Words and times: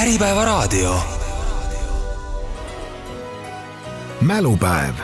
Äripäevaraadio. 0.00 1.00
mälupäev. 4.20 4.94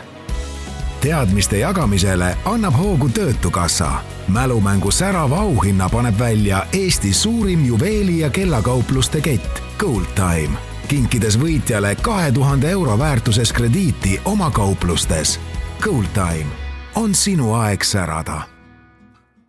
teadmiste 1.01 1.59
jagamisele 1.59 2.37
annab 2.45 2.75
hoogu 2.79 3.09
Töötukassa. 3.09 3.93
mälumängu 4.29 4.91
särava 4.91 5.37
auhinna 5.37 5.89
paneb 5.89 6.19
välja 6.19 6.67
Eesti 6.73 7.13
suurim 7.13 7.65
juveeli- 7.65 8.21
ja 8.21 8.31
kellakaupluste 8.31 9.21
kett 9.21 9.63
Gold 9.79 10.07
Time, 10.15 10.59
kinkides 10.89 11.41
võitjale 11.41 11.97
kahe 12.03 12.33
tuhande 12.33 12.71
euro 12.71 12.99
väärtuses 12.99 13.53
krediiti 13.53 14.21
oma 14.25 14.51
kauplustes. 14.51 15.41
Gold 15.85 16.09
Time 16.15 16.51
on 16.95 17.15
sinu 17.15 17.55
aeg 17.55 17.83
särada 17.83 18.43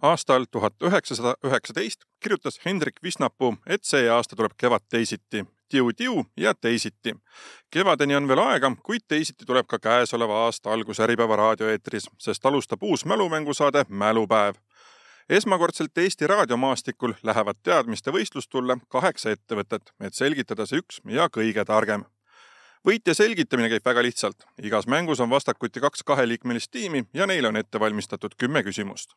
aastal 0.01 0.45
tuhat 0.51 0.73
üheksasada 0.83 1.35
üheksateist 1.45 2.05
kirjutas 2.27 2.59
Hendrik 2.65 2.95
Visnapuu, 3.03 3.55
et 3.67 3.83
see 3.87 4.09
aasta 4.11 4.35
tuleb 4.35 4.51
kevad 4.59 4.83
teisiti. 4.89 5.45
tiu-tiu 5.69 6.25
ja 6.37 6.53
teisiti. 6.53 7.15
kevadeni 7.71 8.15
on 8.15 8.27
veel 8.27 8.39
aega, 8.39 8.71
kuid 8.83 9.01
teisiti 9.07 9.45
tuleb 9.45 9.67
ka 9.67 9.79
käesoleva 9.79 10.45
aasta 10.45 10.73
algus 10.73 10.99
Äripäeva 10.99 11.35
raadioeetris, 11.35 12.09
sest 12.19 12.45
alustab 12.45 12.83
uus 12.83 13.05
mälumängusaade 13.05 13.85
Mälupäev. 13.89 14.55
esmakordselt 15.29 15.97
Eesti 15.97 16.27
raadiomaastikul 16.27 17.13
lähevad 17.23 17.55
teadmiste 17.63 18.11
võistlustulle 18.11 18.77
kaheksa 18.89 19.31
ettevõtet, 19.31 19.93
et 20.01 20.13
selgitada 20.13 20.65
see 20.65 20.79
üks 20.83 20.99
ja 21.05 21.29
kõige 21.29 21.65
targem 21.65 22.03
võitja 22.87 23.13
selgitamine 23.13 23.69
käib 23.69 23.85
väga 23.85 24.03
lihtsalt. 24.03 24.43
igas 24.63 24.87
mängus 24.87 25.19
on 25.19 25.29
vastakuti 25.29 25.79
kaks 25.79 26.03
kaheliikmelist 26.03 26.71
tiimi 26.71 27.05
ja 27.13 27.27
neile 27.27 27.47
on 27.47 27.55
ette 27.55 27.79
valmistatud 27.79 28.35
kümme 28.37 28.63
küsimust 28.63 29.15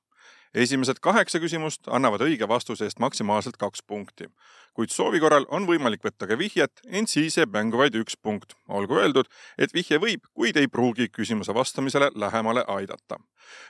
esimesed 0.54 0.98
kaheksa 1.00 1.38
küsimust 1.40 1.88
annavad 1.88 2.24
õige 2.26 2.48
vastuse 2.48 2.84
eest 2.88 2.98
maksimaalselt 2.98 3.56
kaks 3.56 3.82
punkti. 3.86 4.30
kuid 4.74 4.90
soovi 4.90 5.20
korral 5.20 5.46
on 5.50 5.66
võimalik 5.66 6.04
võtta 6.04 6.26
ka 6.30 6.38
vihjet, 6.38 6.80
ent 6.86 7.10
siis 7.10 7.36
jääb 7.36 7.50
mängu 7.52 7.78
vaid 7.78 7.94
üks 7.94 8.16
punkt. 8.22 8.54
olgu 8.68 8.98
öeldud, 8.98 9.26
et 9.58 9.74
vihje 9.74 9.98
võib, 9.98 10.26
kuid 10.34 10.56
ei 10.56 10.68
pruugi 10.68 11.08
küsimuse 11.08 11.54
vastamisele 11.54 12.10
lähemale 12.14 12.64
aidata. 12.66 13.18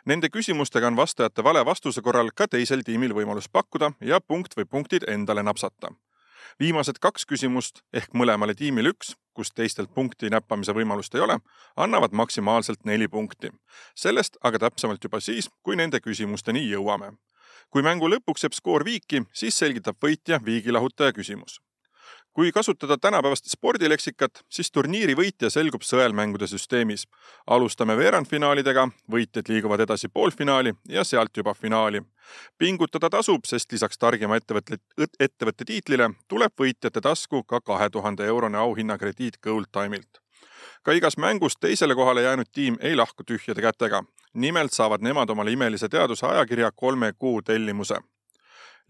Nende 0.04 0.28
küsimustega 0.28 0.86
on 0.86 0.96
vastajate 0.96 1.44
vale 1.44 1.64
vastuse 1.64 2.02
korral 2.02 2.30
ka 2.34 2.48
teisel 2.48 2.82
tiimil 2.82 3.14
võimalus 3.14 3.48
pakkuda 3.52 3.92
ja 4.00 4.20
punkt 4.20 4.56
või 4.56 4.64
punktid 4.64 5.08
endale 5.08 5.42
napsata 5.42 5.92
viimased 6.60 6.98
kaks 7.00 7.26
küsimust 7.26 7.82
ehk 7.92 8.14
mõlemale 8.14 8.54
tiimile 8.54 8.92
üks, 8.94 9.14
kus 9.34 9.52
teistelt 9.54 9.94
punkti 9.94 10.30
näppamise 10.30 10.74
võimalust 10.76 11.14
ei 11.14 11.24
ole, 11.24 11.38
annavad 11.76 12.12
maksimaalselt 12.12 12.84
neli 12.84 13.08
punkti. 13.08 13.50
sellest 13.94 14.36
aga 14.42 14.58
täpsemalt 14.58 15.04
juba 15.04 15.20
siis, 15.20 15.50
kui 15.62 15.76
nende 15.76 16.00
küsimusteni 16.00 16.66
jõuame. 16.70 17.16
kui 17.70 17.82
mängu 17.82 18.08
lõpuks 18.08 18.44
jääb 18.44 18.52
skoor 18.52 18.84
viiki, 18.84 19.22
siis 19.32 19.58
selgitab 19.58 19.96
võitja 20.02 20.40
viigilahutaja 20.44 21.12
küsimus 21.12 21.60
kui 22.32 22.52
kasutada 22.52 22.98
tänapäevast 22.98 23.44
spordileksikat, 23.48 24.30
siis 24.48 24.70
turniiri 24.72 25.14
võitja 25.16 25.50
selgub 25.50 25.82
sõelmängude 25.82 26.46
süsteemis. 26.46 27.06
alustame 27.46 27.96
veerandfinaalidega, 27.96 28.88
võitjad 29.10 29.48
liiguvad 29.48 29.80
edasi 29.80 30.08
poolfinaali 30.08 30.74
ja 30.88 31.04
sealt 31.04 31.36
juba 31.36 31.54
finaali. 31.54 32.02
pingutada 32.58 33.10
tasub, 33.10 33.44
sest 33.44 33.72
lisaks 33.72 33.98
targima 33.98 34.36
ettevõtte, 34.36 34.78
ettevõtte 35.20 35.64
tiitlile 35.64 36.10
tuleb 36.28 36.52
võitjate 36.60 37.00
tasku 37.00 37.42
ka 37.42 37.60
kahe 37.60 37.90
tuhande 37.90 38.26
eurone 38.26 38.58
auhinnakrediit 38.58 39.38
Gold 39.42 39.66
Time'ilt. 39.72 40.20
ka 40.82 40.92
igas 40.92 41.16
mängus 41.16 41.56
teisele 41.60 41.94
kohale 41.94 42.22
jäänud 42.22 42.46
tiim 42.52 42.76
ei 42.80 42.96
lahku 42.96 43.24
tühjade 43.24 43.60
kätega. 43.60 44.04
nimelt 44.34 44.72
saavad 44.72 45.00
nemad 45.00 45.30
omale 45.30 45.52
imelise 45.52 45.88
teaduse 45.88 46.26
ajakirja 46.26 46.72
kolme 46.72 47.12
kuu 47.18 47.42
tellimuse 47.42 47.96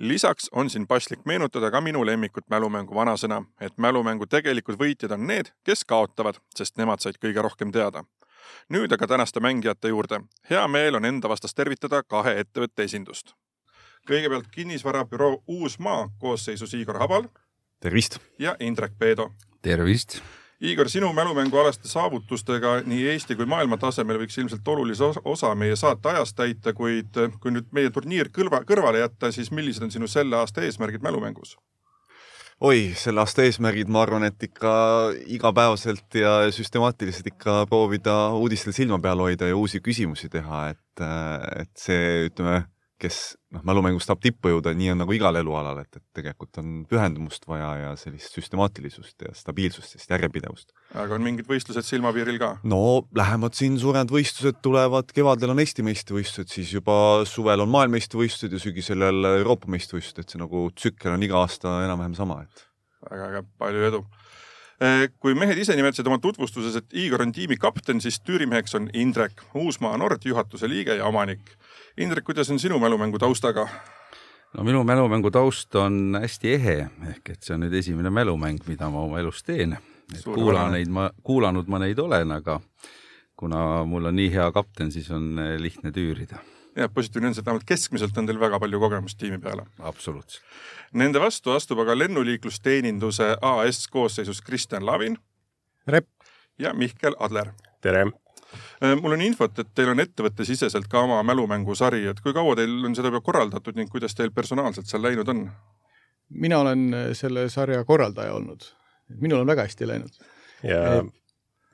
lisaks 0.01 0.49
on 0.53 0.71
siin 0.71 0.87
paslik 0.87 1.21
meenutada 1.25 1.71
ka 1.71 1.81
minu 1.81 2.07
lemmikut 2.07 2.49
mälumängu 2.51 2.95
vanasõna, 2.95 3.43
et 3.61 3.79
mälumängu 3.79 4.27
tegelikud 4.27 4.79
võitjad 4.81 5.13
on 5.13 5.27
need, 5.27 5.53
kes 5.65 5.85
kaotavad, 5.85 6.41
sest 6.57 6.79
nemad 6.81 7.05
said 7.05 7.21
kõige 7.21 7.43
rohkem 7.43 7.73
teada. 7.73 8.05
nüüd 8.69 8.93
aga 8.93 9.07
tänaste 9.07 9.41
mängijate 9.41 9.89
juurde. 9.89 10.21
hea 10.51 10.69
meel 10.69 10.95
on 10.95 11.05
enda 11.05 11.29
vastast 11.29 11.57
tervitada 11.57 12.03
kahe 12.03 12.41
ettevõtte 12.41 12.83
esindust. 12.83 13.35
kõigepealt 14.09 14.49
kinnisvarabüroo 14.51 15.43
Uusmaa 15.47 16.09
koosseisus 16.19 16.75
Igor 16.75 16.99
Habal. 16.99 17.29
tervist! 17.81 18.19
ja 18.39 18.57
Indrek 18.61 18.93
Peedo. 18.99 19.33
tervist! 19.63 20.23
Igor, 20.61 20.89
sinu 20.93 21.13
mälumängualaste 21.13 21.89
saavutustega 21.89 22.83
nii 22.85 23.07
Eesti 23.09 23.37
kui 23.37 23.47
maailma 23.49 23.79
tasemel 23.81 24.19
võiks 24.21 24.37
ilmselt 24.43 24.67
olulise 24.69 25.07
osa 25.25 25.55
meie 25.57 25.77
saate 25.77 26.11
ajast 26.13 26.37
täita, 26.37 26.75
kuid 26.77 27.17
kui 27.41 27.55
nüüd 27.55 27.71
meie 27.73 27.89
turniir 27.91 28.29
kõrva, 28.29 28.61
kõrvale 28.69 29.01
jätta, 29.01 29.31
siis 29.33 29.49
millised 29.57 29.87
on 29.87 29.93
sinu 29.95 30.09
selle 30.09 30.37
aasta 30.37 30.61
eesmärgid 30.67 31.01
mälumängus? 31.07 31.57
oi, 32.61 32.91
selle 32.93 33.25
aasta 33.25 33.47
eesmärgid, 33.49 33.89
ma 33.89 34.03
arvan, 34.05 34.27
et 34.29 34.43
ikka 34.45 34.75
igapäevaselt 35.33 36.21
ja 36.21 36.35
süstemaatiliselt 36.53 37.33
ikka 37.33 37.63
proovida 37.71 38.19
uudistel 38.37 38.77
silma 38.77 39.01
peal 39.01 39.25
hoida 39.25 39.49
ja 39.49 39.57
uusi 39.57 39.81
küsimusi 39.81 40.29
teha, 40.29 40.67
et, 40.75 41.07
et 41.57 41.73
see, 41.81 42.27
ütleme 42.29 42.67
kes 43.01 43.19
noh, 43.55 43.63
mälumängust 43.67 44.09
tahab 44.09 44.21
tippu 44.23 44.53
jõuda, 44.53 44.73
nii 44.77 44.93
on 44.93 45.01
nagu 45.03 45.15
igal 45.17 45.37
elualal, 45.41 45.81
et, 45.83 45.97
et 45.97 46.05
tegelikult 46.21 46.61
on 46.63 46.73
pühendumust 46.91 47.47
vaja 47.49 47.71
ja 47.81 47.91
sellist 47.99 48.37
süstemaatilisust 48.37 49.27
ja 49.27 49.35
stabiilsust, 49.37 49.95
sellist 49.95 50.13
järjepidevust. 50.13 50.75
aga 50.95 51.17
on 51.17 51.25
mingid 51.25 51.49
võistlused 51.51 51.87
silmapiiril 51.87 52.41
ka? 52.43 52.53
no 52.69 52.81
lähemad 53.17 53.57
siin 53.59 53.79
suured 53.81 54.13
võistlused 54.13 54.61
tulevad, 54.65 55.13
kevadel 55.17 55.55
on 55.55 55.63
Eesti 55.65 55.85
meistrivõistlused, 55.87 56.53
siis 56.53 56.75
juba 56.77 56.97
suvel 57.29 57.65
on 57.65 57.73
maailmameistrivõistlused 57.73 58.57
ja 58.57 58.63
sügisel 58.63 59.07
jälle 59.09 59.37
Euroopa 59.41 59.71
meistrivõistlused, 59.73 60.25
et 60.25 60.37
see 60.37 60.43
nagu 60.43 60.69
tsükkel 60.77 61.17
on 61.17 61.27
iga 61.27 61.41
aasta 61.41 61.81
enam-vähem 61.87 62.17
sama, 62.19 62.43
et. 62.47 62.67
väga 63.09 63.31
äge, 63.31 63.45
palju 63.61 63.89
edu 63.89 64.05
eh, 64.85 65.09
kui 65.23 65.37
mehed 65.39 65.59
ise 65.59 65.77
nimetasid 65.79 66.09
oma 66.11 66.21
tutvustuses, 66.23 66.77
et 66.77 67.01
Igor 67.07 67.25
on 67.25 67.33
tiimi 67.37 67.59
kapten, 67.61 68.03
siis 68.05 68.21
tüürimeheks 68.25 68.77
on 68.79 68.93
Indrek 68.93 69.45
Uusmaa 69.55 69.97
Nord, 70.01 70.25
juhatuse 70.29 70.69
liige 70.69 71.01
ja 71.01 71.09
omanik 71.09 71.57
Indrek, 72.01 72.25
kuidas 72.25 72.51
on 72.51 72.59
sinu 72.59 72.79
mälumängu 72.79 73.19
taustaga? 73.19 73.69
no 74.57 74.65
minu 74.65 74.85
mälumängu 74.85 75.31
taust 75.31 75.75
on 75.75 76.17
hästi 76.21 76.53
ehe, 76.53 76.77
ehk 77.11 77.29
et 77.35 77.43
see 77.45 77.53
on 77.55 77.61
nüüd 77.61 77.75
esimene 77.77 78.09
mälumäng, 78.11 78.63
mida 78.67 78.89
ma 78.91 79.03
oma 79.05 79.19
elus 79.21 79.43
teen. 79.45 79.77
et 80.15 80.25
kuula 80.25 80.63
neid 80.73 80.89
ma, 80.89 81.11
kuulanud 81.23 81.69
ma 81.69 81.79
neid 81.83 81.99
olen, 82.01 82.33
aga 82.33 82.57
kuna 83.37 83.85
mul 83.85 84.09
on 84.09 84.17
nii 84.17 84.31
hea 84.33 84.47
kapten, 84.53 84.89
siis 84.93 85.11
on 85.13 85.39
eh, 85.39 85.59
lihtne 85.61 85.93
tüürida. 85.93 86.41
jah, 86.77 86.89
positiivne 86.95 87.29
on 87.29 87.37
see, 87.37 87.45
et 87.45 87.51
vähemalt 87.51 87.69
keskmiselt 87.69 88.17
on 88.17 88.33
teil 88.33 88.41
väga 88.41 88.63
palju 88.65 88.81
kogemust 88.81 89.21
tiimi 89.21 89.39
peale. 89.39 89.69
absoluutselt. 89.79 90.41
Nende 90.93 91.21
vastu 91.21 91.53
astub 91.53 91.85
aga 91.85 91.99
lennuliiklusteeninduse 91.99 93.35
AS 93.43 93.85
koosseisus 93.93 94.41
Kristjan 94.41 94.87
Lavin. 94.89 95.21
tere! 95.85 96.03
ja 96.59 96.73
Mihkel 96.73 97.21
Adler. 97.21 97.53
tere! 97.81 98.09
Äh, 98.83 98.97
mul 99.01 99.15
on 99.17 99.23
infot, 99.23 99.59
et 99.61 99.71
teil 99.77 99.93
on 99.93 100.03
ettevõttesiseselt 100.03 100.89
ka 100.91 101.05
oma 101.05 101.21
mälumängusari, 101.27 102.03
et 102.11 102.21
kui 102.25 102.35
kaua 102.37 102.57
teil 102.59 102.73
on 102.89 102.97
seda 102.97 103.11
juba 103.13 103.23
korraldatud 103.25 103.77
ning 103.79 103.91
kuidas 103.93 104.17
teil 104.19 104.33
personaalselt 104.35 104.91
seal 104.91 105.05
läinud 105.07 105.29
on? 105.31 105.45
mina 106.31 106.61
olen 106.63 106.85
äh, 106.95 107.07
selle 107.19 107.49
sarja 107.51 107.85
korraldaja 107.85 108.35
olnud, 108.39 108.65
minul 109.21 109.43
on 109.43 109.51
väga 109.51 109.67
hästi 109.69 109.89
läinud. 109.91 110.19
ja 110.67 110.81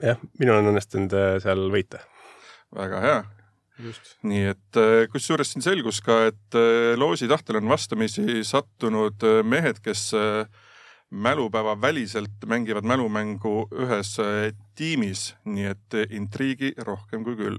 jah, 0.02 0.20
minul 0.40 0.60
on 0.60 0.72
õnnestunud 0.72 1.16
äh, 1.16 1.38
seal 1.44 1.66
võita. 1.72 2.02
väga 2.76 3.00
hea. 3.04 3.24
nii 4.24 4.44
et 4.54 4.78
kusjuures 5.12 5.50
siin 5.52 5.64
selgus 5.64 6.00
ka, 6.00 6.22
et 6.32 6.56
loosi 6.96 7.28
tahtel 7.28 7.60
on 7.60 7.68
vastamisi 7.68 8.40
sattunud 8.44 9.20
mehed, 9.44 9.82
kes 9.84 10.08
mälupäeva 11.10 11.80
väliselt 11.80 12.46
mängivad 12.46 12.84
mälumängu 12.84 13.68
ühes 13.72 14.18
eh, 14.18 14.52
tiimis, 14.74 15.34
nii 15.44 15.70
et 15.70 15.94
eh, 15.94 16.06
intriigi 16.10 16.72
rohkem 16.78 17.24
kui 17.24 17.36
küll. 17.36 17.58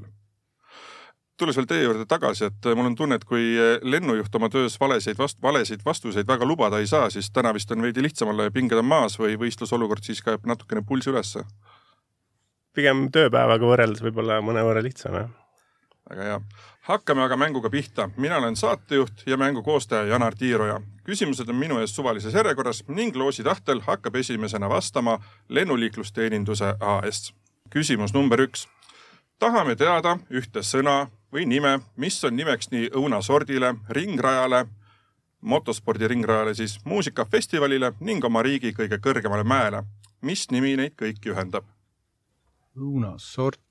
tulles 1.37 1.57
veel 1.57 1.67
teie 1.69 1.83
juurde 1.83 2.05
tagasi, 2.09 2.47
et 2.49 2.65
eh, 2.65 2.75
mul 2.75 2.89
on 2.89 2.95
tunne, 2.95 3.15
et 3.15 3.25
kui 3.25 3.55
lennujuht 3.81 4.35
oma 4.35 4.49
töös 4.49 4.79
valesid 4.79 5.17
vast-, 5.17 5.41
valesid 5.41 5.85
vastuseid 5.85 6.27
väga 6.27 6.45
lubada 6.45 6.79
ei 6.79 6.87
saa, 6.87 7.09
siis 7.09 7.31
täna 7.31 7.53
vist 7.53 7.71
on 7.71 7.81
veidi 7.81 8.03
lihtsam 8.03 8.33
olla 8.33 8.49
ja 8.49 8.51
pinged 8.51 8.77
on 8.77 8.85
maas 8.85 9.19
või 9.19 9.37
võistlusolukord 9.39 10.03
siis 10.03 10.21
ka 10.21 10.35
jääb 10.35 10.47
natukene 10.47 10.83
pulss 10.85 11.07
ülesse? 11.07 11.45
pigem 12.77 13.07
tööpäevaga 13.09 13.65
võrreldes 13.65 14.03
võib-olla 14.05 14.41
mõnevõrra 14.45 14.83
lihtsam, 14.85 15.15
jah. 15.17 15.29
väga 16.09 16.27
hea 16.27 16.41
hakkame 16.87 17.23
aga 17.23 17.37
mänguga 17.37 17.69
pihta. 17.69 18.09
mina 18.17 18.37
olen 18.37 18.55
saatejuht 18.55 19.23
ja 19.25 19.37
mängu 19.37 19.63
koostaja 19.63 20.03
Janar 20.03 20.35
Tiiroja. 20.35 20.81
küsimused 21.03 21.49
on 21.49 21.55
minu 21.55 21.79
ees 21.79 21.95
suvalises 21.95 22.33
järjekorras 22.33 22.83
ning 22.87 23.15
loosi 23.15 23.43
tahtel 23.43 23.81
hakkab 23.81 24.15
esimesena 24.15 24.69
vastama 24.69 25.19
lennuliiklusteeninduse 25.49 26.75
AS. 26.79 27.33
küsimus 27.69 28.13
number 28.13 28.39
üks. 28.39 28.67
tahame 29.39 29.75
teada 29.75 30.17
ühte 30.31 30.59
sõna 30.63 31.07
või 31.33 31.45
nime, 31.45 31.79
mis 31.95 32.23
on 32.23 32.35
nimeks 32.35 32.71
nii 32.71 32.89
õunasordile, 32.95 33.75
ringrajale, 33.89 34.65
motospordi 35.41 36.07
ringrajale 36.07 36.53
siis, 36.53 36.79
muusikafestivalile 36.85 37.93
ning 37.99 38.23
oma 38.23 38.41
riigi 38.41 38.71
kõige 38.71 38.97
kõrgemale 38.97 39.43
mäele. 39.43 39.83
mis 40.21 40.51
nimi 40.51 40.75
neid 40.75 40.95
kõiki 40.95 41.35
ühendab? 41.35 41.65
õunasort 42.77 43.66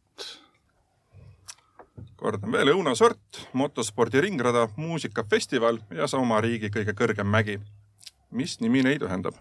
kordan 2.16 2.52
veel, 2.52 2.72
õunasort, 2.74 3.46
motospordi 3.52 4.20
ringrada, 4.20 4.68
muusikafestival 4.76 5.80
ja 5.94 6.08
sama 6.10 6.40
riigi 6.44 6.70
kõige 6.72 6.94
kõrgem 6.96 7.28
mägi. 7.28 7.60
mis 8.30 8.60
nimi 8.60 8.82
neid 8.82 9.02
ühendab? 9.02 9.34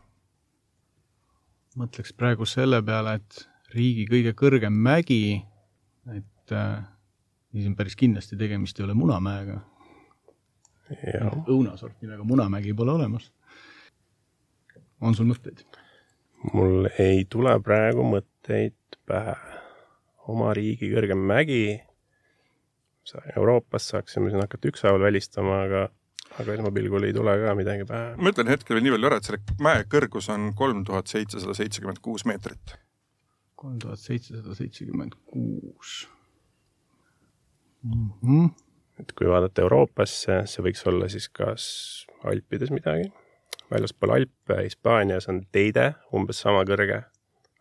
mõtleks 1.75 2.13
praegu 2.15 2.45
selle 2.45 2.81
peale, 2.83 3.19
et 3.19 3.47
riigi 3.75 4.05
kõige 4.09 4.33
kõrgem 4.37 4.73
mägi, 4.73 5.43
et 6.11 6.51
äh, 6.55 6.83
siis 7.51 7.67
on 7.67 7.75
päris 7.75 7.95
kindlasti 7.99 8.37
tegemist 8.39 8.79
ei 8.79 8.85
ole 8.85 8.93
Munamäega. 8.93 9.59
õunasort 11.49 12.01
nimega 12.01 12.23
Munamägi 12.23 12.73
pole 12.73 12.91
olemas. 12.91 13.31
on 15.01 15.15
sul 15.15 15.25
mõtteid? 15.25 15.65
mul 16.53 16.89
ei 16.99 17.25
tule 17.29 17.59
praegu 17.59 18.03
mõtteid 18.03 18.99
pähe. 19.05 19.35
oma 20.27 20.53
riigi 20.53 20.89
kõrgem 20.93 21.21
mägi. 21.21 21.81
Euroopas 23.35 23.89
saaksime 23.93 24.31
siin 24.31 24.41
hakata 24.41 24.71
ükshaaval 24.71 25.03
välistama, 25.05 25.61
aga 25.67 25.83
aga 26.39 26.55
esmapilgul 26.57 27.05
ei 27.07 27.13
tule 27.15 27.35
ka 27.41 27.53
midagi 27.57 27.85
pähe. 27.87 28.15
ma 28.17 28.31
ütlen 28.33 28.49
hetkel 28.51 28.81
nii 28.81 28.95
palju 28.95 29.09
ära, 29.09 29.19
et 29.21 29.29
selle 29.29 29.57
mäe 29.63 29.85
kõrgus 29.91 30.27
on 30.33 30.49
kolm 30.57 30.83
tuhat 30.87 31.11
seitsesada 31.11 31.55
seitsekümmend 31.57 32.01
kuus 32.03 32.25
meetrit. 32.25 32.75
kolm 33.55 33.79
tuhat 33.79 34.01
seitsesada 34.01 34.55
seitsekümmend 34.57 35.15
kuus. 35.31 36.07
Mhm. 37.83 38.47
et 38.99 39.11
kui 39.11 39.27
vaadata 39.27 39.61
Euroopasse, 39.61 40.41
see 40.47 40.63
võiks 40.63 40.85
olla 40.87 41.09
siis 41.11 41.27
kas 41.29 41.65
Alpides 42.23 42.71
midagi, 42.71 43.11
väljaspool 43.71 44.13
Alpe 44.15 44.61
Hispaanias 44.63 45.27
on 45.29 45.43
Teide 45.51 45.93
umbes 46.13 46.39
sama 46.41 46.63
kõrge, 46.63 47.03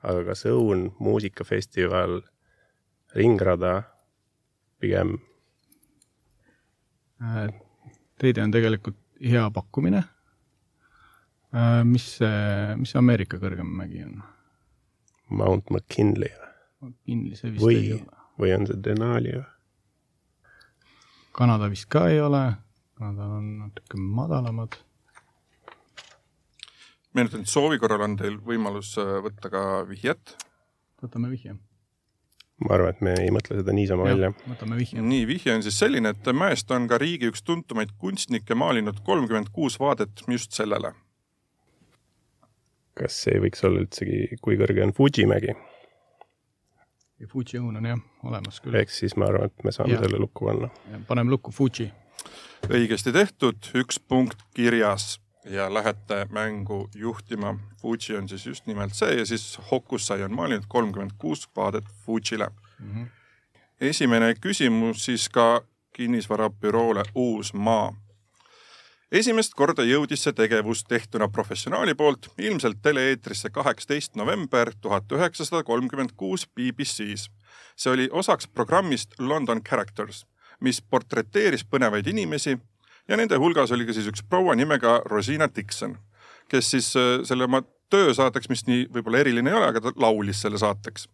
aga 0.03 0.25
kas 0.25 0.47
õun, 0.47 0.93
muusikafestival, 0.99 2.23
ringrada 3.15 3.83
pigem 4.81 5.19
Teide 8.19 8.43
on 8.43 8.53
tegelikult 8.55 8.99
hea 9.23 9.45
pakkumine. 9.55 10.05
Äh, 11.55 11.83
mis 11.87 12.07
see, 12.19 12.75
mis 12.81 12.91
see 12.91 12.99
Ameerika 12.99 13.39
kõrgem 13.43 13.69
mägi 13.79 14.03
on? 14.07 14.17
Mount 15.35 15.71
McKinley 15.71 16.33
McKinley 16.85 17.37
see 17.39 17.53
vist 17.55 17.65
või, 17.65 17.77
ei 17.81 17.93
ole. 17.97 18.23
või 18.41 18.55
on 18.57 18.67
see 18.69 18.81
Denali 18.85 19.37
või? 19.37 19.45
Kanada 21.35 21.69
vist 21.71 21.89
ka 21.91 22.05
ei 22.13 22.21
ole, 22.23 22.43
Kanada 22.99 23.29
on 23.39 23.47
natuke 23.65 23.99
madalamad. 23.99 24.77
meenutan, 27.15 27.43
et 27.43 27.51
soovi 27.51 27.79
korral 27.83 28.05
on 28.07 28.17
teil 28.19 28.39
võimalus 28.39 28.95
äh, 29.03 29.17
võtta 29.25 29.51
ka 29.51 29.63
vihjet. 29.89 30.37
võtame 31.03 31.31
vihje. 31.33 31.57
Ma 32.63 32.75
arvan, 32.77 32.93
et 32.95 33.01
me 33.03 33.15
ei 33.19 33.31
mõtle 33.35 33.59
seda 33.59 33.73
niisama 33.75 34.05
välja. 34.07 34.31
võtame 34.49 34.77
vihje. 34.79 35.03
nii, 35.03 35.27
vihje 35.27 35.55
on 35.57 35.63
siis 35.67 35.79
selline, 35.79 36.13
et 36.15 36.31
mäest 36.37 36.71
on 36.71 36.87
ka 36.89 36.99
riigi 37.03 37.31
üks 37.33 37.43
tuntumaid 37.43 37.95
kunstnikke 37.99 38.55
maalinud 38.55 39.01
kolmkümmend 39.05 39.51
kuus 39.53 39.79
vaadet 39.81 40.23
just 40.29 40.53
sellele. 40.53 40.93
kas 42.95 43.17
see 43.27 43.41
võiks 43.43 43.65
olla 43.67 43.83
üldsegi, 43.83 44.37
kui 44.43 44.59
kõrge 44.61 44.85
on 44.87 44.93
Fuji 44.95 45.27
mägi? 45.27 45.55
ja 47.21 47.27
Fuji 47.31 47.59
õun 47.59 47.77
on 47.81 47.91
jah 47.91 47.99
olemas 48.25 48.61
küll. 48.63 48.75
ehk 48.79 48.91
siis 48.95 49.17
ma 49.17 49.27
arvan, 49.33 49.51
et 49.51 49.65
me 49.67 49.73
saame 49.75 49.97
Ja. 49.97 50.01
selle 50.05 50.19
lukku 50.23 50.47
panna. 50.47 50.71
paneme 51.09 51.31
lukku 51.35 51.51
Fuji. 51.53 51.91
õigesti 52.71 53.13
tehtud, 53.13 53.59
üks 53.75 53.99
punkt 54.09 54.39
kirjas 54.55 55.19
ja 55.45 55.75
lähete 55.75 56.27
mängu 56.31 56.89
juhtima. 56.95 57.59
Fuji 57.83 58.17
on 58.17 58.29
siis 58.29 58.47
just 58.47 58.67
nimelt 58.67 58.95
see 58.95 59.15
ja 59.15 59.27
siis 59.27 59.59
Hokusai 59.71 60.23
on 60.23 60.35
maalinud 60.35 60.65
kolmkümmend 60.69 61.11
kuus 61.19 61.49
vaadet 61.57 61.85
Fujile 62.07 62.49
mm. 62.79 62.95
-hmm. 62.95 63.07
esimene 63.81 64.35
küsimus 64.35 65.05
siis 65.05 65.29
ka 65.29 65.65
kinnisvarabüroole 65.93 67.03
Uusmaa. 67.15 67.95
esimest 69.13 69.55
korda 69.55 69.83
jõudis 69.83 70.25
see 70.25 70.33
tegevus 70.33 70.85
tehtuna 70.85 71.29
professionaali 71.29 71.95
poolt 71.95 72.29
ilmselt 72.39 72.79
tele-eetrisse 72.83 73.51
kaheksateist 73.51 74.17
november 74.17 74.73
tuhat 74.81 75.13
üheksasada 75.13 75.63
kolmkümmend 75.63 76.11
kuus 76.17 76.49
BBC-s. 76.49 77.31
see 77.77 77.93
oli 77.93 78.09
osaks 78.13 78.49
programmist 78.49 79.15
London 79.19 79.63
Characters, 79.63 80.27
mis 80.61 80.83
portreteeris 80.83 81.65
põnevaid 81.65 82.07
inimesi 82.07 82.59
ja 83.09 83.17
nende 83.17 83.39
hulgas 83.41 83.73
oli 83.73 83.87
ka 83.87 83.95
siis 83.97 84.09
üks 84.11 84.25
proua 84.29 84.55
nimega 84.57 85.01
Rosina 85.11 85.49
Dixon, 85.57 85.97
kes 86.49 86.71
siis 86.71 86.93
äh, 86.97 87.21
selle 87.29 87.49
oma 87.49 87.63
töösaateks, 87.93 88.49
mis 88.51 88.65
nii 88.67 88.87
võib-olla 88.95 89.21
eriline 89.23 89.53
ei 89.53 89.59
ole, 89.59 89.69
aga 89.71 89.83
ta 89.85 89.93
laulis 90.01 90.41
selle 90.45 90.59
saateks. 90.59 91.09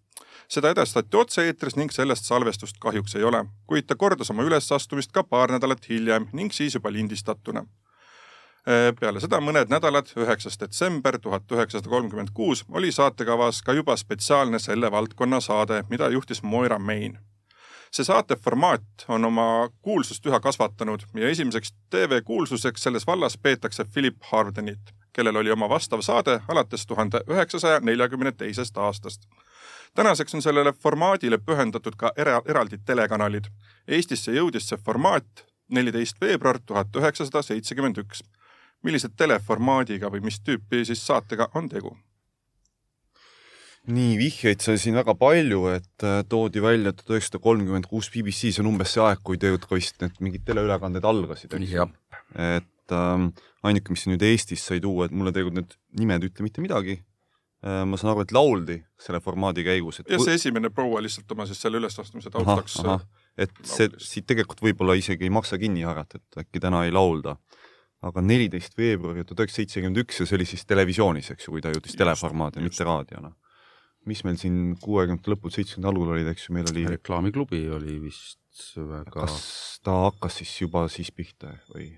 seda 0.51 0.71
edastati 0.75 1.17
otse-eetris 1.17 1.77
ning 1.79 1.93
sellest 1.95 2.27
salvestust 2.27 2.79
kahjuks 2.83 3.15
ei 3.15 3.23
ole, 3.25 3.45
kuid 3.71 3.87
ta 3.87 3.95
kordas 3.95 4.31
oma 4.31 4.43
ülesastumist 4.43 5.13
ka 5.13 5.23
paar 5.23 5.53
nädalat 5.55 5.87
hiljem 5.89 6.27
ning 6.33 6.53
siis 6.53 6.75
juba 6.75 6.91
lindistatuna. 6.93 7.65
Äh, 8.69 8.91
peale 9.01 9.21
seda 9.21 9.41
mõned 9.41 9.71
nädalad, 9.73 10.11
üheksas 10.17 10.59
detsember 10.61 11.19
tuhat 11.19 11.53
üheksasada 11.53 11.91
kolmkümmend 11.91 12.35
kuus, 12.35 12.65
oli 12.69 12.93
saatekavas 12.93 13.63
ka 13.63 13.73
juba 13.73 13.97
spetsiaalne 13.97 14.59
selle 14.59 14.91
valdkonna 14.91 15.41
saade, 15.41 15.83
mida 15.91 16.11
juhtis 16.13 16.43
Moira 16.43 16.79
Main 16.79 17.19
see 17.93 18.05
saate 18.05 18.37
formaat 18.37 19.05
on 19.09 19.25
oma 19.25 19.69
kuulsust 19.83 20.27
üha 20.27 20.41
kasvatanud 20.41 21.03
ja 21.15 21.29
esimeseks 21.29 21.73
TV-kuulsuseks 21.91 22.83
selles 22.83 23.07
vallas 23.07 23.39
peetakse 23.39 23.85
Philip 23.85 24.17
Hardenit, 24.31 24.95
kellel 25.13 25.37
oli 25.37 25.51
oma 25.51 25.69
vastav 25.69 26.03
saade 26.07 26.41
alates 26.49 26.87
tuhande 26.87 27.21
üheksasaja 27.29 27.81
neljakümne 27.81 28.33
teisest 28.33 28.79
aastast. 28.79 29.27
tänaseks 29.95 30.35
on 30.35 30.43
sellele 30.43 30.73
formaadile 30.73 31.39
pühendatud 31.39 31.97
ka 31.97 32.13
era, 32.17 32.43
eraldi 32.47 32.79
telekanalid. 32.87 33.45
Eestisse 33.89 34.33
jõudis 34.33 34.69
see 34.69 34.79
formaat 34.85 35.47
neliteist 35.71 36.21
veebruar 36.21 36.59
tuhat 36.67 36.97
üheksasada 36.97 37.43
seitsekümmend 37.43 37.99
üks. 37.99 38.23
millise 38.83 39.09
teleformaadiga 39.17 40.09
või 40.13 40.21
mis 40.21 40.41
tüüpi 40.41 40.85
siis 40.85 41.07
saatega 41.07 41.51
on 41.55 41.69
tegu? 41.69 41.97
Nii, 43.89 44.17
vihjeid 44.21 44.63
sai 44.65 44.79
siin 44.81 44.97
väga 44.99 45.15
palju, 45.19 45.65
et 45.73 46.05
äh, 46.05 46.21
toodi 46.29 46.63
välja 46.63 46.93
tuhat 46.93 47.17
üheksasada 47.17 47.41
kolmkümmend 47.43 47.89
kuus 47.89 48.11
BBC, 48.13 48.53
see 48.53 48.65
on 48.65 48.73
umbes 48.75 48.95
see 48.95 49.05
aeg, 49.05 49.23
kui 49.25 49.39
tegelikult 49.41 49.71
ka 49.71 49.79
vist 49.79 50.03
need 50.03 50.19
mingid 50.25 50.45
teleülekanded 50.49 51.07
algasid, 51.09 51.55
eks 51.57 51.77
ju. 51.77 51.87
et 52.37 52.97
ähm, 52.97 53.31
ainuke, 53.67 53.95
mis 53.95 54.05
nüüd 54.11 54.25
Eestis 54.27 54.67
sai 54.69 54.83
tuua, 54.85 55.09
et 55.09 55.17
mulle 55.17 55.33
tegelikult 55.33 55.63
need 55.63 55.79
nimed 56.03 56.27
ei 56.27 56.33
ütle 56.33 56.47
mitte 56.47 56.65
midagi 56.65 56.99
äh,. 56.99 57.83
ma 57.89 58.01
saan 58.01 58.13
aru, 58.13 58.27
et 58.27 58.37
lauldi 58.37 58.79
selle 59.01 59.23
formaadi 59.25 59.65
käigus. 59.67 60.03
ja 60.05 60.21
see 60.21 60.37
esimene 60.37 60.73
proua 60.75 61.01
lihtsalt 61.05 61.33
oma 61.33 61.49
siis 61.49 61.63
selle 61.65 61.81
ülesastumise 61.81 62.33
taustaks. 62.35 62.83
et 63.41 63.65
see 63.65 63.89
siit 63.97 64.29
tegelikult 64.29 64.61
võib-olla 64.69 64.99
isegi 65.01 65.25
ei 65.25 65.33
maksa 65.33 65.59
kinni 65.59 65.89
haarata, 65.89 66.21
et 66.21 66.45
äkki 66.45 66.63
täna 66.63 66.85
ei 66.85 66.93
laulda 66.93 67.39
aga 68.05 68.23
neliteist 68.25 68.77
veebruari 68.79 69.25
tuhat 69.25 69.45
üheksasada 69.45 69.65
seitsekümmend 69.65 70.05
üks 70.05 70.21
ja 70.21 70.27
see 70.29 70.37
oli 70.39 70.47
siis 70.49 70.63
televisioonis, 70.69 71.35
eks 71.35 71.49
ju, 71.49 71.53
kui 71.53 71.65
ta 71.65 71.73
jõudis 71.73 71.97
teleformaadi, 72.01 72.63
mitte 72.65 72.85
raadiona 72.85 73.33
mis 74.09 74.23
meil 74.25 74.39
siin 74.41 74.77
kuuekümnendate 74.81 75.35
lõpul, 75.35 75.53
seitsmekümnendate 75.53 75.93
algul 75.93 76.15
olid, 76.15 76.31
eks 76.33 76.49
ju, 76.49 76.55
meil 76.57 76.69
oli 76.73 76.87
reklaamiklubi 76.89 77.65
oli 77.77 77.99
vist 78.01 78.39
väga 78.77 79.11
kas 79.13 79.35
ta 79.85 79.95
hakkas 80.07 80.41
siis 80.41 80.53
juba 80.63 80.85
siis 80.93 81.11
pihta 81.15 81.53
või? 81.73 81.91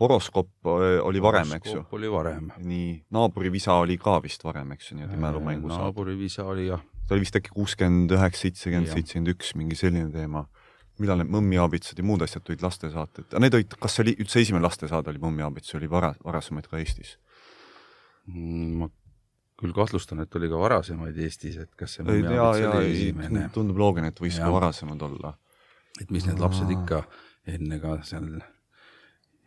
horoskoop 0.00 0.70
oli 0.70 1.22
varem, 1.22 1.56
eks 1.58 1.74
ju? 1.74 1.82
oli 1.96 2.10
varem. 2.12 2.52
nii, 2.58 2.92
naabrivisa 3.14 3.76
oli 3.82 3.98
ka 4.00 4.18
vist 4.24 4.44
varem, 4.46 4.72
eks 4.76 4.90
ju, 4.90 5.00
niimoodi 5.00 5.20
mälumängu 5.20 5.70
saab. 5.70 5.90
naabrivisa 5.90 6.46
oli 6.50 6.68
jah. 6.70 6.82
ta 7.06 7.16
oli 7.16 7.26
vist 7.26 7.36
äkki 7.36 7.54
kuuskümmend 7.54 8.14
üheksa, 8.16 8.46
seitsekümmend, 8.46 8.92
seitsekümmend 8.94 9.34
üks, 9.34 9.54
mingi 9.58 9.78
selline 9.78 10.10
teema. 10.14 10.46
millal 11.00 11.22
need 11.22 11.32
Mõmmiaabitsad 11.32 11.96
ja 11.96 12.04
muud 12.04 12.22
asjad 12.24 12.44
tulid, 12.44 12.60
lastesaated, 12.60 13.32
need 13.40 13.54
olid, 13.56 13.76
kas 13.80 13.94
see 13.96 14.04
oli 14.04 14.16
üldse 14.20 14.42
esimene 14.42 14.66
lastesaade 14.66 15.12
oli 15.12 15.22
Mõmmiaabits, 15.22 15.74
oli 15.78 15.88
vara, 15.90 16.14
varasemaid 16.24 16.68
ka 16.68 16.80
Eestis 16.80 17.16
mm,? 18.28 18.80
ma 18.80 18.90
küll 19.60 19.74
kahtlustan, 19.76 20.22
et 20.24 20.36
oli 20.38 20.48
ka 20.50 20.60
varasemaid 20.60 21.18
Eestis, 21.20 21.58
et 21.60 21.74
kas 21.78 21.98
see 21.98 22.06
ja, 22.06 22.46
ja, 22.56 22.70
oli 22.72 22.94
esimene. 22.94 23.48
tundub 23.54 23.80
loogiline, 23.80 24.12
et 24.12 24.22
võis 24.22 24.38
ja. 24.38 24.46
ka 24.46 24.54
varasemad 24.54 25.02
olla. 25.08 25.34
et 26.00 26.10
mis 26.10 26.24
need 26.26 26.40
lapsed 26.40 26.70
ikka 26.72 27.02
enne 27.50 27.80
ka 27.82 27.98
seal 28.06 28.40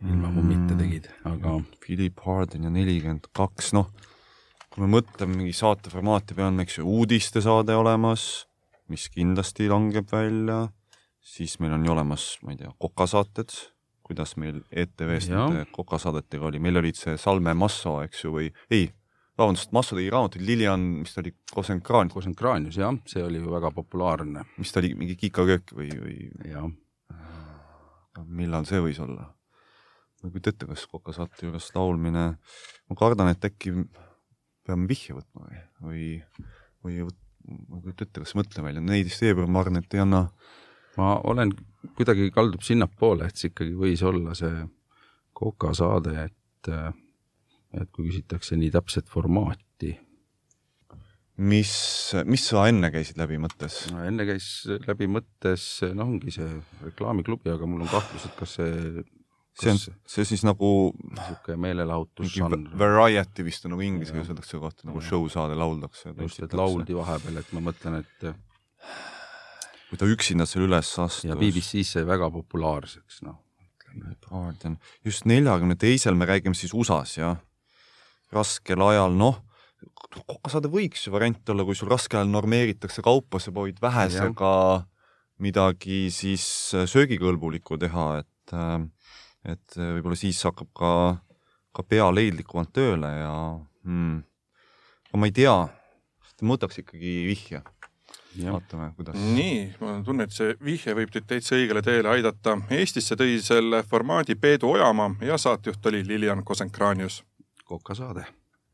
ilma 0.03 0.29
mummita 0.33 0.75
tegid, 0.77 1.07
aga 1.27 1.57
Philip 1.83 2.19
Harden 2.25 2.67
ja 2.67 2.71
nelikümmend 2.73 3.29
kaks, 3.35 3.71
noh, 3.77 3.89
kui 4.73 4.83
me 4.83 4.89
mõtleme 4.97 5.37
mingi 5.39 5.53
saate 5.55 5.91
formaati 5.93 6.35
peale, 6.37 6.65
eks 6.65 6.79
ju, 6.79 6.87
uudistesaade 6.89 7.75
olemas, 7.77 8.47
mis 8.91 9.07
kindlasti 9.13 9.69
langeb 9.71 10.09
välja, 10.11 10.65
siis 11.23 11.55
meil 11.63 11.77
on 11.77 11.85
ju 11.87 11.93
olemas, 11.95 12.27
ma 12.43 12.51
ei 12.51 12.59
tea, 12.59 12.73
kokasaated, 12.83 13.55
kuidas 14.03 14.35
meil 14.41 14.59
ETV-s 14.69 15.29
nende 15.31 15.63
kokasaadetega 15.71 16.49
oli, 16.49 16.59
meil 16.59 16.81
olid 16.83 16.99
see 16.99 17.15
Salme 17.21 17.55
Masso, 17.55 18.01
eks 18.03 18.25
ju, 18.25 18.33
või 18.35 18.51
ei 18.73 18.89
vabandust, 19.39 19.71
Masso 19.75 19.97
tegi 19.97 20.11
raamatuid, 20.13 20.45
Lilian, 20.45 20.83
mis 21.01 21.13
ta 21.15 21.21
oli, 21.23 21.33
Kosenkraan. 21.53 22.11
Kosenkraanius, 22.13 22.77
jah, 22.81 22.93
see 23.09 23.23
oli 23.25 23.41
ju 23.41 23.51
väga 23.53 23.71
populaarne. 23.75 24.45
mis 24.57 24.73
ta 24.73 24.81
oli, 24.81 24.93
mingi 24.99 25.17
Kikaköök 25.19 25.73
või, 25.77 25.89
või? 25.99 26.17
jah. 26.49 26.69
millal 28.27 28.67
see 28.69 28.81
võis 28.83 29.01
olla? 29.03 29.31
ma 30.23 30.29
ei 30.29 30.35
kujuta 30.37 30.53
ette, 30.53 30.67
kas 30.69 30.85
Koka 30.87 31.11
saate 31.11 31.43
juures 31.43 31.65
laulmine, 31.75 32.27
ma 32.87 32.95
kardan, 32.95 33.27
et 33.33 33.43
äkki 33.43 33.73
peame 34.63 34.87
vihje 34.87 35.17
võtma 35.17 35.49
või, 35.49 35.57
või, 35.83 36.05
või 36.85 37.01
ma 37.03 37.79
ei 37.79 37.83
kujuta 37.83 38.05
ette, 38.05 38.23
kas 38.23 38.35
mõtle 38.39 38.63
välja, 38.63 38.83
neliteist 38.83 39.25
veebruar, 39.25 39.49
ma 39.51 39.59
arvan, 39.59 39.81
et 39.81 39.97
ei 39.97 40.03
anna. 40.03 40.21
ma 40.95 41.17
olen, 41.27 41.51
kuidagi 41.97 42.29
kaldub 42.31 42.63
sinnapoole, 42.63 43.27
et 43.27 43.39
see 43.39 43.51
ikkagi 43.51 43.75
võis 43.75 44.05
olla 44.07 44.37
see 44.37 44.63
Koka 45.33 45.73
saade, 45.75 46.29
et 46.29 46.69
et 47.81 47.89
kui 47.91 48.09
küsitakse 48.09 48.57
nii 48.59 48.71
täpset 48.73 49.09
formaati, 49.09 49.95
mis, 51.41 51.73
mis 52.29 52.45
sa 52.51 52.67
enne 52.69 52.91
käisid 52.93 53.17
läbi 53.21 53.39
mõttes? 53.41 53.83
no 53.93 54.03
enne 54.05 54.27
käis 54.29 54.51
läbi 54.87 55.09
mõttes, 55.09 55.65
noh, 55.95 56.13
ongi 56.13 56.33
see 56.35 56.49
reklaamiklubi, 56.85 57.53
aga 57.53 57.69
mul 57.69 57.85
on 57.87 57.91
kahtlus, 57.91 58.29
et 58.29 58.39
kas 58.39 58.57
see 58.59 59.03
see 59.53 59.69
on, 59.73 59.79
see 60.09 60.25
siis 60.25 60.43
nagu 60.45 60.67
niisugune 60.97 61.59
meelelahutus 61.67 62.37
on. 62.41 62.67
Variety 62.79 63.45
vist 63.45 63.67
on 63.67 63.75
nagu 63.75 63.85
inglise 63.85 64.15
keeles 64.15 64.31
öeldakse 64.31 64.59
kohta 64.61 64.89
nagu 64.89 65.01
show 65.05 65.27
saade 65.31 65.57
lauldakse. 65.57 66.13
just, 66.17 66.41
et 66.41 66.55
lauldi 66.57 66.97
vahepeal, 66.97 67.37
et 67.41 67.53
ma 67.53 67.61
mõtlen, 67.69 68.01
et 68.01 68.27
kui 69.89 70.01
ta 70.01 70.09
üksinda 70.09 70.47
seal 70.49 70.65
üles 70.65 70.89
astus. 70.89 71.27
ja 71.29 71.37
BBC-s 71.37 71.97
sai 71.97 72.05
väga 72.09 72.31
populaarseks, 72.33 73.21
noh. 73.27 73.41
Just 75.05 75.27
neljakümne 75.29 75.75
teisel 75.77 76.17
me 76.17 76.25
räägime 76.25 76.57
siis 76.57 76.73
USA-s 76.73 77.19
jah, 77.19 77.37
raskel 78.33 78.81
ajal, 78.85 79.13
noh, 79.17 79.41
kokasaade 80.13 80.69
võiks 80.71 81.07
ju 81.07 81.13
variant 81.13 81.53
olla, 81.53 81.65
kui 81.65 81.77
sul 81.77 81.91
raskel 81.91 82.21
ajal 82.21 82.33
normeeritakse 82.33 83.05
kaupa, 83.05 83.41
sa 83.41 83.53
proovid 83.53 83.81
vähesega 83.81 84.51
midagi 85.43 86.05
siis 86.13 86.45
söögikõlbulikku 86.89 87.79
teha, 87.81 88.09
et 88.21 88.53
äh, 88.53 88.83
et 89.43 89.77
võib-olla 89.77 90.17
siis 90.17 90.39
hakkab 90.47 90.71
ka, 90.77 90.91
ka 91.75 91.85
pea 91.87 92.07
leidlikumalt 92.13 92.71
tööle 92.75 93.09
ja 93.11 93.35
hmm, 93.83 94.21
ma 95.19 95.29
ei 95.29 95.35
tea, 95.35 95.55
ma 96.43 96.55
võtaks 96.55 96.79
ikkagi 96.81 97.13
vihje. 97.27 97.61
vaatame, 98.39 98.89
kuidas. 98.97 99.19
nii, 99.35 99.57
ma 99.81 99.97
tunnen, 100.05 100.29
et 100.29 100.35
see 100.35 100.55
vihje 100.63 100.95
võib 100.97 101.11
teid 101.13 101.27
täitsa 101.29 101.57
õigele 101.59 101.83
teele 101.85 102.09
aidata. 102.15 102.57
Eestisse 102.73 103.17
tõi 103.19 103.37
selle 103.43 103.83
formaadi 103.87 104.35
Peedu 104.35 104.71
Ojamaa 104.73 105.13
ja 105.27 105.37
saatejuht 105.37 105.91
oli 105.91 106.03
Lilian 106.07 106.43
Kosenkranius. 106.43 107.21
Kokasaade. 107.73 108.25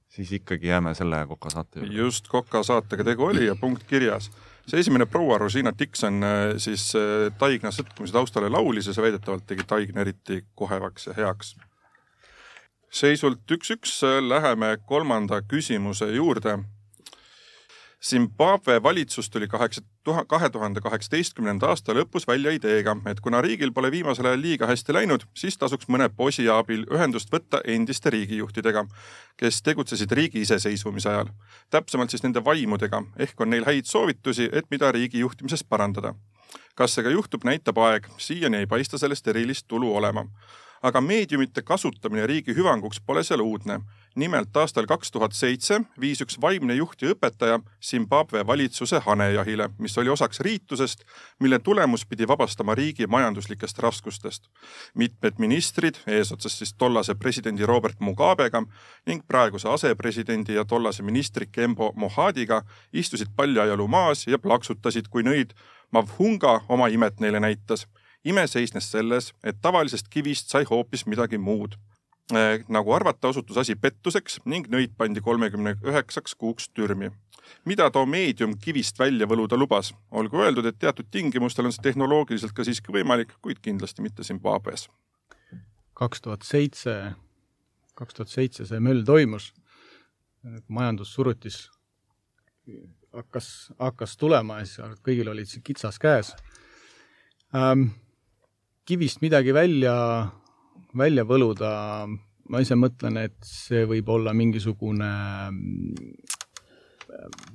siis 0.09 0.31
ikkagi 0.31 0.67
jääme 0.67 0.93
selle 0.97 1.25
kokasaate 1.27 1.79
juurde. 1.79 1.95
just, 1.95 2.27
kokasaatega 2.27 3.03
tegu 3.03 3.25
oli 3.25 3.45
ja 3.45 3.55
punkt 3.55 3.83
kirjas 3.83 4.31
see 4.69 4.83
esimene 4.83 5.05
proua 5.09 5.37
Rosina 5.37 5.73
Dixon 5.79 6.23
äh, 6.23 6.57
siis 6.61 6.91
äh, 6.97 7.29
Taigna 7.41 7.71
sõtkumise 7.73 8.13
taustale 8.13 8.49
laulis 8.53 8.89
ja 8.89 8.93
see 8.93 9.05
väidetavalt 9.05 9.47
tegi 9.49 9.65
Taigna 9.67 10.03
eriti 10.05 10.43
kohevaks 10.55 11.09
ja 11.09 11.15
heaks. 11.17 11.55
seisult 12.89 13.51
üks-üks 13.51 13.99
äh, 14.05 14.19
läheme 14.25 14.77
kolmanda 14.85 15.41
küsimuse 15.41 16.11
juurde 16.15 16.59
Zimbabwe 18.05 18.83
valitsus 18.83 19.29
tuli 19.29 19.47
kaheksa, 19.47 19.81
kahe 20.27 20.49
tuhande 20.49 20.81
kaheksateistkümnenda 20.81 21.67
aasta 21.67 21.91
lõpus 21.93 22.27
välja 22.27 22.53
ideega, 22.55 22.95
et 23.11 23.19
kuna 23.19 23.41
riigil 23.43 23.73
pole 23.75 23.91
viimasel 23.91 24.29
ajal 24.29 24.41
liiga 24.41 24.69
hästi 24.69 24.95
läinud, 24.95 25.25
siis 25.35 25.57
tasuks 25.59 25.89
mõne 25.91 26.07
posi 26.09 26.47
abil 26.49 26.85
ühendust 26.95 27.27
võtta 27.33 27.59
endiste 27.67 28.09
riigijuhtidega, 28.15 28.85
kes 29.37 29.59
tegutsesid 29.61 30.11
riigi 30.11 30.45
iseseisvumise 30.47 31.09
ajal. 31.09 31.33
täpsemalt 31.69 32.09
siis 32.09 32.23
nende 32.23 32.43
vaimudega, 32.45 33.03
ehk 33.19 33.41
on 33.41 33.49
neil 33.49 33.67
häid 33.67 33.85
soovitusi, 33.85 34.49
et 34.53 34.71
mida 34.71 34.91
riigi 34.91 35.19
juhtimises 35.19 35.63
parandada. 35.63 36.13
kas 36.75 36.95
see 36.95 37.03
ka 37.03 37.09
juhtub, 37.09 37.43
näitab 37.43 37.77
aeg, 37.77 38.07
siiani 38.17 38.57
ei 38.57 38.67
paista 38.67 38.97
sellest 38.97 39.27
erilist 39.27 39.67
tulu 39.67 39.95
olema 39.95 40.25
aga 40.81 41.01
meediumite 41.01 41.61
kasutamine 41.61 42.27
riigi 42.27 42.55
hüvanguks 42.55 43.01
pole 43.05 43.23
seal 43.23 43.41
uudne. 43.41 43.79
nimelt 44.15 44.57
aastal 44.57 44.87
kaks 44.89 45.11
tuhat 45.11 45.33
seitse 45.37 45.77
viis 46.01 46.19
üks 46.21 46.39
vaimne 46.41 46.73
juht 46.75 47.01
ja 47.01 47.11
õpetaja 47.13 47.59
Zimbabwe 47.89 48.41
valitsuse 48.47 48.99
hanejahile, 49.05 49.69
mis 49.77 49.97
oli 49.97 50.09
osaks 50.09 50.39
riitusest, 50.39 51.03
mille 51.39 51.59
tulemus 51.59 52.05
pidi 52.05 52.27
vabastama 52.27 52.75
riigi 52.75 53.07
majanduslikest 53.07 53.79
raskustest. 53.79 54.49
mitmed 54.93 55.33
ministrid, 55.37 55.95
eesotsas 56.07 56.57
siis 56.57 56.73
tollase 56.73 57.15
presidendi 57.15 57.65
Robert 57.65 57.99
Mugabega 57.99 58.63
ning 59.05 59.23
praeguse 59.27 59.69
asepresidendi 59.69 60.53
ja 60.53 60.65
tollase 60.65 61.03
ministri 61.03 61.47
Kembo 61.51 61.93
Mohadiga 61.95 62.63
istusid 62.93 63.27
paljajalu 63.35 63.87
maas 63.87 64.27
ja 64.27 64.39
plaksutasid, 64.39 65.07
kui 65.07 65.23
nõid 65.23 65.53
Mavhunga 65.91 66.61
oma 66.69 66.87
imet 66.87 67.19
neile 67.19 67.39
näitas 67.39 67.87
ime 68.29 68.45
seisnes 68.47 68.89
selles, 68.91 69.31
et 69.43 69.57
tavalisest 69.61 70.09
kivist 70.13 70.51
sai 70.53 70.65
hoopis 70.69 71.05
midagi 71.09 71.37
muud. 71.37 71.77
Äh, 72.29 72.61
nagu 72.69 72.93
arvata, 72.93 73.31
osutus 73.31 73.57
asi 73.57 73.73
pettuseks 73.75 74.37
ning 74.45 74.67
nõid 74.69 74.93
pandi 74.97 75.21
kolmekümne 75.25 75.79
üheksaks 75.81 76.35
kuuks 76.37 76.69
türmi. 76.69 77.11
mida 77.65 77.89
too 77.89 78.05
meedium 78.05 78.53
kivist 78.61 78.99
välja 78.99 79.25
võluda 79.25 79.57
lubas? 79.57 79.93
olgu 80.11 80.37
öeldud, 80.37 80.65
et 80.65 80.77
teatud 80.79 81.07
tingimustel 81.11 81.65
on 81.65 81.73
see 81.73 81.81
tehnoloogiliselt 81.81 82.53
ka 82.53 82.63
siiski 82.63 82.93
võimalik, 82.93 83.33
kuid 83.41 83.57
kindlasti 83.61 84.01
mitte 84.05 84.23
Zimbabwe's. 84.23 84.89
kaks 85.93 86.21
tuhat 86.21 86.45
seitse, 86.45 87.13
kaks 87.95 88.13
tuhat 88.13 88.29
seitse 88.29 88.65
see 88.65 88.79
möll 88.79 89.01
toimus, 89.03 89.53
majandus 90.67 91.13
surutis, 91.13 91.71
hakkas, 93.13 93.71
hakkas 93.79 94.17
tulema 94.17 94.59
ja 94.59 94.65
siis 94.69 95.01
kõigil 95.01 95.29
olid 95.33 95.49
kitsas 95.63 95.97
käes 95.99 96.35
ähm, 97.55 97.89
kivist 98.89 99.21
midagi 99.21 99.53
välja, 99.53 99.93
välja 100.97 101.25
võluda, 101.29 101.71
ma 102.49 102.61
ise 102.63 102.77
mõtlen, 102.79 103.19
et 103.21 103.37
see 103.45 103.83
võib 103.89 104.09
olla 104.09 104.33
mingisugune 104.33 105.09
mm, 105.51 106.39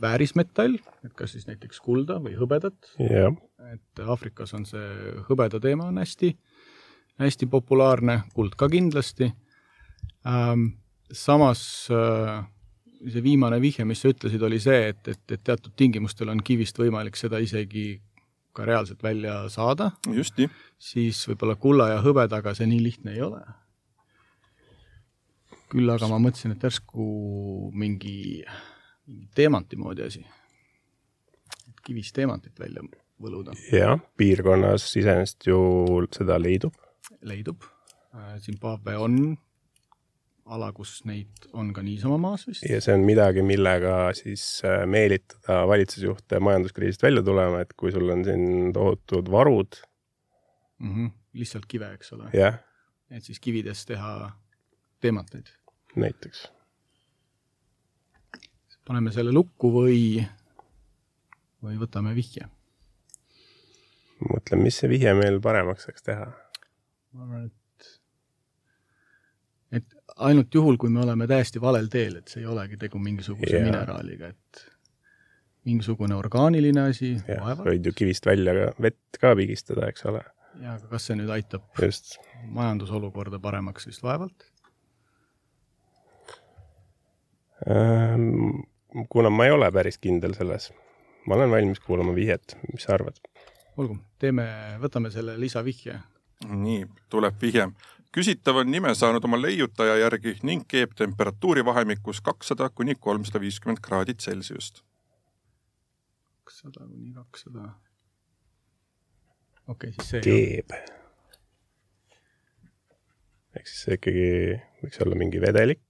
väärismetall, 0.03 0.77
et 1.07 1.15
kas 1.19 1.35
siis 1.35 1.49
näiteks 1.49 1.81
kulda 1.83 2.21
või 2.23 2.37
hõbedat 2.39 2.95
yeah.. 3.03 3.35
et 3.73 4.03
Aafrikas 4.03 4.55
on 4.55 4.67
see 4.69 4.87
hõbeda 5.29 5.61
teema 5.63 5.89
on 5.91 5.99
hästi, 6.03 6.33
hästi 7.23 7.51
populaarne, 7.51 8.21
kuld 8.35 8.55
ka 8.59 8.71
kindlasti 8.71 9.33
ähm,. 10.27 10.73
samas 11.15 11.61
äh, 11.93 12.43
see 13.11 13.23
viimane 13.23 13.61
vihje, 13.63 13.85
mis 13.87 14.01
sa 14.03 14.11
ütlesid, 14.11 14.43
oli 14.43 14.59
see, 14.63 14.89
et, 14.91 15.03
et, 15.09 15.23
et 15.31 15.43
teatud 15.45 15.75
tingimustel 15.77 16.31
on 16.33 16.41
kivist 16.43 16.79
võimalik 16.81 17.19
seda 17.19 17.43
isegi 17.43 18.01
ka 18.55 18.65
reaalselt 18.69 19.03
välja 19.03 19.37
saada. 19.53 19.91
just 20.15 20.39
nii. 20.39 20.49
siis 20.79 21.21
võib-olla 21.29 21.57
kulla 21.61 21.89
ja 21.95 22.01
hõbedaga 22.05 22.55
see 22.55 22.69
nii 22.71 22.83
lihtne 22.83 23.15
ei 23.17 23.23
ole. 23.27 23.43
küll 25.75 25.91
aga 25.91 26.09
ma 26.11 26.21
mõtlesin, 26.23 26.55
et 26.55 26.63
järsku 26.63 27.05
mingi, 27.75 28.45
mingi 29.09 29.29
teemanti 29.35 29.77
moodi 29.81 30.07
asi. 30.07 30.25
kivist 31.85 32.15
teemantit 32.17 32.59
välja 32.61 32.85
võluda. 33.21 33.57
jah, 33.73 33.99
piirkonnas 34.17 34.87
iseenesest 34.97 35.51
ju 35.51 35.61
seda 36.15 36.39
leidub. 36.39 36.77
leidub. 37.23 37.67
Zimbabwe 38.39 38.95
on 38.97 39.17
ala, 40.45 40.71
kus 40.77 40.99
neid 41.09 41.49
on 41.57 41.71
ka 41.77 41.83
niisama 41.85 42.19
maas 42.21 42.45
vist. 42.49 42.67
ja 42.69 42.81
see 42.85 42.95
on 42.97 43.05
midagi, 43.07 43.43
millega 43.47 44.13
siis 44.17 44.45
äh, 44.67 44.85
meelitada 44.89 45.63
valitsusjuhte 45.69 46.41
majanduskriisist 46.45 47.05
välja 47.05 47.23
tulema, 47.25 47.63
et 47.65 47.73
kui 47.81 47.93
sul 47.95 48.11
on 48.13 48.25
siin 48.27 48.73
tohutud 48.77 49.31
varud 49.33 49.81
mm. 50.79 50.95
-hmm. 50.95 51.11
lihtsalt 51.41 51.67
kive, 51.69 51.93
eks 51.97 52.13
ole. 52.13 52.31
jah. 52.33 52.61
et 53.11 53.25
siis 53.25 53.41
kividest 53.41 53.89
teha 53.89 54.31
teemateid. 55.01 55.47
näiteks. 55.97 56.53
paneme 58.85 59.13
selle 59.13 59.33
lukku 59.33 59.73
või, 59.73 60.27
või 61.63 61.81
võtame 61.81 62.15
vihje. 62.15 62.49
mõtlen, 64.29 64.63
mis 64.63 64.77
see 64.77 64.89
vihje 64.89 65.15
meil 65.15 65.41
paremaks 65.41 65.89
saaks 65.89 66.03
teha? 66.03 66.33
ma 67.13 67.25
arvan, 67.25 67.47
et 67.47 67.64
ainult 70.17 70.55
juhul, 70.55 70.77
kui 70.79 70.93
me 70.93 71.03
oleme 71.03 71.27
täiesti 71.31 71.61
valel 71.63 71.89
teel, 71.91 72.21
et 72.21 72.31
see 72.31 72.43
ei 72.45 72.49
olegi 72.51 72.79
tegu 72.81 73.01
mingisuguse 73.03 73.57
yeah. 73.57 73.67
mineraaliga, 73.67 74.31
et 74.31 74.65
mingisugune 75.69 76.17
orgaaniline 76.17 76.89
asi. 76.91 77.15
võid 77.65 77.89
ju 77.89 77.95
kivist 77.97 78.27
välja 78.27 78.71
vett 78.83 79.19
ka 79.21 79.35
pigistada, 79.39 79.89
eks 79.91 80.07
ole. 80.11 80.23
ja, 80.63 80.77
aga 80.77 80.91
kas 80.93 81.09
see 81.09 81.19
nüüd 81.19 81.33
aitab 81.35 81.67
Just. 81.81 82.19
majandusolukorda 82.47 83.41
paremaks, 83.43 83.89
vist 83.91 84.05
vaevalt 84.07 84.47
ähm,? 87.67 88.63
kuna 89.11 89.31
ma 89.35 89.49
ei 89.49 89.51
ole 89.51 89.71
päris 89.75 89.99
kindel 89.99 90.37
selles, 90.39 90.71
ma 91.27 91.35
olen 91.35 91.51
valmis 91.51 91.81
kuulama 91.83 92.15
vihjet, 92.15 92.55
mis 92.71 92.87
sa 92.87 92.95
arvad? 92.99 93.19
olgu, 93.75 93.99
teeme, 94.23 94.47
võtame 94.79 95.11
selle 95.11 95.35
lisavihje. 95.41 95.99
nii, 96.47 96.87
tuleb 97.11 97.41
vihje 97.43 97.67
küsitav 98.15 98.61
on 98.63 98.71
nime 98.71 98.95
saanud 98.95 99.25
oma 99.27 99.39
leiutaja 99.41 99.97
järgi 99.99 100.37
ning 100.47 100.67
keeb 100.71 100.93
temperatuuri 100.99 101.65
vahemikus 101.67 102.21
kakssada 102.23 102.69
kuni 102.71 102.95
kolmsada 102.95 103.41
viiskümmend 103.43 103.81
kraadi 103.83 104.15
Celsiust. 104.15 104.83
kakssada 106.45 106.87
kuni 106.89 107.13
kakssada. 107.15 107.65
okei 109.69 109.91
okay,, 109.91 109.93
siis 109.97 110.11
see. 110.11 110.21
keeb. 110.27 110.77
ehk 113.57 113.71
siis 113.71 113.81
see 113.87 113.99
ikkagi 113.99 114.29
võiks 114.83 115.03
olla 115.07 115.19
mingi 115.19 115.41
vedelik, 115.43 115.83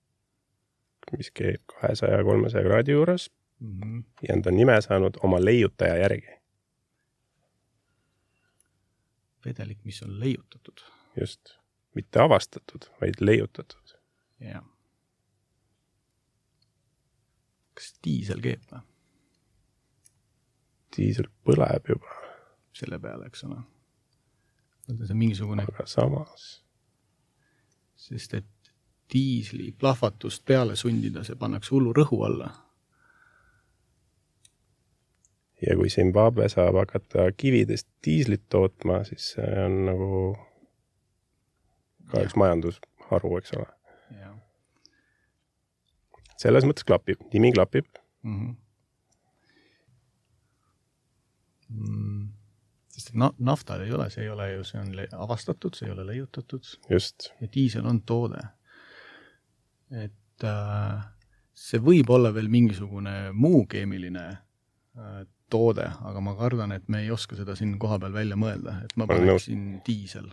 mis 1.18 1.30
keeb 1.40 1.60
kahesaja, 1.74 2.22
kolmesaja 2.24 2.64
kraadi 2.64 2.96
juures 2.96 3.28
mm. 3.60 3.74
-hmm. 3.80 4.04
ja 4.28 4.38
ta 4.40 4.52
on 4.52 4.56
nime 4.62 4.78
saanud 4.88 5.20
oma 5.22 5.42
leiutaja 5.44 6.00
järgi. 6.00 6.40
vedelik, 9.44 9.84
mis 9.84 10.02
on 10.02 10.16
leiutatud. 10.20 10.86
just 11.20 11.63
mitte 11.94 12.20
avastatud, 12.20 12.88
vaid 13.00 13.20
leiutatud. 13.20 13.94
jah. 14.40 14.64
kas 17.74 17.94
diisel 18.04 18.42
keeb 18.42 18.62
või? 18.72 18.82
diisel 20.96 21.30
põleb 21.46 21.88
juba. 21.88 22.18
selle 22.74 22.98
peale, 22.98 23.26
eks 23.30 23.44
ole. 23.44 23.60
see 24.86 25.10
on 25.10 25.18
mingisugune. 25.18 25.66
aga 25.68 25.86
samas. 25.86 26.64
sest 27.96 28.34
et 28.34 28.72
diisli 29.12 29.72
plahvatust 29.78 30.44
peale 30.44 30.76
sundida, 30.76 31.24
see 31.24 31.36
pannakse 31.38 31.74
hullu 31.74 31.92
rõhu 31.96 32.22
alla. 32.26 32.50
ja 35.64 35.76
kui 35.76 35.90
Zimbabwe 35.90 36.48
saab 36.52 36.76
hakata 36.82 37.30
kividest 37.36 37.88
diislit 38.04 38.48
tootma, 38.48 39.04
siis 39.04 39.30
see 39.36 39.62
on 39.64 39.84
nagu 39.86 40.10
ka 42.14 42.24
üks 42.26 42.36
majandusharu, 42.40 43.34
eks 43.40 43.56
ole. 43.58 43.70
selles 46.40 46.66
mõttes 46.66 46.86
klapib, 46.86 47.20
nimi 47.32 47.52
klapib 47.54 47.86
mm. 48.22 48.38
-hmm. 48.38 48.56
Mm, 51.74 52.26
sest 52.92 53.14
na-, 53.18 53.32
naftal 53.38 53.80
ei 53.82 53.92
ole, 53.92 54.10
see 54.10 54.22
ei 54.26 54.28
ole 54.30 54.50
ju, 54.52 54.64
see 54.68 54.80
on 54.80 54.92
avastatud, 55.24 55.74
see 55.74 55.88
ei 55.88 55.94
ole 55.94 56.06
leiutatud. 56.06 56.76
just. 56.90 57.32
ja 57.40 57.48
diisel 57.54 57.86
on 57.86 58.02
toode 58.02 58.42
et 59.94 60.46
äh, 60.46 61.04
see 61.54 61.80
võib 61.82 62.10
olla 62.14 62.32
veel 62.34 62.50
mingisugune 62.52 63.32
muu 63.32 63.64
keemiline 63.70 64.24
äh, 64.30 65.20
toode, 65.52 65.86
aga 66.08 66.22
ma 66.24 66.34
kardan, 66.38 66.74
et 66.74 66.88
me 66.90 67.04
ei 67.04 67.12
oska 67.14 67.36
seda 67.38 67.56
siin 67.58 67.76
kohapeal 67.78 68.14
välja 68.14 68.38
mõelda, 68.40 68.80
et 68.86 68.96
ma 68.98 69.06
paneksin 69.10 69.78
diisel. 69.86 70.30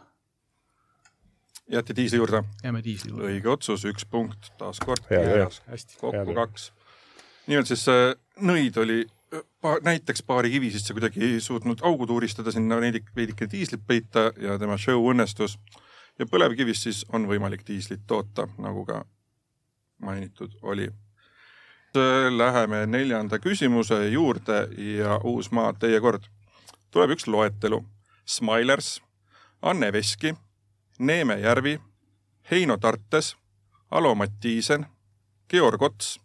Jääte 1.70 1.96
diisli 1.96 2.18
juurde? 2.18 2.44
jääme 2.64 2.84
diisli 2.84 3.12
juurde. 3.12 3.32
õige 3.32 3.50
otsus, 3.50 3.86
üks 3.86 4.06
punkt 4.06 4.52
taas 4.58 4.80
kord. 4.80 5.04
kokku 6.00 6.34
kaks. 6.34 6.72
nimelt 7.48 7.68
siis 7.68 7.88
äh, 7.90 8.14
nõid 8.42 8.78
oli 8.78 9.04
pa, 9.62 9.78
näiteks 9.84 10.24
paari 10.24 10.52
kivi 10.52 10.72
sisse 10.72 10.94
kuidagi 10.94 11.24
ei 11.26 11.40
suutnud 11.42 11.84
augu 11.88 12.08
tuuristada, 12.08 12.52
sinna 12.52 12.80
veidike, 12.82 13.12
veidike 13.16 13.48
diislit 13.52 13.84
peita 13.88 14.32
ja 14.38 14.58
tema 14.60 14.78
show 14.78 15.08
õnnestus. 15.12 15.58
ja 16.20 16.26
põlevkivist 16.26 16.88
siis 16.88 17.06
on 17.14 17.28
võimalik 17.28 17.64
diislit 17.68 18.04
toota, 18.08 18.48
nagu 18.58 18.86
ka 18.86 19.06
mainitud 20.02 20.58
oli. 20.62 20.90
Läheme 22.32 22.86
neljanda 22.88 23.40
küsimuse 23.40 24.06
juurde 24.10 24.68
ja 24.78 25.20
Uusmaa, 25.24 25.74
teie 25.74 26.00
kord. 26.00 26.24
tuleb 26.92 27.18
üks 27.18 27.28
loetelu. 27.28 27.84
Smilers, 28.26 29.02
Anne 29.62 29.92
Veski, 29.94 30.36
Neeme 31.02 31.40
Järvi, 31.40 31.80
Heino 32.52 32.78
Tartes, 32.78 33.36
Alo 33.92 34.16
Mattiisen, 34.16 34.86
Georg 35.50 35.82
Ots, 35.82 36.20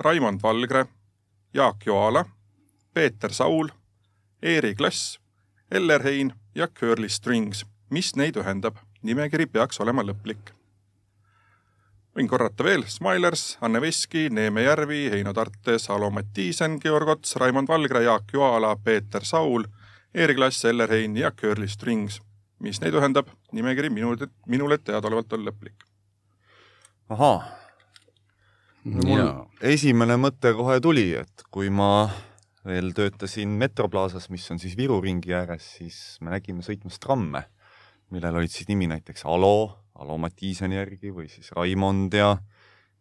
Raimond 0.00 0.40
Valgre, 0.42 0.86
Jaak 1.54 1.86
Joala, 1.86 2.24
Peeter 2.94 3.32
Saul, 3.32 3.68
Eeri 4.42 4.74
Klass, 4.74 5.20
Eller 5.70 6.02
Hein 6.02 6.34
ja 6.54 6.68
Curly 6.68 7.08
Strings. 7.08 7.66
mis 7.90 8.16
neid 8.16 8.36
ühendab? 8.36 8.76
nimekiri 9.02 9.46
peaks 9.46 9.80
olema 9.80 10.02
lõplik 10.02 10.52
võin 12.14 12.28
korrata 12.28 12.64
veel, 12.64 12.84
Smilers, 12.86 13.58
Anne 13.60 13.80
Veski, 13.80 14.28
Neeme 14.30 14.62
Järvi, 14.62 15.08
Heino 15.10 15.32
Tartes, 15.32 15.90
Alo 15.90 16.10
Mattiisen, 16.10 16.78
Georg 16.80 17.08
Ots, 17.08 17.36
Raimond 17.36 17.68
Valgre, 17.68 18.04
Jaak 18.04 18.34
Joala, 18.34 18.76
Peeter 18.76 19.24
Saul, 19.24 19.64
Eeri 20.14 20.34
Klass, 20.34 20.64
Eller 20.64 20.92
Hein 20.92 21.16
ja 21.16 21.30
Curly 21.30 21.68
Strings. 21.68 22.22
Mis 22.62 22.80
neid 22.82 22.94
ühendab? 22.98 23.30
nimekiri 23.52 23.90
minule, 23.92 24.28
minule 24.50 24.78
teadaolevalt 24.78 25.34
on 25.36 25.46
lõplik. 25.48 25.86
ahaa. 27.12 27.42
mul 28.84 29.24
esimene 29.60 30.18
mõte 30.20 30.54
kohe 30.58 30.78
tuli, 30.82 31.10
et 31.18 31.46
kui 31.50 31.70
ma 31.70 32.10
veel 32.66 32.92
töötasin 32.94 33.58
Metroplaasas, 33.58 34.28
mis 34.30 34.46
on 34.54 34.60
siis 34.62 34.76
Viru 34.78 35.00
ringi 35.02 35.34
ääres, 35.34 35.66
siis 35.78 35.98
me 36.22 36.30
nägime 36.34 36.62
sõitmas 36.62 37.00
tramme, 37.02 37.46
millel 38.14 38.38
olid 38.38 38.54
siis 38.54 38.70
nimi 38.70 38.86
näiteks 38.90 39.26
Alo, 39.26 39.78
Alo 39.98 40.18
Mattiiseni 40.22 40.78
järgi 40.78 41.10
või 41.14 41.28
siis 41.30 41.50
Raimond 41.56 42.14
ja 42.14 42.36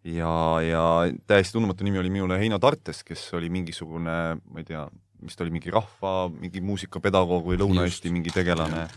ja, 0.03 0.33
ja 0.65 0.83
täiesti 1.29 1.53
tundmatu 1.53 1.86
nimi 1.86 2.01
oli 2.01 2.09
minule 2.09 2.39
Heino 2.41 2.59
Tartes, 2.59 3.03
kes 3.05 3.27
oli 3.38 3.51
mingisugune, 3.53 4.17
ma 4.41 4.62
ei 4.62 4.65
tea, 4.65 4.88
mis 5.21 5.38
ta 5.38 5.45
oli, 5.45 5.53
mingi 5.53 5.73
rahva, 5.73 6.29
mingi 6.33 6.63
muusikapedagoog 6.65 7.45
või 7.51 7.59
Lõuna-Eesti 7.62 8.13
mingi 8.13 8.33
tegelane. 8.33 8.88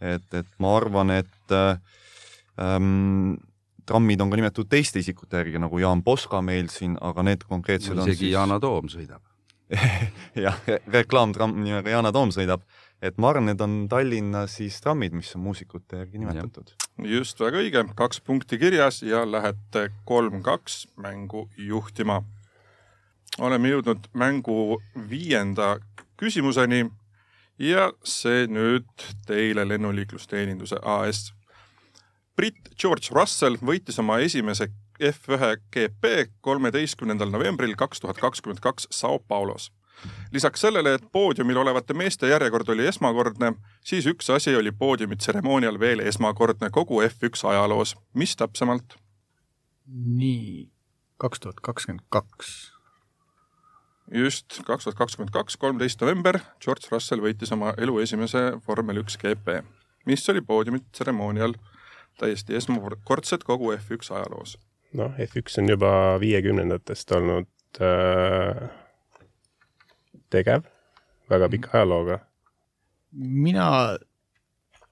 Et, 0.00 0.34
et 0.34 0.52
ma 0.58 0.74
arvan, 0.76 1.12
et 1.14 1.56
ähm, 2.60 3.38
trammid 3.86 4.20
on 4.22 4.30
ka 4.30 4.38
nimetatud 4.38 4.70
teiste 4.70 5.02
isikute 5.02 5.40
järgi, 5.40 5.60
nagu 5.62 5.80
Jaan 5.82 6.04
Poska 6.06 6.42
meil 6.44 6.70
siin, 6.72 6.96
aga 7.00 7.24
need 7.26 7.44
konkreetsed 7.48 7.94
no, 7.94 8.04
on 8.04 8.08
isegi 8.08 8.28
siis... 8.28 8.36
Yana 8.36 8.60
Toom 8.62 8.90
sõidab. 8.92 9.24
Jah, 10.44 10.60
reklaamtramm 10.90 11.58
nimega 11.62 11.92
Yana 11.96 12.12
Toom 12.14 12.32
sõidab. 12.34 12.64
Et 13.00 13.16
ma 13.16 13.30
arvan, 13.30 13.46
need 13.48 13.62
on 13.64 13.76
Tallinna 13.88 14.44
siis 14.50 14.76
trammid, 14.84 15.14
mis 15.16 15.30
on 15.36 15.40
muusikute 15.46 16.02
järgi 16.02 16.20
nimetatud. 16.20 16.74
just, 17.08 17.40
väga 17.40 17.62
õige, 17.62 17.84
kaks 17.96 18.20
punkti 18.20 18.58
kirjas 18.60 19.00
ja 19.02 19.22
lähete 19.24 19.88
kolm-kaks 20.04 20.82
mängu 21.00 21.48
juhtima. 21.56 22.22
oleme 23.38 23.70
jõudnud 23.70 24.10
mängu 24.12 24.82
viienda 25.08 25.78
küsimuseni 26.20 26.90
ja 27.60 27.90
see 28.04 28.46
nüüd 28.48 28.88
teile 29.28 29.66
Lennuliiklusteeninduse 29.68 30.80
AS. 30.82 31.32
britt 32.36 32.72
George 32.80 33.12
Russell 33.12 33.60
võitis 33.60 33.98
oma 34.00 34.18
esimese 34.24 34.70
F1 35.00 35.60
GP 35.72 36.30
kolmeteistkümnendal 36.40 37.30
novembril 37.30 37.76
kaks 37.76 38.00
tuhat 38.00 38.18
kakskümmend 38.20 38.60
kaks 38.64 38.88
Sao 38.90 39.18
Paulos 39.18 39.70
lisaks 40.32 40.60
sellele, 40.60 40.94
et 40.94 41.04
poodiumil 41.12 41.56
olevate 41.60 41.94
meeste 41.94 42.28
järjekord 42.28 42.68
oli 42.72 42.86
esmakordne, 42.88 43.52
siis 43.84 44.06
üks 44.06 44.30
asi 44.32 44.54
oli 44.56 44.72
poodiumitseremoonial 44.72 45.80
veel 45.80 46.00
esmakordne 46.00 46.70
kogu 46.70 47.02
F1 47.02 47.48
ajaloos. 47.52 47.96
mis 48.14 48.36
täpsemalt? 48.36 48.96
nii, 49.90 50.70
kaks 51.16 51.40
tuhat 51.40 51.60
kakskümmend 51.60 52.06
kaks. 52.08 52.72
Just, 54.10 54.60
kaks 54.66 54.84
tuhat 54.84 54.98
kakskümmend 54.98 55.32
kaks, 55.34 55.56
kolmteist 55.60 56.00
november, 56.00 56.40
George 56.62 56.90
Russell 56.90 57.22
võitis 57.24 57.52
oma 57.54 57.74
elu 57.78 58.00
esimese 58.02 58.42
vormel 58.66 59.02
üks 59.04 59.18
GP, 59.20 59.60
mis 60.06 60.26
oli 60.32 60.42
poodiumitseremoonial 60.46 61.54
täiesti 62.20 62.56
esmakordset 62.58 63.44
kogu 63.44 63.72
F1 63.76 64.12
ajaloos. 64.18 64.58
noh, 64.92 65.14
F1 65.18 65.62
on 65.62 65.72
juba 65.76 65.94
viiekümnendatest 66.20 67.12
olnud 67.16 67.80
äh 67.80 68.68
tegev, 70.30 70.66
väga 71.30 71.48
pika 71.48 71.68
mhm. 71.68 71.76
ajalooga. 71.76 72.18
mina 73.12 73.98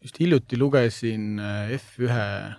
just 0.02 0.20
hiljuti 0.20 0.58
lugesin 0.58 1.38
äh, 1.38 1.70
F1 1.70 2.54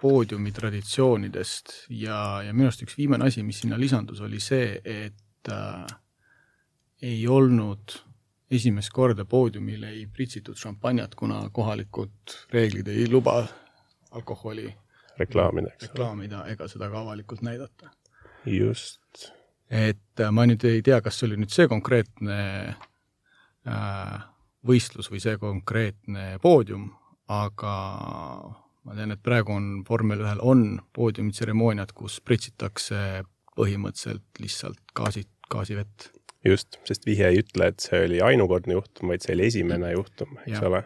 poodiumi 0.00 0.52
traditsioonidest 0.52 1.72
ja, 1.88 2.42
ja 2.46 2.52
minu 2.52 2.68
arust 2.68 2.84
üks 2.84 2.98
viimane 2.98 3.26
asi, 3.26 3.42
mis 3.42 3.62
sinna 3.62 3.78
lisandus, 3.80 4.20
oli 4.20 4.40
see, 4.40 4.80
et 4.84 5.16
äh, 5.52 5.86
ei 7.02 7.28
olnud 7.28 7.98
esimest 8.50 8.92
korda 8.94 9.24
poodiumil 9.24 9.82
ei 9.88 10.06
pritsitud 10.06 10.56
šampanjat, 10.56 11.14
kuna 11.14 11.48
kohalikud 11.52 12.36
reeglid 12.52 12.88
ei 12.88 13.08
luba 13.10 13.40
alkoholi 14.10 14.68
reklaamida, 15.18 15.72
reklaamida 15.82 16.44
ega 16.52 16.68
seda 16.70 16.90
ka 16.90 17.00
avalikult 17.00 17.42
näidata. 17.42 17.90
just 18.46 19.32
et 19.70 20.20
äh, 20.20 20.30
ma 20.30 20.46
nüüd 20.46 20.64
ei 20.66 20.82
tea, 20.86 21.00
kas 21.02 21.18
see 21.18 21.28
oli 21.28 21.40
nüüd 21.40 21.52
see 21.52 21.66
konkreetne 21.70 22.38
äh, 23.66 24.16
võistlus 24.66 25.10
või 25.10 25.22
see 25.22 25.36
konkreetne 25.42 26.36
poodium, 26.42 26.90
aga 27.32 27.74
ma 28.86 28.94
tean, 28.94 29.14
et 29.14 29.22
praegu 29.22 29.54
on 29.56 29.70
vormel 29.86 30.22
ühel 30.22 30.42
on 30.42 30.66
poodiumitseremooniad, 30.94 31.94
kus 31.96 32.20
pritsitakse 32.22 33.24
põhimõtteliselt 33.56 34.42
lihtsalt 34.42 34.94
gaasi, 34.94 35.24
gaasivett. 35.52 36.10
just, 36.44 36.78
sest 36.86 37.06
vihje 37.06 37.30
ei 37.32 37.40
ütle, 37.42 37.70
et 37.72 37.82
see 37.82 38.04
oli 38.06 38.20
ainukordne 38.22 38.76
juhtum, 38.76 39.10
vaid 39.12 39.24
see 39.24 39.34
oli 39.34 39.48
esimene 39.50 39.92
juhtum, 39.92 40.38
eks 40.44 40.60
ja. 40.60 40.68
ole. 40.68 40.82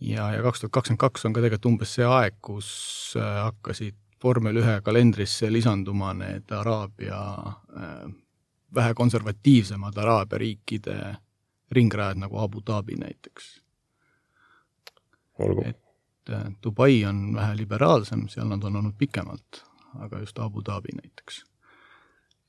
ja, 0.00 0.28
ja 0.36 0.42
kaks 0.44 0.64
tuhat 0.64 0.74
kakskümmend 0.76 1.04
kaks 1.06 1.24
on 1.24 1.36
ka 1.36 1.44
tegelikult 1.44 1.72
umbes 1.72 1.94
see 1.98 2.08
aeg, 2.08 2.36
kus 2.44 2.70
äh, 3.16 3.42
hakkasid 3.48 3.96
vormel 4.22 4.58
ühe 4.60 4.80
kalendrisse 4.84 5.50
lisanduma 5.52 6.12
need 6.16 6.50
Araabia 6.54 7.20
äh, 7.48 8.08
vähe 8.74 8.94
konservatiivsemad 8.94 9.96
Araabia 9.96 10.38
riikide 10.38 10.98
ringrajad 11.70 12.18
nagu 12.18 12.38
Abu 12.38 12.62
Dhabi 12.66 12.96
näiteks. 12.96 13.62
et 15.64 16.30
äh, 16.30 16.44
Dubai 16.62 17.04
on 17.04 17.34
vähe 17.34 17.56
liberaalsem, 17.56 18.28
seal 18.28 18.48
nad 18.48 18.64
on 18.64 18.76
olnud 18.76 18.94
pikemalt, 18.98 19.62
aga 19.98 20.18
just 20.18 20.38
Abu 20.38 20.62
Dhabi 20.64 20.96
näiteks. 21.02 21.44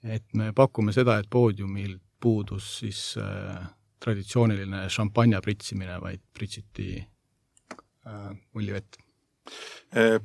Et 0.03 0.25
me 0.33 0.53
pakume 0.55 0.93
seda, 0.95 1.17
et 1.19 1.27
poodiumil 1.29 1.97
puudus 2.21 2.79
siis 2.81 3.01
äh, 3.19 3.59
traditsiooniline 3.99 4.87
šampanja 4.91 5.41
pritsimine, 5.43 5.99
vaid 6.01 6.23
pritsiti 6.35 6.97
äh, 6.99 8.31
mullivett 8.53 8.99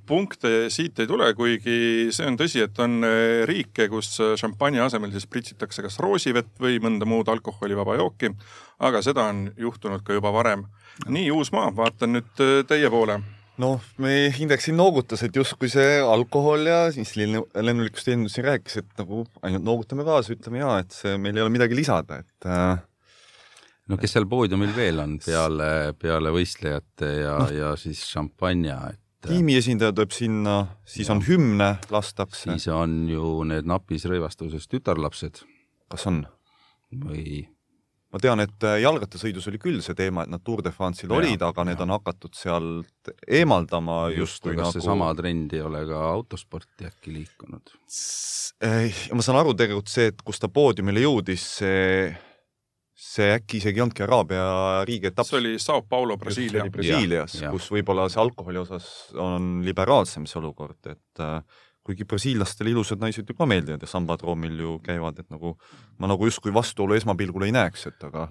punkte 0.06 0.68
siit 0.68 0.98
ei 1.00 1.06
tule, 1.08 1.30
kuigi 1.32 2.10
see 2.12 2.26
on 2.28 2.34
tõsi, 2.36 2.60
et 2.60 2.80
on 2.84 2.98
riike, 3.48 3.86
kus 3.88 4.10
šampanje 4.36 4.82
asemel 4.84 5.14
siis 5.14 5.24
pritsitakse 5.24 5.80
kas 5.86 5.96
roosivett 6.04 6.50
või 6.60 6.76
mõnda 6.84 7.08
muud 7.08 7.30
alkoholivaba 7.32 7.96
jooki. 7.96 8.34
aga 8.84 9.00
seda 9.02 9.24
on 9.32 9.46
juhtunud 9.56 10.04
ka 10.04 10.12
juba 10.12 10.32
varem. 10.36 10.66
nii, 11.08 11.30
Uusmaa, 11.32 11.72
vaatan 11.76 12.18
nüüd 12.18 12.44
teie 12.68 12.90
poole 12.92 13.22
noh, 13.62 13.84
me 14.02 14.14
Indrek 14.42 14.62
siin 14.64 14.78
noogutas, 14.78 15.22
et 15.26 15.36
justkui 15.36 15.70
see 15.72 16.00
alkohol 16.00 16.66
ja 16.68 16.80
siis 16.94 17.14
lennulikust 17.18 18.10
Enn 18.12 18.26
siin 18.32 18.48
rääkis, 18.48 18.80
et 18.82 18.98
nagu 19.00 19.24
ainult 19.46 19.66
noogutame 19.66 20.06
kaasa, 20.06 20.34
ütleme 20.34 20.62
ja, 20.62 20.80
et 20.82 20.96
see, 20.96 21.14
meil 21.20 21.38
ei 21.38 21.44
ole 21.44 21.54
midagi 21.54 21.78
lisada, 21.78 22.20
et 22.24 22.48
äh, 22.50 22.82
no 23.90 24.00
kes 24.00 24.16
seal 24.16 24.28
poodiumil 24.30 24.74
veel 24.76 25.00
on 25.04 25.16
peale, 25.22 25.70
peale 26.00 26.34
võistlejate 26.34 27.14
ja 27.22 27.38
no., 27.42 27.48
ja 27.54 27.72
siis 27.80 28.02
šampanja, 28.10 28.80
et 28.94 29.00
tiimi 29.28 29.56
esindaja 29.56 29.94
tuleb 29.94 30.12
sinna, 30.14 30.58
siis 30.88 31.08
ja. 31.08 31.14
on 31.16 31.24
hümne 31.28 31.70
lastakse. 31.94 32.50
siis 32.50 32.68
on 32.74 33.04
ju 33.08 33.36
need 33.48 33.68
napis 33.68 34.06
rõivastuses 34.10 34.68
tütarlapsed. 34.70 35.44
kas 35.92 36.06
on? 36.10 36.24
või? 36.94 37.44
Ma 38.14 38.20
tean, 38.22 38.42
et 38.44 38.66
äh, 38.66 38.76
jalgrattasõidus 38.84 39.48
oli 39.50 39.58
küll 39.62 39.80
see 39.82 39.96
teema, 39.98 40.22
et 40.24 40.30
nad 40.30 40.42
Tour 40.46 40.62
de 40.62 40.70
France'il 40.74 41.10
ja, 41.10 41.16
olid, 41.18 41.42
aga 41.42 41.64
ja. 41.64 41.68
need 41.70 41.80
on 41.82 41.94
hakatud 41.96 42.36
sealt 42.38 43.10
eemaldama 43.26 44.04
justkui 44.14 44.54
nagu... 44.54 44.70
seesama 44.74 45.10
trend 45.18 45.56
ei 45.56 45.64
ole 45.64 45.82
ka 45.88 46.04
autosporti 46.12 46.86
äkki 46.90 47.16
liikunud? 47.16 47.74
ma 49.18 49.26
saan 49.26 49.40
aru 49.40 49.56
tegelikult 49.58 49.90
see, 49.90 50.12
et 50.12 50.22
kus 50.22 50.38
ta 50.42 50.50
poodiumile 50.52 51.02
jõudis, 51.02 51.48
see 51.58 52.14
see 53.04 53.32
äkki 53.34 53.58
isegi 53.58 53.80
ei 53.80 53.82
olnudki 53.84 54.04
Araabia 54.06 54.46
riigi 54.86 55.10
etapp. 55.10 55.26
see 55.28 55.40
oli 55.40 55.58
Sao 55.62 55.82
Paulo, 55.82 56.16
Brasiilia. 56.18 56.68
Brasiilias, 56.72 57.36
kus 57.50 57.68
võib-olla 57.74 58.06
see 58.12 58.22
alkoholi 58.22 58.62
osas 58.62 58.86
on 59.18 59.58
liberaalsem 59.66 60.28
see 60.30 60.38
olukord, 60.40 60.78
et 60.86 61.22
äh, 61.22 61.40
kuigi 61.84 62.06
brasiillastele 62.08 62.72
ilusad 62.72 63.02
naised 63.02 63.28
ju 63.28 63.36
ka 63.36 63.46
meeldivad 63.46 63.82
ja 63.84 63.90
sambadroomil 63.90 64.56
ju 64.60 64.78
käivad, 64.84 65.18
et 65.20 65.30
nagu 65.30 65.54
ma 65.98 66.10
nagu 66.10 66.30
justkui 66.30 66.54
vastuolu 66.54 66.96
esmapilgul 66.96 67.46
ei 67.48 67.54
näeks, 67.54 67.86
et 67.92 68.08
aga. 68.10 68.30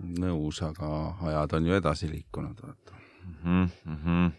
nõus, 0.00 0.62
aga 0.64 1.16
ajad 1.28 1.52
on 1.58 1.66
ju 1.66 1.74
edasi 1.76 2.08
liikunud, 2.08 2.60
vaata 2.62 2.94
mm. 3.44 3.66
-hmm 3.86 4.30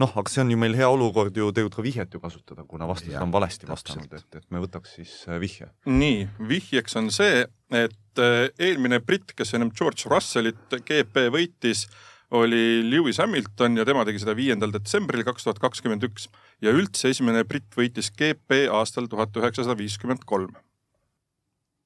noh, 0.00 0.12
aga 0.18 0.30
see 0.30 0.42
on 0.42 0.52
ju 0.52 0.58
meil 0.60 0.76
hea 0.78 0.88
olukord 0.88 1.36
ju 1.36 1.50
tegelikult 1.54 1.78
ka 1.78 1.84
vihjet 1.86 2.14
ju 2.14 2.20
kasutada, 2.22 2.64
kuna 2.68 2.88
vastased 2.90 3.18
on 3.22 3.34
valesti 3.34 3.68
vastanud, 3.68 4.12
et, 4.18 4.38
et 4.38 4.46
me 4.54 4.62
võtaks 4.62 4.96
siis 4.98 5.12
äh, 5.28 5.40
vihje. 5.42 5.68
nii, 5.86 6.28
vihjeks 6.52 6.96
on 7.00 7.10
see, 7.14 7.44
et 7.82 8.22
äh, 8.22 8.48
eelmine 8.58 9.00
britt, 9.04 9.34
kes 9.38 9.54
ennem 9.56 9.72
George 9.78 10.08
Russellit 10.10 10.78
GP 10.86 11.28
võitis, 11.34 11.86
oli 12.32 12.82
Lewis 12.88 13.20
Hamilton 13.20 13.76
ja 13.76 13.84
tema 13.88 14.04
tegi 14.08 14.22
seda 14.22 14.34
viiendal 14.36 14.72
detsembril 14.72 15.24
kaks 15.26 15.44
tuhat 15.44 15.60
kakskümmend 15.62 16.04
üks 16.08 16.28
ja 16.64 16.72
üldse 16.72 17.12
esimene 17.12 17.44
britt 17.48 17.76
võitis 17.76 18.08
GP 18.16 18.66
aastal 18.72 19.08
tuhat 19.12 19.36
üheksasada 19.36 19.76
viiskümmend 19.78 20.24
kolm. 20.28 20.54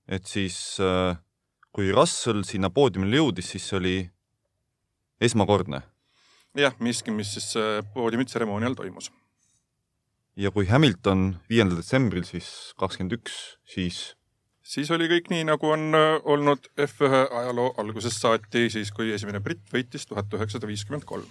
et 0.06 0.26
siis 0.30 0.78
äh, 0.78 1.18
kui 1.74 1.90
Russell 1.90 2.46
sinna 2.46 2.70
poodiumile 2.70 3.18
jõudis, 3.18 3.50
siis 3.52 3.66
see 3.66 3.78
oli 3.80 3.96
esmakordne 5.20 5.82
jah, 6.56 6.76
miski, 6.80 7.12
mis 7.14 7.34
siis 7.36 7.54
äh, 7.60 7.80
poodiumitseremoonial 7.94 8.76
toimus. 8.78 9.10
ja 10.36 10.52
kui 10.54 10.68
Hamilton 10.70 11.40
viiendal 11.50 11.80
detsembril 11.82 12.24
siis 12.28 12.72
kakskümmend 12.78 13.18
üks, 13.18 13.56
siis? 13.66 14.14
Siis 14.66 14.90
oli 14.94 15.08
kõik 15.10 15.30
nii, 15.32 15.46
nagu 15.48 15.70
on 15.72 15.96
äh, 15.96 16.12
olnud 16.24 16.70
F1 16.86 17.26
ajaloo 17.40 17.72
algusest 17.82 18.22
saati, 18.22 18.66
siis 18.72 18.92
kui 18.94 19.12
esimene 19.14 19.40
britt 19.44 19.66
võitis 19.72 20.06
tuhat 20.08 20.32
üheksasada 20.34 20.68
viiskümmend 20.70 21.06
kolm. 21.08 21.28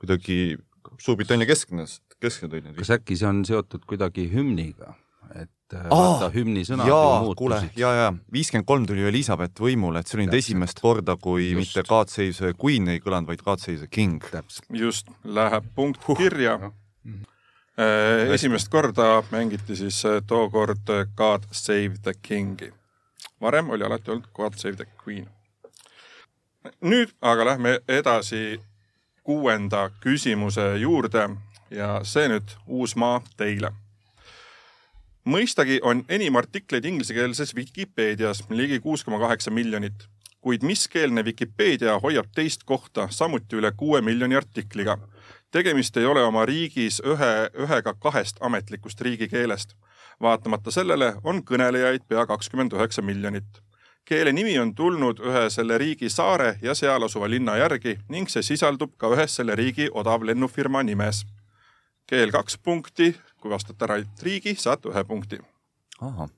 kuidagi 0.00 0.56
Suurbritannia 1.00 1.48
keskne, 1.48 1.86
keskne 2.22 2.50
tõi 2.52 2.60
kas 2.76 2.92
äkki 2.98 3.16
see 3.18 3.26
on 3.28 3.40
seotud 3.48 3.86
kuidagi 3.88 4.28
hümniga? 4.32 4.94
et 5.34 5.74
Aa, 5.74 5.88
vaata 5.88 6.28
hümni 6.34 6.62
sõnad 6.68 6.86
jaa, 6.86 7.04
ju 7.16 7.30
muutusid. 7.30 7.78
ja, 7.80 7.90
ja 7.96 8.08
viiskümmend 8.32 8.68
kolm 8.68 8.84
tuli 8.86 9.06
Elizabeth 9.08 9.62
võimule, 9.64 10.00
et 10.00 10.10
see 10.10 10.18
oli 10.18 10.28
nüüd 10.28 10.36
esimest 10.38 10.82
korda, 10.84 11.16
kui 11.20 11.48
just. 11.48 11.74
mitte 11.74 11.86
God 11.88 12.12
Save 12.12 12.36
the 12.36 12.52
Queen 12.60 12.90
ei 12.92 13.00
kõlanud, 13.02 13.32
vaid 13.32 13.42
God 13.42 13.62
Save 13.62 13.80
the 13.80 13.88
King. 13.90 14.22
just, 14.70 15.10
läheb 15.24 15.66
punkt 15.74 16.04
huh. 16.06 16.20
kirja 16.20 16.58
äh,. 16.60 17.24
Esimest 18.32 18.68
korda 18.68 19.22
mängiti 19.30 19.76
siis 19.76 20.04
äh, 20.04 20.22
tookord 20.26 20.86
God 21.16 21.42
Save 21.52 21.98
the 22.02 22.14
King'i. 22.22 22.72
varem 23.40 23.70
oli 23.70 23.84
alati 23.84 24.10
olnud 24.10 24.26
God 24.34 24.52
Save 24.56 24.76
the 24.76 24.86
Queen. 25.06 25.28
nüüd 26.80 27.10
aga 27.20 27.44
lähme 27.44 27.80
edasi 27.88 28.60
kuuenda 29.22 29.90
küsimuse 30.00 30.76
juurde 30.76 31.30
ja 31.70 32.00
see 32.04 32.28
nüüd 32.28 32.56
Uusmaa 32.66 33.22
teile 33.36 33.72
mõistagi 35.24 35.80
on 35.82 36.04
enim 36.08 36.36
artikleid 36.36 36.84
inglisekeelses 36.84 37.54
Vikipeedias 37.56 38.44
ligi 38.50 38.80
kuus 38.80 39.04
koma 39.04 39.18
kaheksa 39.22 39.50
miljonit, 39.50 40.06
kuid 40.44 40.64
miskeelne 40.66 41.24
Vikipeedia 41.24 41.98
hoiab 42.02 42.28
teist 42.34 42.64
kohta 42.68 43.08
samuti 43.10 43.56
üle 43.56 43.72
kuue 43.76 44.00
miljoni 44.04 44.36
artikliga. 44.36 44.98
Tegemist 45.54 45.96
ei 45.96 46.06
ole 46.06 46.22
oma 46.26 46.42
riigis 46.46 46.98
ühe, 47.06 47.32
ühega 47.62 47.94
kahest 47.94 48.40
ametlikust 48.40 49.00
riigikeelest. 49.00 49.76
vaatamata 50.22 50.70
sellele 50.70 51.14
on 51.24 51.40
kõnelejaid 51.42 52.04
pea 52.08 52.26
kakskümmend 52.26 52.74
üheksa 52.74 53.02
miljonit. 53.02 53.60
keele 54.04 54.32
nimi 54.32 54.58
on 54.58 54.74
tulnud 54.74 55.22
ühe 55.22 55.44
selle 55.50 55.78
riigi 55.78 56.10
saare 56.10 56.58
ja 56.62 56.74
seal 56.74 57.06
asuva 57.06 57.30
linna 57.30 57.56
järgi 57.56 57.98
ning 58.08 58.28
see 58.28 58.42
sisaldub 58.42 58.96
ka 58.98 59.12
ühes 59.14 59.36
selle 59.38 59.54
riigi 59.54 59.88
odavlennufirma 60.02 60.82
nimes. 60.82 61.24
keel 62.06 62.34
kaks 62.34 62.58
punkti, 62.58 63.14
kui 63.40 63.50
vastate 63.50 63.84
ära 63.84 64.02
riigi, 64.22 64.56
saate 64.58 64.90
ühe 64.90 65.04
punkti. 65.04 65.38
ahah. 66.00 66.28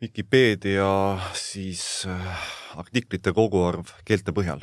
Vikipeedia 0.00 1.18
siis 1.32 2.04
äh, 2.06 2.46
artiklite 2.76 3.32
koguarv 3.32 3.96
keelte 4.04 4.32
põhjal. 4.32 4.60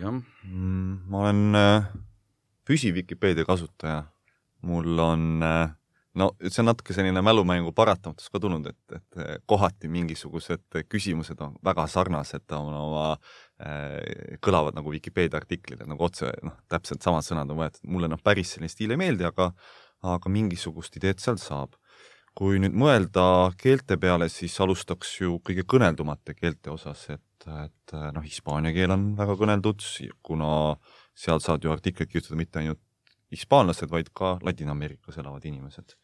jah 0.00 0.12
mm,. 0.12 1.00
ma 1.06 1.26
olen 1.28 1.56
äh, 2.68 2.68
püsiv 2.68 2.94
Vikipeedia 2.94 3.44
kasutaja. 3.48 4.04
mul 4.62 4.98
on 4.98 5.42
äh, 5.42 5.70
no 6.18 6.32
see 6.42 6.62
on 6.62 6.66
natuke 6.66 6.94
selline 6.94 7.22
mälumängu 7.22 7.70
paratamatus 7.72 8.30
ka 8.32 8.40
tulnud, 8.42 8.66
et, 8.66 8.96
et 8.96 9.42
kohati 9.46 9.88
mingisugused 9.88 10.80
küsimused 10.90 11.38
on 11.44 11.54
väga 11.64 11.86
sarnased 11.86 12.50
oma, 12.56 12.80
oma 12.82 13.04
äh, 13.62 14.38
kõlavad 14.42 14.74
nagu 14.74 14.90
Vikipeedia 14.90 15.38
artiklid, 15.38 15.82
et 15.82 15.90
nagu 15.90 16.04
otse 16.04 16.32
noh, 16.42 16.56
täpselt 16.68 17.04
samad 17.06 17.26
sõnad 17.26 17.50
on 17.54 17.62
võetud. 17.62 17.84
mulle 17.86 18.10
noh, 18.10 18.22
päris 18.22 18.56
selline 18.56 18.72
stiil 18.72 18.94
ei 18.94 19.00
meeldi, 19.00 19.28
aga 19.28 19.52
aga 20.06 20.30
mingisugust 20.30 20.96
ideed 20.96 21.18
sealt 21.22 21.42
saab. 21.42 21.74
kui 22.38 22.60
nüüd 22.62 22.74
mõelda 22.78 23.50
keelte 23.58 23.96
peale, 23.98 24.28
siis 24.30 24.54
alustaks 24.62 25.16
ju 25.20 25.40
kõige 25.42 25.64
kõneldumate 25.66 26.36
keelte 26.38 26.70
osas, 26.70 27.08
et, 27.10 27.46
et 27.64 27.94
noh, 28.14 28.22
hispaania 28.22 28.70
keel 28.76 28.94
on 28.94 29.08
väga 29.18 29.34
kõneldud, 29.40 29.82
kuna 30.22 30.50
seal 31.18 31.42
saavad 31.42 31.66
ju 31.66 31.72
artikleid 31.74 32.10
kirjutada 32.12 32.38
mitte 32.38 32.62
ainult 32.62 32.82
hispaanlased, 33.34 33.90
vaid 33.92 34.12
ka 34.16 34.36
Ladina-Ameerikas 34.44 35.18
elavad 35.20 35.44
inimesed. 35.48 35.96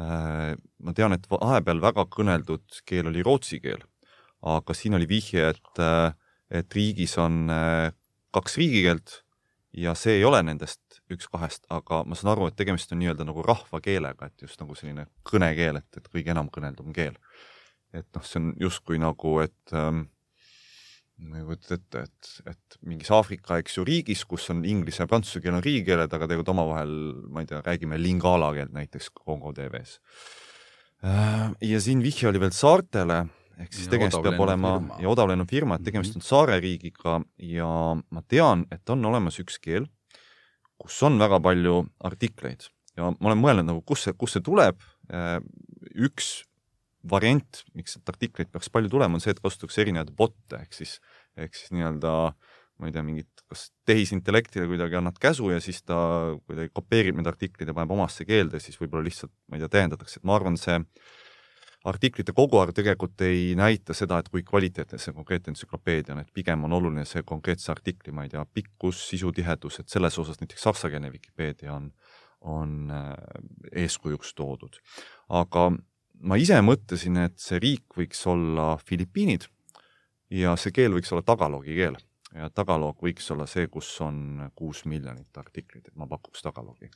Äh, 0.00 0.52
ma 0.56 0.96
tean, 0.96 1.14
et 1.16 1.26
vahepeal 1.30 1.80
väga 1.82 2.06
kõneldud 2.12 2.82
keel 2.88 3.10
oli 3.10 3.24
rootsi 3.26 3.60
keel, 3.62 3.82
aga 4.46 4.76
siin 4.76 4.96
oli 4.98 5.08
vihje, 5.08 5.50
et, 5.54 5.82
et 6.60 6.76
riigis 6.76 7.16
on 7.20 7.42
äh, 7.52 7.90
kaks 8.34 8.56
riigikeelt 8.60 9.20
ja 9.76 9.94
see 9.98 10.18
ei 10.18 10.24
ole 10.26 10.40
nendest 10.46 11.00
üks-kahest, 11.12 11.66
aga 11.70 12.02
ma 12.06 12.18
saan 12.18 12.32
aru, 12.34 12.48
et 12.50 12.56
tegemist 12.58 12.92
on 12.94 13.00
nii-öelda 13.02 13.26
nagu 13.26 13.42
rahvakeelega, 13.46 14.30
et 14.30 14.46
just 14.46 14.60
nagu 14.62 14.74
selline 14.78 15.06
kõnekeel, 15.26 15.80
et, 15.80 15.98
et 15.98 16.08
kõige 16.10 16.32
enam 16.34 16.50
kõneldum 16.52 16.94
keel. 16.96 17.18
et 17.92 18.06
noh, 18.14 18.22
see 18.22 18.38
on 18.38 18.52
justkui 18.60 19.00
nagu, 19.02 19.32
et 19.42 19.74
ähm, 19.74 20.04
ma 21.20 21.40
ei 21.40 21.44
kujuta 21.44 21.76
ette, 21.76 22.04
et, 22.06 22.30
et 22.52 22.78
mingis 22.88 23.10
Aafrika, 23.12 23.58
eks 23.60 23.76
ju, 23.76 23.84
riigis, 23.86 24.22
kus 24.28 24.48
on 24.54 24.62
inglise 24.68 25.02
ja 25.02 25.08
prantsuse 25.10 25.42
keel 25.44 25.58
on 25.58 25.64
riigikeeled, 25.64 26.08
aga 26.08 26.28
tegelikult 26.28 26.52
omavahel, 26.54 26.94
ma 27.32 27.44
ei 27.44 27.50
tea, 27.50 27.60
räägime 27.66 27.98
lingala 28.00 28.52
keelt 28.56 28.72
näiteks 28.76 29.10
Kongo 29.18 29.52
TV-s. 29.56 29.98
Äh, 31.04 31.50
ja 31.64 31.80
siin 31.80 32.02
vihje 32.04 32.28
oli 32.28 32.40
veel 32.42 32.52
saartele 32.56 33.22
ehk 33.60 33.76
siis 33.76 33.88
tegemist 33.92 34.20
peab 34.24 34.40
olema 34.40 34.74
firma. 34.78 34.98
ja 35.04 35.12
odavlennufirma, 35.12 35.76
et 35.76 35.86
tegemist 35.88 36.16
on 36.16 36.24
saareriigiga 36.24 37.20
ja 37.50 37.70
ma 38.00 38.24
tean, 38.28 38.66
et 38.72 38.92
on 38.92 39.04
olemas 39.08 39.36
üks 39.42 39.60
keel, 39.60 39.88
kus 40.80 40.96
on 41.04 41.20
väga 41.20 41.40
palju 41.44 41.82
artikleid 42.08 42.68
ja 42.96 43.10
ma 43.12 43.30
olen 43.30 43.40
mõelnud 43.40 43.68
nagu, 43.68 43.82
kust 43.86 44.08
see, 44.08 44.16
kust 44.16 44.36
see 44.36 44.44
tuleb. 44.44 44.80
Äh, 45.12 45.38
üks 45.96 46.40
variant, 47.08 47.62
miks 47.74 47.96
neid 47.96 48.12
artikleid 48.12 48.50
peaks 48.52 48.68
palju 48.72 48.90
tulema, 48.92 49.16
on 49.16 49.24
see, 49.24 49.32
et 49.32 49.40
kasutatakse 49.40 49.84
erinevaid 49.84 50.12
bot'e 50.16 50.60
ehk 50.60 50.76
siis, 50.76 50.98
ehk 51.40 51.56
siis 51.56 51.72
nii-öelda 51.72 52.12
ma 52.80 52.88
ei 52.88 52.94
tea, 52.94 53.04
mingit, 53.04 53.42
kas 53.50 53.66
tehisintellektile 53.88 54.66
kuidagi 54.70 54.96
annad 54.96 55.18
käsu 55.20 55.50
ja 55.52 55.60
siis 55.60 55.82
ta 55.84 55.96
kuidagi 56.48 56.72
kopeerib 56.72 57.18
need 57.18 57.28
artiklid 57.28 57.68
ja 57.68 57.76
paneb 57.76 57.92
omasse 57.96 58.24
keelde, 58.28 58.60
siis 58.62 58.78
võib-olla 58.80 59.04
lihtsalt, 59.08 59.32
ma 59.48 59.58
ei 59.58 59.64
tea, 59.64 59.74
täiendatakse, 59.76 60.20
et 60.20 60.28
ma 60.28 60.36
arvan, 60.38 60.56
see 60.60 60.78
artiklite 61.90 62.34
koguarv 62.36 62.74
tegelikult 62.76 63.22
ei 63.24 63.54
näita 63.56 63.96
seda, 63.96 64.20
et 64.20 64.28
kui 64.32 64.42
kvaliteetne 64.46 65.00
see 65.00 65.14
konkreetne 65.16 65.54
entsüklopeedia 65.54 66.14
on, 66.14 66.22
et 66.24 66.32
pigem 66.36 66.64
on 66.68 66.76
oluline 66.76 67.06
see 67.08 67.24
konkreetse 67.26 67.70
artikli, 67.72 68.12
ma 68.16 68.26
ei 68.26 68.32
tea, 68.32 68.44
pikkus, 68.44 69.00
sisutihedus, 69.12 69.80
et 69.80 69.92
selles 69.92 70.18
osas 70.20 70.40
näiteks 70.42 70.68
saksakeelne 70.68 71.12
Vikipeedia 71.12 71.72
on, 71.76 71.88
on 72.40 72.92
äh, 72.92 73.14
eeskujuks 73.84 74.34
toodud. 74.36 74.76
aga 75.28 75.70
ma 76.20 76.38
ise 76.40 76.58
mõtlesin, 76.64 77.16
et 77.24 77.38
see 77.40 77.60
riik 77.62 77.96
võiks 77.96 78.20
olla 78.28 78.74
Filipiinid 78.84 79.46
ja 80.30 80.56
see 80.60 80.74
keel 80.74 80.94
võiks 80.96 81.12
olla 81.14 81.24
tagalogi 81.26 81.76
keel 81.76 81.98
ja 82.36 82.50
tagaloog 82.54 83.00
võiks 83.02 83.30
olla 83.34 83.46
see, 83.50 83.66
kus 83.72 83.88
on 84.04 84.50
kuus 84.54 84.84
miljonit 84.84 85.38
artiklit, 85.40 85.88
et 85.88 85.96
ma 85.96 86.06
pakuks 86.10 86.44
tagalogi 86.44 86.90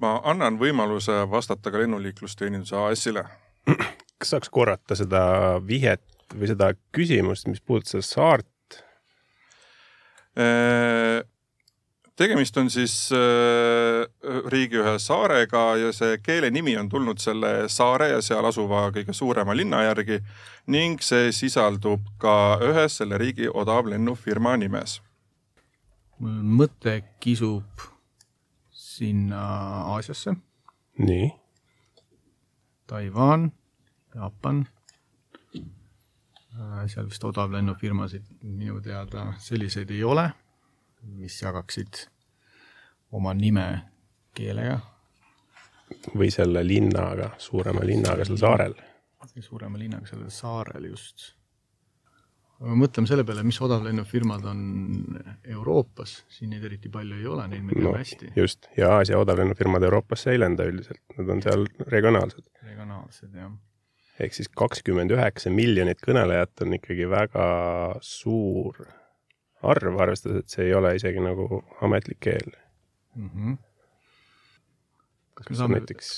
ma 0.00 0.14
annan 0.28 0.58
võimaluse 0.60 1.24
vastata 1.30 1.72
ka 1.72 1.80
lennuliiklusteeninduse 1.82 2.76
AS-ile. 2.76 3.24
kas 4.20 4.34
saaks 4.34 4.52
korrata 4.52 4.96
seda 4.98 5.22
vihjet 5.66 6.04
või 6.36 6.50
seda 6.50 6.72
küsimust, 6.94 7.48
mis 7.50 7.62
puudutas 7.64 8.12
saart? 8.14 8.46
Tegemist 12.20 12.56
on 12.60 12.68
siis 12.70 12.94
riigi 14.52 14.76
ühe 14.80 14.94
saarega 15.00 15.62
ja 15.80 15.92
see 15.96 16.18
keele 16.22 16.50
nimi 16.52 16.76
on 16.76 16.90
tulnud 16.92 17.20
selle 17.22 17.52
saare 17.72 18.10
ja 18.12 18.20
seal 18.24 18.44
asuva 18.44 18.82
kõige 18.92 19.14
suurema 19.16 19.56
linna 19.56 19.80
järgi 19.86 20.20
ning 20.68 21.00
see 21.04 21.32
sisaldub 21.32 22.04
ka 22.20 22.34
ühes 22.66 23.00
selle 23.00 23.18
riigi 23.20 23.48
odavlennufirma 23.48 24.56
nimes. 24.60 25.00
mul 26.20 26.36
mõte 26.60 27.00
kisub 27.20 27.88
sinna 29.00 29.42
Aasiasse. 29.94 30.34
nii. 30.98 31.30
Taiwan, 32.86 33.52
Jaapan. 34.14 34.66
Äh, 35.56 36.86
seal 36.90 37.06
vist 37.08 37.24
odavlennufirmasid 37.24 38.26
minu 38.42 38.80
teada 38.82 39.30
selliseid 39.38 39.90
ei 39.94 40.02
ole, 40.04 40.26
mis 41.02 41.40
jagaksid 41.42 42.06
oma 43.12 43.34
nime 43.34 43.66
keelega. 44.34 44.78
või 46.14 46.30
selle 46.30 46.62
linnaga, 46.66 47.32
suurema 47.38 47.82
linnaga 47.84 48.24
seal 48.24 48.38
saarel. 48.38 48.74
suurema 49.40 49.78
linnaga 49.78 50.06
sellel 50.06 50.30
saarel 50.30 50.84
just 50.90 51.32
aga 52.60 52.76
mõtleme 52.76 53.08
selle 53.08 53.24
peale, 53.24 53.42
mis 53.46 53.58
odavlennufirmad 53.64 54.44
on 54.50 54.60
Euroopas, 55.48 56.18
siin 56.32 56.52
neid 56.52 56.64
eriti 56.68 56.92
palju 56.92 57.16
ei 57.16 57.26
ole, 57.26 57.46
neid 57.48 57.64
me 57.64 57.72
teame 57.72 57.86
no, 57.88 57.96
hästi. 57.96 58.32
just, 58.36 58.68
ja 58.76 58.92
Aasia 58.98 59.18
odavlennufirmad 59.20 59.84
Euroopasse 59.88 60.34
ei 60.34 60.40
lenda 60.42 60.66
üldiselt, 60.68 61.02
nad 61.16 61.32
on 61.34 61.42
seal 61.44 61.66
regionaalsed. 61.88 62.44
regionaalsed, 62.66 63.32
jah. 63.34 63.52
ehk 64.20 64.36
siis 64.36 64.52
kakskümmend 64.52 65.16
üheksa 65.16 65.52
miljonit 65.54 66.04
kõnelejat 66.04 66.66
on 66.66 66.76
ikkagi 66.76 67.08
väga 67.08 67.46
suur 68.04 68.84
arv, 69.62 69.98
arvestades, 70.00 70.44
et 70.44 70.54
see 70.54 70.68
ei 70.68 70.74
ole 70.74 70.94
isegi 70.96 71.22
nagu 71.24 71.62
ametlik 71.84 72.20
keel 72.20 72.52
mm. 73.16 73.30
-hmm. 73.34 73.58
kas 75.34 75.50
me 75.50 75.56
saame 75.56 75.80
näiteks 75.80 76.12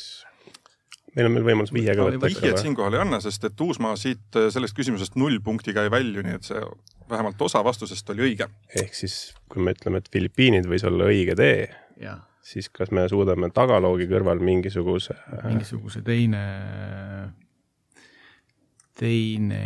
meil 1.16 1.28
on 1.28 1.36
veel 1.36 1.46
võimalus 1.50 1.72
vihjega 1.74 2.06
võtta. 2.08 2.30
vihjet 2.30 2.62
siinkohal 2.62 2.96
ei 2.96 3.04
anna, 3.04 3.20
sest 3.24 3.44
et 3.48 3.60
Uusmaa 3.60 3.96
siit 4.00 4.38
äh, 4.38 4.48
sellest 4.54 4.76
küsimusest 4.78 5.16
null 5.20 5.40
punktiga 5.44 5.84
ei 5.84 5.92
välju, 5.92 6.24
nii 6.26 6.38
et 6.38 6.48
see 6.48 6.62
vähemalt 7.12 7.40
osa 7.44 7.62
vastusest 7.64 8.10
oli 8.14 8.28
õige. 8.30 8.48
ehk 8.80 8.94
siis, 8.96 9.34
kui 9.52 9.64
me 9.64 9.74
ütleme, 9.76 10.00
et 10.02 10.10
Filipiinid 10.12 10.68
võis 10.70 10.86
olla 10.88 11.10
õige 11.12 11.36
tee, 11.38 11.68
siis 12.42 12.70
kas 12.72 12.90
me 12.94 13.04
suudame 13.10 13.50
tagaloogi 13.54 14.08
kõrval 14.10 14.40
mingisuguse 14.42 15.16
mingisuguse 15.44 16.02
teine, 16.06 16.42
teine 18.98 19.62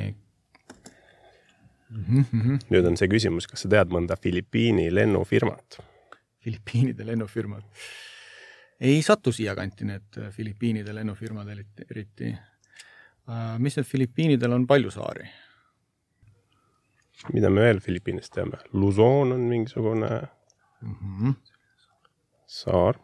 Mm 1.90 2.24
-hmm. 2.32 2.58
nüüd 2.70 2.86
on 2.86 2.96
see 2.96 3.08
küsimus, 3.08 3.46
kas 3.46 3.62
sa 3.62 3.68
tead 3.68 3.92
mõnda 3.94 4.16
Filipiini 4.18 4.88
lennufirmat? 4.94 5.78
Filipiinide 6.42 7.06
lennufirmat 7.06 7.64
ei 8.80 9.02
satu 9.02 9.32
siiakanti 9.32 9.84
need 9.84 10.18
äh, 10.18 10.30
Filipiinide 10.32 10.94
lennufirmad 10.94 11.48
eriti. 11.90 12.30
Äh, 13.28 13.58
mis 13.58 13.76
need 13.76 13.86
Filipiinidel 13.86 14.52
on 14.52 14.66
palju 14.66 14.90
saari? 14.90 15.28
mida 17.32 17.48
me 17.50 17.62
veel 17.64 17.80
Filipiinist 17.80 18.34
teame? 18.34 18.58
Luzon 18.72 19.32
on 19.32 19.40
mingisugune 19.40 20.08
mm 20.80 20.94
-hmm. 20.94 21.34
saar. 22.46 22.98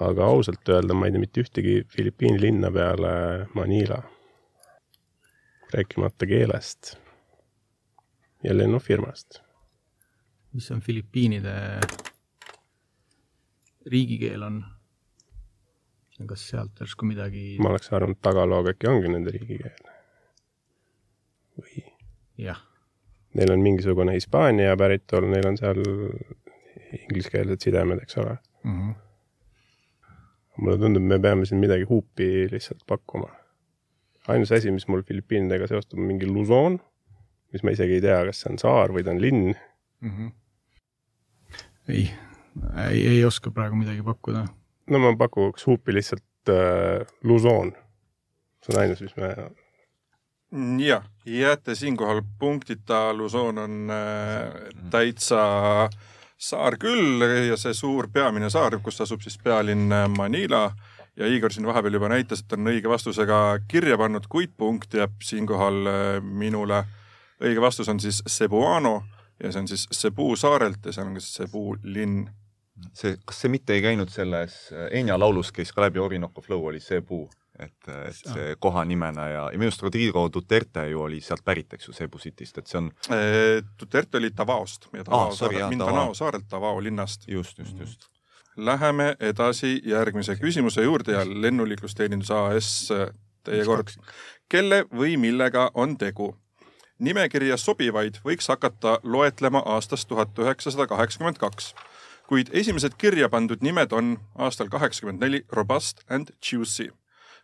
aga 0.00 0.24
ausalt 0.24 0.68
öelda 0.68 0.94
ma 0.94 1.06
ei 1.06 1.12
tea 1.12 1.20
mitte 1.20 1.40
ühtegi 1.40 1.84
Filipiini 1.88 2.40
linna 2.40 2.70
peale 2.70 3.46
Manila. 3.54 4.02
rääkimata 5.74 6.26
keelest 6.26 7.01
ja 8.44 8.56
lennufirmast. 8.56 9.40
mis 10.52 10.70
on 10.70 10.80
Filipiinide 10.80 11.54
riigikeel 13.86 14.42
on? 14.42 14.64
kas 16.28 16.44
sealt 16.48 16.80
järsku 16.80 17.06
midagi? 17.06 17.56
ma 17.60 17.72
oleks 17.72 17.92
arvanud, 17.92 18.20
tagaloog 18.22 18.72
äkki 18.74 18.90
ongi 18.90 19.10
nende 19.12 19.34
riigikeel. 19.34 19.88
või? 21.58 21.86
jah. 22.38 22.60
Neil 23.32 23.50
on 23.54 23.62
mingisugune 23.64 24.12
Hispaania 24.12 24.76
päritolu, 24.76 25.30
neil 25.32 25.46
on 25.48 25.56
seal 25.56 25.80
ingliskeelsed 26.98 27.64
sidemed, 27.64 28.02
eks 28.04 28.18
ole 28.20 28.36
mm. 28.64 28.74
-hmm. 28.78 28.94
mulle 30.58 30.78
tundub, 30.78 31.02
me 31.02 31.18
peame 31.18 31.46
siin 31.48 31.60
midagi 31.60 31.88
huupi 31.88 32.48
lihtsalt 32.50 32.84
pakkuma. 32.86 33.30
ainus 34.28 34.52
asi, 34.52 34.70
mis 34.70 34.88
mul 34.88 35.02
Filipiinidega 35.02 35.66
seostub, 35.66 35.98
on 35.98 36.06
mingi 36.06 36.26
Luzon, 36.26 36.78
mis 37.52 37.64
ma 37.64 37.74
isegi 37.74 37.98
ei 37.98 38.04
tea, 38.04 38.20
kas 38.28 38.42
see 38.42 38.52
on 38.52 38.60
saar 38.62 38.94
või 38.94 39.04
ta 39.06 39.14
on 39.14 39.22
linn 39.22 39.52
mm. 39.52 40.10
-hmm. 40.10 40.30
ei 41.88 42.10
ei, 42.86 43.06
ei 43.06 43.24
oska 43.24 43.50
praegu 43.50 43.76
midagi 43.76 44.02
pakkuda. 44.02 44.46
no 44.90 44.98
ma 44.98 45.16
pakuks 45.16 45.66
huupi 45.66 45.94
lihtsalt 45.94 46.48
äh, 46.48 47.06
Luzon. 47.22 47.72
see 48.62 48.74
on 48.76 48.80
ainus, 48.82 49.00
mis 49.00 49.16
me. 49.16 49.34
jah, 50.84 51.04
jääte 51.26 51.74
siinkohal 51.74 52.22
punktita, 52.38 53.14
Luzon 53.14 53.58
on 53.58 53.90
äh, 53.90 54.52
täitsa 54.90 55.88
saar 56.36 56.76
küll 56.78 57.22
ja 57.48 57.56
see 57.56 57.74
suur 57.74 58.08
peamine 58.12 58.50
saar, 58.50 58.78
kus 58.82 59.00
asub 59.00 59.22
siis 59.22 59.38
pealinn 59.38 59.92
äh, 59.92 60.08
Manila 60.08 60.70
ja 61.16 61.28
Igor 61.28 61.52
siin 61.52 61.66
vahepeal 61.66 61.98
juba 61.98 62.08
näitas, 62.08 62.42
et 62.42 62.52
on 62.56 62.72
õige 62.72 62.88
vastusega 62.88 63.58
kirja 63.68 63.98
pannud, 64.00 64.26
kuid 64.28 64.56
punkt 64.56 64.94
jääb 64.94 65.20
siinkohal 65.24 65.86
äh, 65.86 66.18
minule. 66.22 66.84
Õige 67.42 67.60
vastus 67.60 67.88
on 67.88 68.00
siis 68.00 68.22
Cebuano 68.28 69.02
ja 69.42 69.52
see 69.52 69.64
on 69.64 69.68
siis 69.68 69.88
Cebu 69.94 70.32
saarelt 70.36 70.86
ja 70.86 70.94
seal 70.94 71.08
on 71.10 71.18
ka 71.18 71.24
Cebu 71.24 71.76
linn 71.82 72.26
see, 72.96 73.16
kas 73.26 73.44
see 73.44 73.52
mitte 73.52 73.76
ei 73.76 73.84
käinud 73.84 74.10
selles 74.12 74.56
Enya 74.90 75.18
laulus 75.18 75.52
käis 75.54 75.72
ka 75.74 75.84
läbi 75.84 76.00
Orinoco 76.02 76.42
Flow 76.42 76.66
oli 76.70 76.80
puu, 77.06 77.28
et, 77.58 77.88
et 77.88 78.16
see 78.16 78.56
kohanimena 78.58 79.28
ja, 79.28 79.44
ja 79.52 79.58
minu 79.58 79.70
arust 79.70 79.82
Rodrigo 79.82 80.28
Duterte 80.34 80.86
ju 80.90 81.02
oli 81.02 81.20
sealt 81.20 81.44
pärit, 81.44 81.72
eks 81.72 81.88
ju, 81.88 81.94
Cebu 81.94 82.18
Cityst, 82.18 82.58
et 82.58 82.66
see 82.66 82.78
on. 82.78 82.90
Duterte 83.80 84.18
oli 84.18 84.30
Tavaost, 84.30 84.88
Davao 84.92 85.28
ah, 85.28 85.36
saarelt, 85.36 85.68
Mindanao 85.68 86.14
saarelt, 86.14 86.48
Davao 86.50 86.82
linnast. 86.82 87.28
just, 87.28 87.58
just, 87.58 87.78
just. 87.78 88.08
Läheme 88.56 89.14
edasi 89.20 89.80
järgmise 89.88 90.36
küsimuse 90.36 90.82
juurde 90.82 91.12
ja 91.12 91.24
lennuliiklusteenindus 91.24 92.30
AS, 92.30 92.88
teie 93.44 93.64
kord. 93.64 93.94
kelle 94.48 94.84
või 94.92 95.16
millega 95.16 95.70
on 95.74 95.96
tegu? 95.96 96.34
Nimekirja 97.02 97.56
sobivaid 97.58 98.22
võiks 98.24 98.48
hakata 98.48 98.98
loetlema 99.02 99.62
aastast 99.74 100.08
tuhat 100.08 100.38
üheksasada 100.38 100.86
kaheksakümmend 100.86 101.42
kaks 101.42 101.72
kuid 102.32 102.48
esimesed 102.56 102.94
kirja 102.98 103.28
pandud 103.28 103.60
nimed 103.60 103.92
on 103.92 104.14
aastal 104.40 104.70
kaheksakümmend 104.72 105.20
neli 105.20 105.42
Robust 105.52 106.00
and 106.08 106.30
Juicy, 106.40 106.88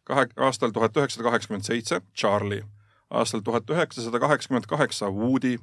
kahe, 0.05 0.29
aastal 0.37 0.71
tuhat 0.73 0.97
üheksasada 0.97 1.29
kaheksakümmend 1.29 1.67
seitse 1.67 2.01
Charlie, 2.17 2.63
aastal 3.11 3.43
tuhat 3.45 3.71
üheksasada 3.71 4.21
kaheksakümmend 4.23 4.65
kaheksa 4.71 5.11
Woody, 5.13 5.59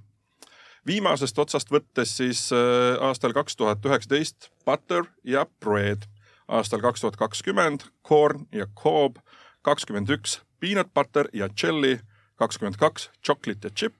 viimasest 0.85 1.39
otsast 1.39 1.73
võttes 1.73 2.17
siis 2.17 2.51
äh, 2.53 3.01
aastal 3.01 3.33
kaks 3.33 3.57
tuhat 3.57 3.85
üheksateist 3.85 4.51
Butter 4.65 5.09
ja 5.23 5.47
Bread, 5.59 6.05
aastal 6.47 6.83
kaks 6.85 7.01
tuhat 7.01 7.17
kakskümmend 7.17 7.87
Corn 8.05 8.45
ja 8.51 8.67
Cob, 8.77 9.17
kakskümmend 9.65 10.13
üks 10.13 10.41
Peanut 10.59 10.93
Butter 10.93 11.31
ja 11.33 11.49
Jelly, 11.63 11.97
kakskümmend 12.39 12.79
kaks 12.81 13.09
Chocolate 13.23 13.67
ja 13.67 13.73
Chip 13.75 13.95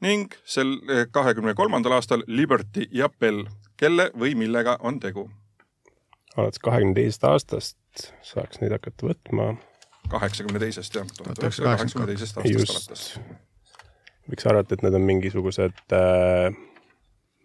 ning 0.00 0.32
sel 0.44 0.76
äh, 0.88 1.06
kahekümne 1.10 1.54
kolmandal 1.54 1.98
aastal 1.98 2.24
Liberty 2.26 2.86
ja 2.90 3.10
Bell 3.20 3.44
kelle 3.80 4.10
või 4.18 4.34
millega 4.38 4.78
on 4.80 5.00
tegu? 5.00 5.28
alates 6.36 6.62
kahekümne 6.62 6.94
teisest 6.94 7.26
aastast 7.26 8.08
saaks 8.22 8.60
neid 8.62 8.72
hakata 8.76 9.10
võtma. 9.10 9.52
kaheksakümne 10.10 10.62
teisest 10.62 10.94
jah, 10.94 11.06
tuhat 11.16 11.38
üheksasada 11.42 11.76
kaheksakümne 11.76 12.10
teisest 12.12 12.40
aastast 12.40 12.74
alates. 12.76 13.06
võiks 14.30 14.50
arvata, 14.50 14.74
et 14.74 14.86
need 14.86 14.98
on 14.98 15.06
mingisugused 15.06 15.96
äh,, 15.96 16.50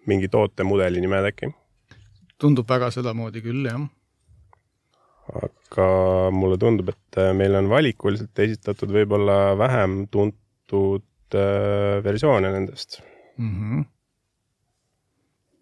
mingi 0.06 0.30
tootemudeli 0.32 1.02
nimed 1.02 1.32
äkki? 1.32 1.52
tundub 2.42 2.70
väga 2.70 2.92
sedamoodi 2.94 3.42
küll, 3.46 3.66
jah. 3.66 3.88
Aga 5.34 5.88
mulle 6.34 6.58
tundub, 6.62 6.92
et 6.94 7.20
äh, 7.22 7.32
meil 7.38 7.56
on 7.58 7.70
valikuliselt 7.72 8.40
esitatud 8.46 8.92
võib-olla 8.94 9.56
vähem 9.58 10.04
tuntud 10.14 11.38
äh, 11.38 12.04
versioone 12.06 12.52
nendest 12.54 13.00
mm. 13.38 13.56
-hmm. 13.56 13.86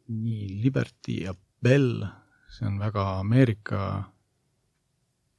nii, 0.08 0.50
Liberty 0.64 1.24
ja 1.24 1.36
Bell, 1.64 2.04
see 2.52 2.68
on 2.68 2.80
väga 2.80 3.20
Ameerika, 3.20 4.04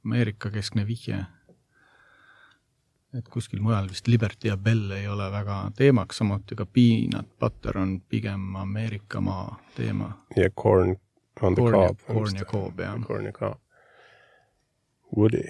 Ameerika-keskne 0.05 0.87
vihje. 0.87 1.25
et 3.15 3.29
kuskil 3.31 3.61
mujal 3.61 3.87
vist 3.87 4.07
Liberty 4.07 4.47
ja 4.47 4.57
Bell 4.57 4.91
ei 4.91 5.07
ole 5.07 5.31
väga 5.31 5.71
teemaks, 5.75 6.17
samuti 6.17 6.55
ka 6.55 6.65
Peanut 6.65 7.29
Butter 7.39 7.77
on 7.77 8.01
pigem 8.01 8.55
Ameerika 8.55 9.21
maa 9.21 9.59
teema. 9.75 10.25
ja 10.35 10.49
Corn 10.49 10.97
on 11.41 11.55
the 11.55 11.61
Cob. 11.61 11.99
Corn 12.07 12.35
ja 12.35 12.45
Cob, 12.45 12.79
jah. 12.79 13.01
Corn 13.01 13.25
ja 13.25 13.31
Cob. 13.31 13.64
Woody, 15.15 15.43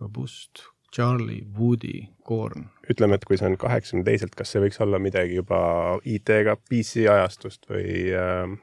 robust, 0.00 0.66
Charlie, 0.94 1.42
Woody, 1.58 2.08
Korn. 2.24 2.68
ütleme, 2.90 3.18
et 3.18 3.24
kui 3.24 3.38
see 3.40 3.48
on 3.50 3.58
kaheksakümne 3.60 4.06
teiselt, 4.06 4.36
kas 4.38 4.54
see 4.54 4.62
võiks 4.64 4.80
olla 4.84 5.00
midagi 5.02 5.40
juba 5.40 5.58
IT-ga 6.04 6.56
PC 6.68 7.08
ajastust 7.10 7.68
või 7.70 8.12
äh, 8.14 8.54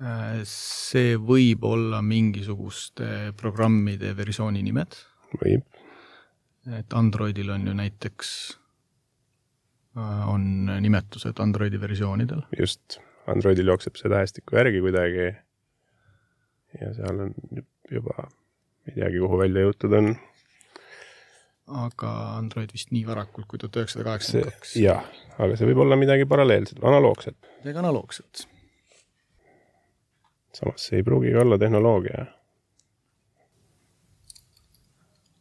Äh, 0.00 0.40
see 0.48 1.18
võib 1.20 1.64
olla 1.68 1.98
mingisuguste 2.00 3.34
programmide 3.36 4.14
versiooni 4.16 4.62
nimed, 4.64 4.96
võib, 5.42 5.66
et 6.72 6.96
Androidil 6.96 7.50
on 7.52 7.66
ju 7.68 7.74
näiteks, 7.76 8.30
äh, 10.00 10.22
on 10.32 10.70
nimetused 10.80 11.42
Androidi 11.44 11.80
versioonidel. 11.82 12.46
just, 12.56 12.96
Androidil 13.28 13.68
jookseb 13.68 14.00
see 14.00 14.08
tähestiku 14.08 14.56
järgi 14.56 14.80
kuidagi. 14.80 15.28
Ja 16.78 16.92
seal 16.94 17.22
on 17.26 17.32
juba, 17.90 18.28
ei 18.88 18.94
teagi, 18.94 19.22
kuhu 19.22 19.38
välja 19.40 19.64
jõutud 19.66 19.96
on. 19.98 20.10
aga 21.80 22.10
Android 22.36 22.72
vist 22.74 22.90
nii 22.94 23.04
varakult 23.06 23.46
kui 23.50 23.60
tuhat 23.62 23.78
üheksasada 23.82 24.06
kaheksakümmend 24.08 24.56
kaks. 24.58 24.74
jah, 24.78 25.06
aga 25.38 25.58
see 25.58 25.70
võib 25.70 25.82
olla 25.84 25.98
midagi 25.98 26.26
paralleelset, 26.30 26.82
analoogset. 26.82 27.38
midagi 27.62 27.82
analoogset. 27.82 28.44
samas 30.60 30.86
see 30.90 31.00
ei 31.00 31.06
pruugigi 31.06 31.38
olla 31.42 31.58
tehnoloogia. 31.58 32.26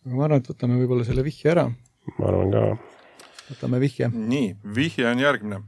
aga 0.05 0.15
ma 0.15 0.25
arvan, 0.29 0.41
et 0.41 0.49
võtame 0.53 0.81
võib-olla 0.81 1.05
selle 1.05 1.25
vihje 1.25 1.53
ära, 1.53 1.69
ma 2.17 2.31
arvan 2.33 2.55
ka, 2.55 2.65
võtame 3.51 3.81
vihje. 3.85 4.09
nii, 4.13 4.55
vihje 4.81 5.09
on 5.11 5.25
järgmine. 5.25 5.63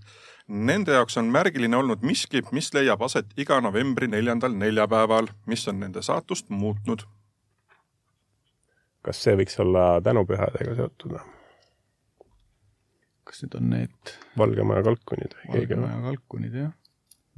Nende 0.51 0.91
jaoks 0.97 1.15
on 1.21 1.29
märgiline 1.31 1.77
olnud 1.77 2.01
miski, 2.03 2.41
mis 2.51 2.73
leiab 2.75 3.01
aset 3.07 3.29
iga 3.39 3.61
novembri 3.63 4.09
neljandal 4.11 4.51
neljapäeval, 4.59 5.29
mis 5.47 5.63
on 5.71 5.79
nende 5.79 6.01
saatust 6.03 6.49
muutnud. 6.49 7.05
kas 9.01 9.17
see 9.23 9.33
võiks 9.39 9.55
olla 9.63 9.85
tänupühadega 10.05 10.75
seotud 10.77 11.15
kas 13.31 13.41
need 13.43 13.55
on 13.57 13.69
need 13.71 14.11
Valge 14.37 14.65
Maja 14.67 14.83
kalkunid 14.85 15.33
või 15.39 15.47
keegi 15.55 15.73
või? 15.73 15.81
Valgemaja 15.81 16.03
kalkunid, 16.09 16.57
jah, 16.59 16.71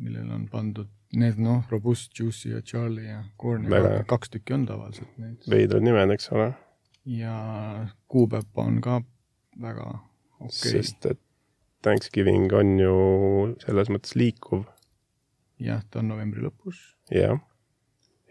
millele 0.01 0.33
on 0.35 0.47
pandud 0.51 0.89
need 1.13 1.37
noh, 1.37 1.61
Robust, 1.69 2.11
Juicy 2.19 2.55
ja 2.55 2.61
Charlie 2.65 3.05
ja 3.07 3.21
Corn 3.39 3.67
ja 3.67 3.75
Väga- 3.75 3.91
ka- 3.99 4.07
kaks 4.15 4.33
tükki 4.33 4.55
on 4.57 4.65
tavaliselt 4.65 5.17
neid. 5.21 5.37
veidrad 5.49 5.85
nimed, 5.85 6.15
eks 6.17 6.31
ole 6.33 6.49
ja 7.05 7.35
kuupäev 8.07 8.63
on 8.65 8.81
ka 8.81 9.01
väga 9.61 9.87
okei 9.87 10.49
okay., 10.49 10.71
sest 10.71 11.05
et 11.11 11.22
Thanksgiving 11.83 12.51
on 12.55 12.77
ju 12.79 12.93
selles 13.63 13.91
mõttes 13.93 14.15
liikuv, 14.19 14.63
jah, 15.63 15.83
ta 15.89 16.01
on 16.01 16.11
novembri 16.13 16.43
lõpus 16.43 16.79
jah. 17.13 17.39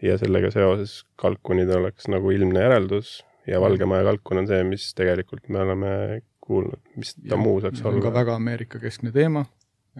ja 0.03 0.17
sellega 0.21 0.51
seoses 0.53 1.01
kalkunid 1.19 1.71
oleks 1.73 2.09
nagu 2.11 2.33
ilmne 2.33 2.65
järeldus 2.65 3.21
ja 3.47 3.61
Valge 3.61 3.85
Maja 3.89 4.07
kalkun 4.07 4.43
on 4.43 4.49
see, 4.49 4.61
mis 4.67 4.89
tegelikult 4.97 5.49
me 5.51 5.63
oleme 5.63 5.93
kuulnud, 6.43 6.81
mis 6.99 7.15
ta 7.15 7.35
Jah, 7.35 7.41
muu 7.41 7.59
saaks 7.63 7.81
on 7.83 7.99
ka 7.99 8.09
olla. 8.09 8.13
väga 8.19 8.35
Ameerika-keskne 8.39 9.13
teema, 9.15 9.45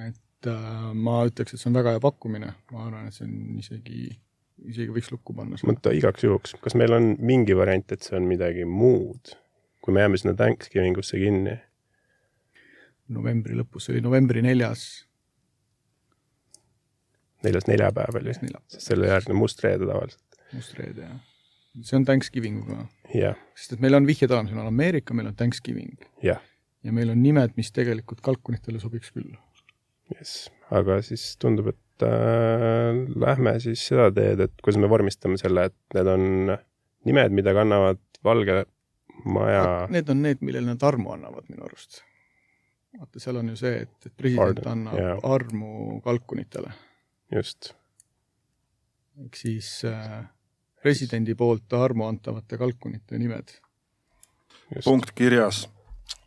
et 0.04 0.50
äh, 0.50 0.90
ma 0.94 1.22
ütleks, 1.28 1.56
et 1.56 1.62
see 1.62 1.70
on 1.72 1.78
väga 1.80 1.96
hea 1.96 2.04
pakkumine, 2.04 2.54
ma 2.74 2.88
arvan, 2.88 3.08
et 3.08 3.16
see 3.16 3.28
on 3.28 3.60
isegi, 3.62 4.08
isegi 4.68 4.96
võiks 4.96 5.12
lukku 5.14 5.36
panna 5.38 5.60
mõtle 5.70 5.96
igaks 6.00 6.26
juhuks, 6.28 6.58
kas 6.64 6.76
meil 6.80 6.96
on 6.96 7.14
mingi 7.24 7.56
variant, 7.58 7.96
et 7.96 8.04
see 8.04 8.18
on 8.20 8.28
midagi 8.30 8.68
muud, 8.68 9.36
kui 9.84 9.96
me 9.96 10.04
jääme 10.04 10.20
sinna 10.20 10.36
Thanksgiving 10.40 11.00
usse 11.00 11.20
kinni? 11.22 11.60
Novembri 13.12 13.58
lõpus, 13.58 13.88
see 13.88 13.96
oli 13.96 14.04
novembri 14.04 14.44
neljas, 14.46 14.86
neljas 17.44 17.68
neljapäev 17.68 18.20
oli, 18.22 18.36
selle 18.72 19.12
järgne 19.12 19.36
must 19.38 19.64
reede 19.66 19.88
tavaliselt. 19.90 20.40
must 20.54 20.78
reede, 20.80 21.08
jah. 21.10 21.22
see 21.82 22.00
on 22.00 22.08
Thanksgivinguga, 22.08 22.88
jah, 23.14 23.40
sest 23.60 23.78
et 23.78 23.84
meil 23.84 24.00
on 24.00 24.08
vihjed 24.10 24.32
olemas, 24.32 24.54
meil 24.54 24.66
on 24.66 24.74
Ameerika, 24.74 25.18
meil 25.18 25.32
on 25.32 25.38
Thanksgiving 25.40 25.96
jah, 26.24 26.44
ja 26.84 26.96
meil 26.96 27.12
on 27.14 27.24
nimed, 27.24 27.58
mis 27.60 27.72
tegelikult 27.76 28.24
kalkunitele 28.26 28.82
sobiks 28.84 29.12
küll. 29.16 29.34
jess, 30.14 30.48
aga 30.72 31.02
siis 31.06 31.34
tundub, 31.42 31.74
et 31.74 32.08
äh, 32.08 33.04
lähme 33.26 33.58
siis 33.64 33.84
seda 33.92 34.10
teed, 34.16 34.48
et 34.48 34.56
kuidas 34.64 34.80
me 34.82 34.92
vormistame 34.92 35.40
selle, 35.42 35.68
et 35.72 35.98
need 35.98 36.14
on 36.16 36.56
nimed, 37.10 37.36
mida 37.36 37.56
kannavad 37.56 38.00
Valge 38.24 38.64
Maja 39.26 39.88
Need 39.92 40.10
on 40.10 40.24
need, 40.24 40.42
millele 40.42 40.74
nad 40.74 40.84
armu 40.84 41.14
annavad 41.14 41.46
minu 41.52 41.68
arust. 41.68 42.02
Vaata, 43.00 43.20
seal 43.20 43.40
on 43.42 43.50
ju 43.54 43.56
see, 43.60 43.82
et, 43.86 43.96
et 44.06 44.14
president 44.18 44.60
Pardon, 44.60 44.72
annab 44.72 45.00
jaa. 45.00 45.18
armu 45.36 46.00
kalkunitele, 46.06 46.74
just, 47.34 47.74
ehk 49.24 49.38
siis 49.38 49.70
äh, 49.90 50.24
presidendi 50.84 51.36
poolt 51.36 51.74
armu 51.78 52.08
antavate 52.08 52.58
kalkunite 52.58 53.18
nimed. 53.18 53.58
punkt 54.84 55.12
kirjas. 55.16 55.70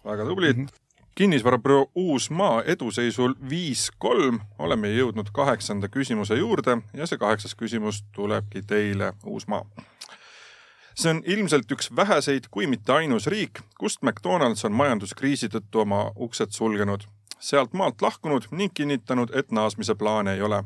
väga 0.04 0.24
tublid 0.24 0.56
mm. 0.56 0.64
-hmm. 0.64 1.02
kinnisvarabüroo 1.14 1.90
Uusmaa 1.94 2.62
eduseisul 2.62 3.34
viis-kolm 3.50 4.40
oleme 4.58 4.88
jõudnud 4.88 5.30
kaheksanda 5.32 5.88
küsimuse 5.88 6.34
juurde 6.34 6.78
ja 6.94 7.06
see 7.06 7.18
kaheksas 7.18 7.54
küsimus 7.54 8.04
tulebki 8.12 8.62
teile, 8.62 9.12
Uusmaa. 9.26 9.66
See 10.96 11.10
on 11.12 11.22
ilmselt 11.26 11.72
üks 11.72 11.90
väheseid, 11.96 12.48
kui 12.50 12.66
mitte 12.66 12.92
ainus 12.92 13.26
riik, 13.26 13.60
kust 13.78 14.02
McDonalds 14.02 14.64
on 14.64 14.72
majanduskriisi 14.72 15.50
tõttu 15.52 15.84
oma 15.84 16.10
uksed 16.16 16.56
sulgenud, 16.56 17.04
sealt 17.38 17.76
maalt 17.76 18.02
lahkunud 18.02 18.48
ning 18.50 18.72
kinnitanud, 18.74 19.34
et 19.36 19.52
naasmise 19.52 19.94
plaane 19.94 20.34
ei 20.34 20.42
ole 20.42 20.64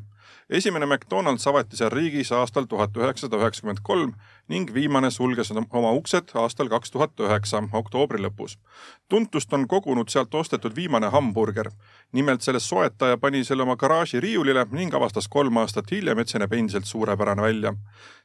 esimene 0.50 0.86
McDonalds 0.86 1.46
avati 1.46 1.76
seal 1.76 1.90
riigis 1.90 2.32
aastal 2.32 2.66
tuhat 2.70 2.96
üheksasada 2.96 3.38
üheksakümmend 3.40 3.82
kolm 3.82 4.14
ning 4.48 4.70
viimane 4.74 5.10
sulges 5.10 5.52
oma 5.54 5.90
uksed 5.94 6.32
aastal 6.34 6.68
kaks 6.68 6.90
tuhat 6.90 7.20
üheksa, 7.20 7.62
oktoobri 7.72 8.18
lõpus. 8.22 8.56
tuntust 9.08 9.52
on 9.52 9.68
kogunud 9.68 10.08
sealt 10.08 10.34
ostetud 10.34 10.76
viimane 10.76 11.06
hamburger. 11.06 11.70
nimelt 12.12 12.42
selle 12.42 12.60
soetaja 12.60 13.16
pani 13.16 13.44
selle 13.44 13.62
oma 13.62 13.76
garaaži 13.76 14.20
riiulile 14.20 14.66
ning 14.70 14.94
avastas 14.94 15.28
kolm 15.28 15.56
aastat 15.56 15.90
hiljem, 15.90 16.18
et 16.18 16.28
see 16.28 16.38
näeb 16.38 16.52
endiselt 16.52 16.84
suurepärane 16.84 17.42
välja. 17.42 17.74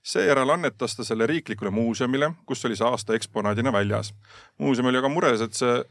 seejärel 0.03 0.49
annetas 0.49 0.95
ta 0.95 1.03
selle 1.03 1.27
riiklikule 1.27 1.69
muuseumile, 1.69 2.31
kus 2.45 2.65
oli 2.65 2.75
see 2.75 2.87
aasta 2.87 3.13
eksponaadina 3.13 3.73
väljas. 3.73 4.13
muuseum 4.57 4.87
oli 4.87 4.97
aga 4.97 5.09
mures, 5.09 5.41
et 5.41 5.53
see 5.53 5.83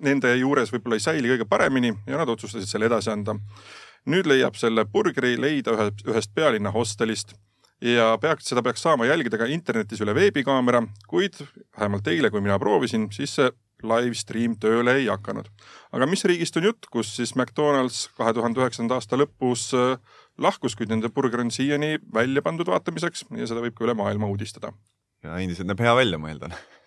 nende 0.00 0.32
juures 0.36 0.72
võib-olla 0.72 0.98
ei 0.98 1.04
säili 1.04 1.30
kõige 1.32 1.46
paremini 1.48 1.92
ja 2.06 2.18
nad 2.20 2.28
otsustasid 2.28 2.68
selle 2.68 2.88
edasi 2.90 3.10
anda 3.12 3.36
nüüd 4.06 4.28
leiab 4.30 4.56
selle 4.56 4.84
burgeri 4.84 5.36
leida 5.40 5.76
ühe, 5.76 5.90
ühest 6.08 6.34
pealinna 6.34 6.72
hostelist 6.72 7.34
ja 7.80 8.12
peaks, 8.20 8.48
seda 8.50 8.62
peaks 8.62 8.82
saama 8.84 9.08
jälgida 9.08 9.38
ka 9.40 9.48
internetis 9.50 10.00
üle 10.04 10.14
veebikaamera, 10.14 10.82
kuid 11.08 11.38
vähemalt 11.78 12.08
eile, 12.12 12.30
kui 12.30 12.42
mina 12.44 12.58
proovisin, 12.60 13.08
siis 13.14 13.34
see 13.38 13.50
live 13.86 14.16
stream 14.18 14.56
tööle 14.60 14.94
ei 15.00 15.06
hakanud. 15.08 15.48
aga 15.92 16.06
mis 16.06 16.24
riigist 16.28 16.56
on 16.60 16.68
jutt, 16.68 16.88
kus 16.92 17.14
siis 17.16 17.32
McDonalds 17.36 18.08
kahe 18.18 18.34
tuhande 18.36 18.60
üheksanda 18.60 18.98
aasta 18.98 19.16
lõpus 19.16 19.70
äh, 19.76 19.96
lahkus, 20.38 20.76
kuid 20.76 20.92
nende 20.92 21.08
burger 21.08 21.40
on 21.40 21.52
siiani 21.54 21.98
välja 22.14 22.42
pandud 22.44 22.68
vaatamiseks 22.68 23.26
ja 23.36 23.48
seda 23.48 23.64
võib 23.64 23.78
ka 23.78 23.88
üle 23.88 23.96
maailma 23.96 24.28
uudistada. 24.28 24.74
ja 25.24 25.40
endiselt 25.40 25.68
näeb 25.68 25.80
hea 25.80 25.96
välja, 25.96 26.20
ma 26.20 26.32
eeldan. 26.32 26.56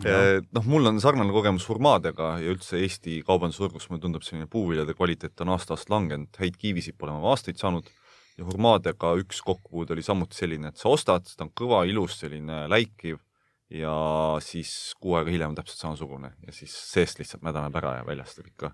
noh, 0.00 0.64
mul 0.64 0.88
on 0.88 1.00
sarnane 1.04 1.34
kogemus 1.34 1.66
Hurmadega 1.68 2.36
ja 2.40 2.52
üldse 2.54 2.78
Eesti 2.80 3.18
kaubandusvõrgus 3.26 3.90
mulle 3.90 4.00
tundub 4.06 4.24
selline 4.24 4.48
puuviljade 4.50 4.94
kvaliteet 4.96 5.44
on 5.44 5.52
aasta-aastalt 5.52 5.92
langenud, 5.92 6.30
häid 6.40 6.56
kiivisid 6.60 6.96
pole 6.98 7.12
ma 7.12 7.34
aastaid 7.34 7.60
saanud 7.60 7.90
ja 8.38 8.46
Hurmadega 8.46 9.12
üks 9.20 9.42
kokkupuude 9.44 9.92
oli 9.92 10.04
samuti 10.06 10.38
selline, 10.38 10.72
et 10.72 10.80
sa 10.80 10.88
ostad, 10.92 11.28
ta 11.28 11.44
on 11.44 11.52
kõva, 11.56 11.82
ilus, 11.88 12.16
selline 12.22 12.64
läikiv 12.72 13.20
ja 13.72 13.92
siis 14.44 14.92
kuu 15.00 15.16
aega 15.16 15.32
hiljem 15.32 15.56
täpselt 15.56 15.80
samasugune 15.80 16.32
ja 16.46 16.54
siis 16.54 16.72
seest 16.92 17.20
lihtsalt 17.20 17.44
mädaneb 17.44 17.76
ära 17.80 17.98
ja 17.98 18.06
väljast 18.06 18.40
on 18.42 18.48
ikka 18.50 18.72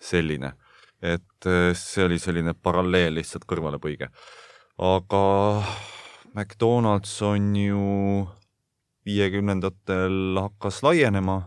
selline. 0.00 0.54
et 1.00 1.46
eh, 1.48 1.72
see 1.76 2.04
oli 2.04 2.18
selline 2.20 2.54
paralleel 2.54 3.14
lihtsalt 3.16 3.46
kõrvalepõige. 3.48 4.10
aga 4.78 5.24
McDonalds 6.34 7.22
on 7.22 7.56
ju 7.56 8.28
viiekümnendatel 9.06 10.36
hakkas 10.38 10.82
laienema 10.84 11.42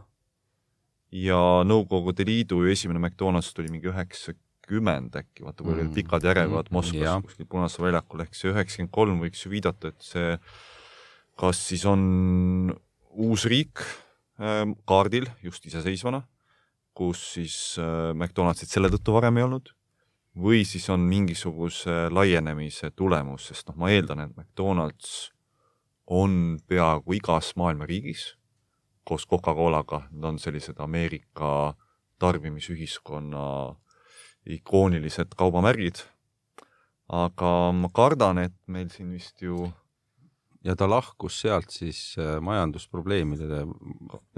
ja 1.14 1.62
Nõukogude 1.68 2.26
Liidu 2.26 2.64
esimene 2.66 2.99
McDonalds 2.99 3.54
tuli 3.54 3.70
mingi 3.70 3.91
üheksa, 3.91 4.34
üheksakümmend 4.64 5.16
äkki, 5.20 5.43
vaata 5.43 5.64
kui 5.64 5.74
olid 5.74 5.89
Mm. 5.89 5.93
pikad 5.93 6.24
järjekorrad 6.24 6.70
Mm, 6.72 6.74
Moskvas 6.74 7.01
jah. 7.04 7.22
kuskil 7.22 7.45
Punasel 7.45 7.86
väljakul, 7.86 8.22
ehk 8.22 8.34
see 8.34 8.51
üheksakümmend 8.51 8.91
kolm 8.91 9.20
võiks 9.20 9.43
ju 9.45 9.51
viidata, 9.51 9.88
et 9.89 10.01
see 10.01 10.38
kas 11.38 11.58
siis 11.68 11.86
on 11.86 12.74
uus 13.12 13.45
riik 13.45 13.80
äh, 14.39 14.64
kaardil 14.88 15.28
just 15.43 15.66
iseseisvana, 15.66 16.24
kus 16.93 17.34
siis 17.34 17.78
äh, 17.78 18.14
McDonaldsit 18.14 18.70
selle 18.70 18.88
tõttu 18.88 19.14
varem 19.14 19.38
ei 19.38 19.43
olnud, 19.43 19.70
või 20.36 20.64
siis 20.66 20.89
on 20.89 21.01
mingisuguse 21.01 22.10
laienemise 22.10 22.91
tulemus, 22.95 23.47
sest 23.51 23.68
noh, 23.68 23.76
ma 23.76 23.89
eeldan, 23.91 24.20
et 24.22 24.38
McDonalds 24.38 25.32
on 26.08 26.60
peaaegu 26.68 27.14
igas 27.20 27.54
maailma 27.56 27.86
riigis 27.86 28.34
koos 29.04 29.28
Coca-Colaga, 29.28 30.06
nad 30.12 30.24
on 30.24 30.39
sellised 30.39 30.80
Ameerika 30.80 31.74
tarbimisühiskonna 32.20 33.76
ikoonilised 34.45 35.36
kaubamärgid. 35.36 36.04
aga 37.14 37.72
ma 37.76 37.89
kardan, 37.93 38.38
et 38.39 38.56
meil 38.68 38.88
siin 38.89 39.12
vist 39.12 39.41
ju 39.41 39.68
ja 40.64 40.76
ta 40.80 40.88
lahkus 40.89 41.36
sealt 41.43 41.74
siis 41.76 42.16
äh, 42.18 42.38
majandusprobleemide 42.41 43.66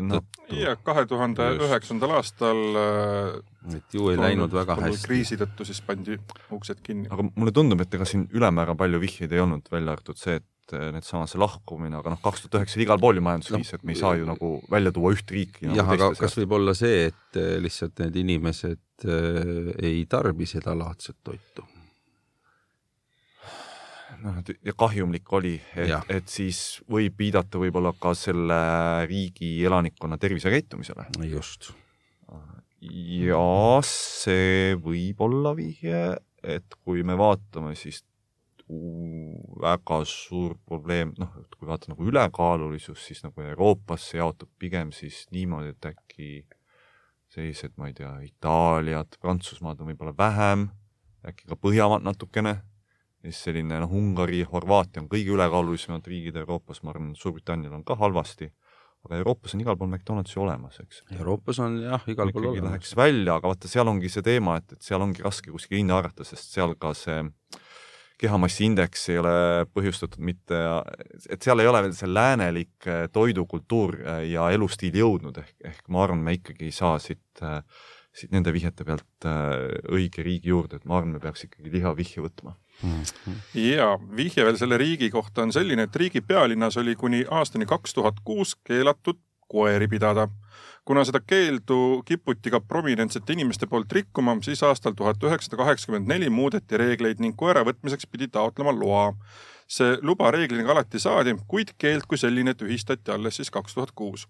noh, 0.01 0.23
ja 0.49 0.73
kahe 0.81 1.05
tuhande 1.05 1.45
üheksandal 1.61 2.15
aastal 2.17 2.61
äh, 2.81 3.77
et 3.77 3.93
ju 3.93 4.09
ei 4.09 4.17
läinud 4.17 4.53
väga 4.53 4.79
hästi. 4.81 5.05
kriisi 5.05 5.37
tõttu 5.39 5.67
siis 5.69 5.81
pandi 5.85 6.17
uksed 6.57 6.81
kinni. 6.81 7.07
aga 7.13 7.27
mulle 7.29 7.53
tundub, 7.53 7.85
et 7.85 7.93
ega 7.93 8.09
siin 8.09 8.25
ülemäära 8.33 8.75
palju 8.75 9.01
vihjeid 9.05 9.37
ei 9.37 9.45
olnud, 9.45 9.69
välja 9.71 9.93
arvatud 9.93 10.19
see, 10.19 10.41
et 10.41 10.49
eh, 10.73 10.89
needsamad 10.95 11.29
see 11.29 11.41
lahkumine, 11.41 11.99
aga 11.99 12.15
noh, 12.15 12.21
kaks 12.23 12.45
tuhat 12.45 12.61
üheksa 12.61 12.81
igal 12.83 13.01
pool 13.01 13.19
ju 13.19 13.25
majanduskriis 13.25 13.73
no,, 13.73 13.79
et 13.79 13.85
me 13.85 13.95
ei 13.95 14.01
saa 14.01 14.15
ju 14.17 14.27
nagu 14.29 14.51
välja 14.71 14.93
tuua 14.95 15.13
üht 15.15 15.31
riiki 15.35 15.69
nagu 15.69 15.79
jah, 15.79 15.93
aga 15.95 16.11
kas 16.17 16.37
võib 16.39 16.57
olla 16.57 16.75
see, 16.77 17.07
et 17.11 17.39
äh, 17.41 17.55
lihtsalt 17.63 18.01
need 18.03 18.19
inimesed 18.23 19.07
äh, 19.07 19.71
ei 19.91 20.05
tarbi 20.09 20.49
seda 20.49 20.75
laadset 20.77 21.19
toitu? 21.23 21.67
noh, 24.25 24.37
et 24.41 24.75
kahjumlik 24.77 25.31
oli, 25.37 25.55
et 25.77 26.11
et 26.13 26.29
siis 26.31 26.81
võib 26.91 27.17
viidata 27.19 27.59
võib-olla 27.61 27.93
ka 27.99 28.15
selle 28.17 28.57
riigi 29.09 29.57
elanikkonna 29.65 30.17
tervisekäitumisele. 30.21 31.07
just. 31.29 31.73
ja 32.81 33.81
see 33.85 34.75
võib 34.81 35.21
olla 35.27 35.55
vihje, 35.57 36.17
et 36.43 36.77
kui 36.83 37.03
me 37.03 37.17
vaatame, 37.17 37.75
siis 37.75 38.03
väga 38.65 39.99
suur 40.09 40.55
probleem, 40.65 41.13
noh, 41.21 41.33
et 41.37 41.53
kui 41.53 41.67
vaadata 41.67 41.91
nagu 41.91 42.05
ülekaalulisus, 42.09 42.97
siis 43.05 43.21
nagu 43.21 43.43
Euroopas 43.45 44.09
see 44.09 44.17
jaotub 44.17 44.49
pigem 44.59 44.91
siis 44.95 45.25
niimoodi, 45.33 45.75
et 45.75 45.89
äkki 45.91 46.29
sellised, 47.29 47.75
ma 47.77 47.89
ei 47.91 47.93
tea, 47.97 48.11
Itaaliad, 48.25 49.19
Prantsusmaad 49.21 49.83
on 49.83 49.91
võib-olla 49.91 50.15
vähem, 50.17 50.69
äkki 51.27 51.49
ka 51.51 51.57
Põhjamaad 51.61 52.05
natukene, 52.07 52.55
siis 53.21 53.43
selline 53.45 53.83
noh, 53.83 53.93
Ungari, 53.93 54.41
Horvaatia 54.49 55.03
on 55.03 55.09
kõige 55.11 55.33
ülekaalulisemad 55.35 56.09
riigid 56.09 56.41
Euroopas, 56.41 56.81
ma 56.81 56.93
arvan, 56.95 57.13
Suurbritannial 57.19 57.77
on 57.77 57.85
ka 57.85 57.97
halvasti, 58.01 58.49
aga 59.05 59.19
Euroopas 59.21 59.53
on 59.53 59.61
igal 59.61 59.77
pool 59.77 59.91
McDonalds 59.91 60.33
ju 60.33 60.41
olemas, 60.41 60.79
eks. 60.81 61.03
Euroopas 61.19 61.61
on 61.61 61.77
jah, 61.83 62.09
igal 62.09 62.33
pool 62.33 62.49
olemas. 62.49 62.71
läheks 62.71 62.97
välja, 62.97 63.37
aga 63.37 63.53
vaata, 63.53 63.69
seal 63.69 63.93
ongi 63.93 64.09
see 64.09 64.25
teema, 64.25 64.57
et, 64.61 64.73
et 64.73 64.89
seal 64.89 65.05
ongi 65.05 65.25
raske 65.25 65.53
kuskil 65.53 65.83
hinda 65.83 65.99
arvata, 66.01 66.25
sest 66.25 66.55
seal 66.57 66.73
ka 66.81 66.95
see 66.97 67.21
kehamassiindeks 68.21 69.09
ei 69.13 69.19
ole 69.21 69.35
põhjustatud 69.75 70.23
mitte, 70.23 70.59
et 71.29 71.43
seal 71.43 71.61
ei 71.61 71.69
ole 71.69 71.81
veel 71.85 71.95
see 71.97 72.09
läänelik 72.11 72.87
eh, 72.89 73.05
toidukultuur 73.13 73.97
eh, 74.01 74.21
ja 74.31 74.49
elustiil 74.55 74.95
jõudnud, 75.01 75.39
ehk, 75.41 75.55
ehk 75.71 75.89
ma 75.93 76.05
arvan, 76.05 76.23
me 76.25 76.37
ikkagi 76.39 76.69
ei 76.69 76.75
saa 76.75 76.97
siit, 77.03 77.43
siit 78.15 78.31
nende 78.31 78.53
vihjete 78.55 78.87
pealt 78.87 79.27
õige 79.91 80.23
riigi 80.23 80.53
juurde, 80.53 80.79
et 80.79 80.87
ma 80.87 80.99
arvan, 80.99 81.17
me 81.17 81.23
peaks 81.23 81.47
ikkagi 81.49 81.73
liha 81.73 81.95
vihje 81.97 82.23
võtma. 82.23 82.55
Mhm. 82.83 83.35
ja 83.55 83.93
vihje 84.17 84.43
veel 84.43 84.57
selle 84.59 84.75
riigi 84.77 85.07
kohta 85.11 85.45
on 85.45 85.53
selline, 85.55 85.85
et 85.87 85.95
riigi 85.95 86.19
pealinnas 86.19 86.75
oli 86.77 86.97
kuni 86.99 87.21
aastani 87.31 87.67
kaks 87.69 87.95
tuhat 87.95 88.19
kuus 88.27 88.51
keelatud 88.67 89.21
koeri 89.47 89.87
pidada. 89.87 90.27
kuna 90.85 91.01
seda 91.05 91.19
keeldu 91.19 92.03
kiputi 92.05 92.51
ka 92.53 92.59
prominentsete 92.59 93.33
inimeste 93.33 93.67
poolt 93.67 93.91
rikkuma, 93.91 94.35
siis 94.45 94.61
aastal 94.63 94.93
tuhat 94.93 95.23
üheksasada 95.23 95.57
kaheksakümmend 95.57 96.07
neli 96.07 96.29
muudeti 96.29 96.77
reegleid 96.77 97.19
ning 97.19 97.33
koera 97.35 97.63
võtmiseks 97.65 98.05
pidi 98.11 98.27
taotlema 98.27 98.73
loa. 98.79 99.13
see 99.67 99.97
luba 100.01 100.31
reeglina 100.31 100.71
alati 100.71 100.99
saadi, 100.99 101.33
kuid 101.47 101.73
keeld 101.77 102.05
kui 102.07 102.17
selline 102.17 102.53
tühistati 102.53 103.11
alles 103.11 103.35
siis 103.41 103.49
kaks 103.51 103.73
tuhat 103.73 103.91
kuus. 103.95 104.27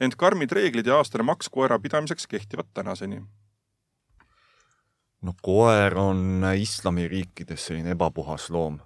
ent 0.00 0.16
karmid 0.16 0.52
reeglid 0.52 0.86
ja 0.86 0.96
aastane 0.96 1.24
maks 1.24 1.48
koera 1.48 1.78
pidamiseks 1.78 2.26
kehtivad 2.26 2.66
tänaseni 2.74 3.22
no 5.22 5.34
koer 5.42 5.98
on 5.98 6.42
islamiriikides 6.56 7.66
selline 7.66 7.90
ebapuhas 7.90 8.50
loom. 8.50 8.78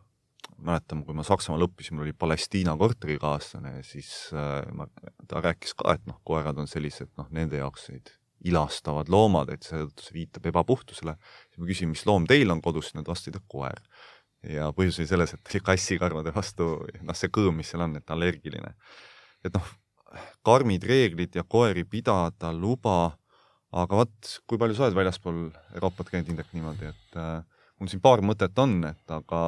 Mäletan, 0.66 1.04
kui 1.06 1.16
ma 1.16 1.24
Saksamaal 1.26 1.66
õppisin, 1.68 1.96
mul 1.96 2.08
oli 2.08 2.16
Palestiina 2.16 2.74
korterikaaslane 2.80 3.76
ja 3.78 3.86
siis 3.86 4.10
äh, 4.34 4.60
ma, 4.76 4.88
ta 5.28 5.42
rääkis 5.44 5.76
ka, 5.78 5.96
et 5.96 6.04
noh, 6.10 6.20
koerad 6.26 6.58
on 6.60 6.70
sellised 6.70 7.12
noh, 7.20 7.30
nende 7.34 7.60
jaoks 7.60 7.88
sellised 7.88 8.14
ilastavad 8.44 9.08
loomad, 9.08 9.54
et 9.54 9.64
seetõttu 9.64 10.04
see 10.04 10.18
viitab 10.18 10.50
ebapuhtusele. 10.50 11.14
siis 11.48 11.62
ma 11.62 11.68
küsin, 11.70 11.88
mis 11.94 12.04
loom 12.04 12.26
teil 12.28 12.52
on 12.52 12.60
kodus, 12.64 12.90
nad 12.96 13.08
vastasid, 13.08 13.38
et 13.40 13.48
koer. 13.48 13.80
ja 14.44 14.68
põhjus 14.76 15.00
oli 15.00 15.08
selles, 15.08 15.32
et 15.32 15.56
kassikarvade 15.70 16.34
vastu, 16.34 16.76
noh, 17.00 17.16
see 17.16 17.32
kõõm, 17.32 17.56
mis 17.60 17.72
seal 17.72 17.86
on, 17.86 17.96
et 17.96 18.10
allergiline. 18.12 18.74
et 19.44 19.54
noh, 19.54 19.74
karmid 20.46 20.84
reeglid 20.86 21.34
ja 21.34 21.42
koeri 21.48 21.84
pidada 21.88 22.52
luba 22.52 23.14
aga 23.74 24.04
vot, 24.04 24.34
kui 24.46 24.60
palju 24.60 24.76
sa 24.76 24.86
oled 24.86 24.98
väljaspool 24.98 25.38
Euroopat 25.74 26.12
käinud, 26.12 26.30
Indrek, 26.30 26.50
niimoodi, 26.54 26.90
et 26.92 27.18
äh, 27.18 27.42
mul 27.80 27.90
siin 27.90 28.02
paar 28.04 28.22
mõtet 28.24 28.58
on, 28.62 28.76
et 28.86 29.14
aga 29.14 29.40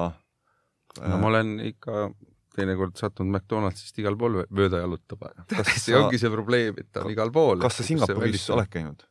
no 1.03 1.19
ma 1.23 1.31
olen 1.33 1.57
ikka 1.67 2.09
teinekord 2.57 2.97
sattunud 2.97 3.35
McDonaldsist 3.35 3.99
igal 4.01 4.17
pool 4.17 4.41
mööda 4.49 4.81
jalutama. 4.81 5.33
Kas 5.51 5.75
see 5.77 5.93
sa- 5.93 6.01
ongi 6.01 6.21
see 6.21 6.33
probleem, 6.33 6.79
et 6.81 6.89
ta 6.93 7.05
on 7.05 7.13
igal 7.13 7.33
pool. 7.35 7.61
kas 7.61 7.83
sa 7.83 7.87
Singapuris 7.87 8.49
oled 8.57 8.73
käinud? 8.73 9.05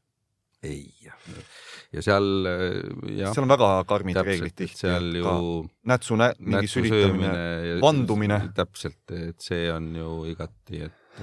ei. 0.66 0.90
ja 1.94 2.02
seal 2.02 2.26
jah, 2.46 3.34
seal 3.34 3.46
on 3.46 3.52
väga 3.52 3.70
karmid 3.90 4.18
reeglid 4.18 4.54
täpselt, 4.54 4.54
et 4.54 4.62
tihti. 4.64 4.80
seal 4.82 5.12
ju 5.20 5.34
nätsu 5.92 6.18
nä-, 6.20 6.34
mingi 6.40 6.70
sülitamine, 6.72 7.76
vandumine. 7.84 8.40
täpselt, 8.58 9.04
et 9.14 9.46
see 9.46 9.68
on 9.72 9.92
ju 9.96 10.16
igati, 10.32 10.82
et 10.88 11.22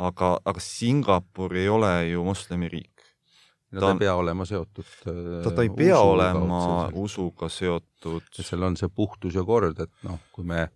aga, 0.00 0.32
aga 0.44 0.64
Singapur 0.64 1.54
ei 1.60 1.68
ole 1.68 1.92
ju 2.10 2.24
moslemiriik. 2.24 2.88
no 2.88 2.99
Ta 3.70 3.80
ta 3.80 3.92
ei 3.92 3.98
pea 3.98 4.14
olema 4.18 4.44
seotud. 4.48 4.84
ta, 5.04 5.50
ta 5.54 5.62
ei 5.62 5.70
pea 5.70 5.98
olema 6.02 6.88
usuga 6.98 7.48
seotud. 7.48 8.22
et 8.38 8.44
seal 8.46 8.62
on 8.66 8.76
see 8.76 8.88
puhtus 8.88 9.34
ja 9.34 9.44
kord, 9.46 9.78
et 9.80 9.90
noh, 10.02 10.18
kui 10.32 10.44
me 10.44 10.68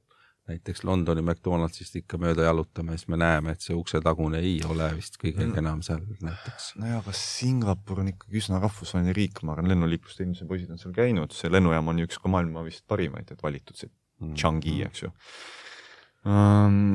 näiteks 0.44 0.82
Londoni 0.84 1.22
McDonaldsist 1.24 1.94
ikka 1.96 2.18
mööda 2.20 2.44
jalutame, 2.44 2.98
siis 2.98 3.08
me 3.08 3.16
näeme, 3.16 3.54
et 3.56 3.64
see 3.64 3.74
uksetagune 3.74 4.42
ei 4.44 4.58
ole 4.68 4.90
vist 4.94 5.16
kõige 5.16 5.40
Mm. 5.46 5.58
enam 5.58 5.80
seal 5.82 6.02
näiteks. 6.20 6.74
nojah, 6.76 6.98
aga 7.00 7.12
Singapur 7.16 8.00
on 8.00 8.08
ikkagi 8.12 8.36
üsna 8.42 8.60
rahvusvaheline 8.60 9.14
riik, 9.16 9.42
ma 9.42 9.52
arvan, 9.56 9.68
lennuliiklusteenistuse 9.72 10.46
poisid 10.46 10.70
on 10.70 10.78
seal 10.78 10.92
käinud, 10.92 11.32
see 11.32 11.48
lennujaam 11.48 11.88
on 11.88 11.98
ju 11.98 12.06
üks 12.06 12.20
ka 12.20 12.28
maailma 12.28 12.62
vist 12.64 12.84
parimaid, 12.86 13.30
et 13.32 13.42
valitud 13.42 13.74
see 13.76 13.88
Mm. 14.20 14.34
Changi, 14.38 14.76
eks 14.84 15.02
ju. 15.02 15.08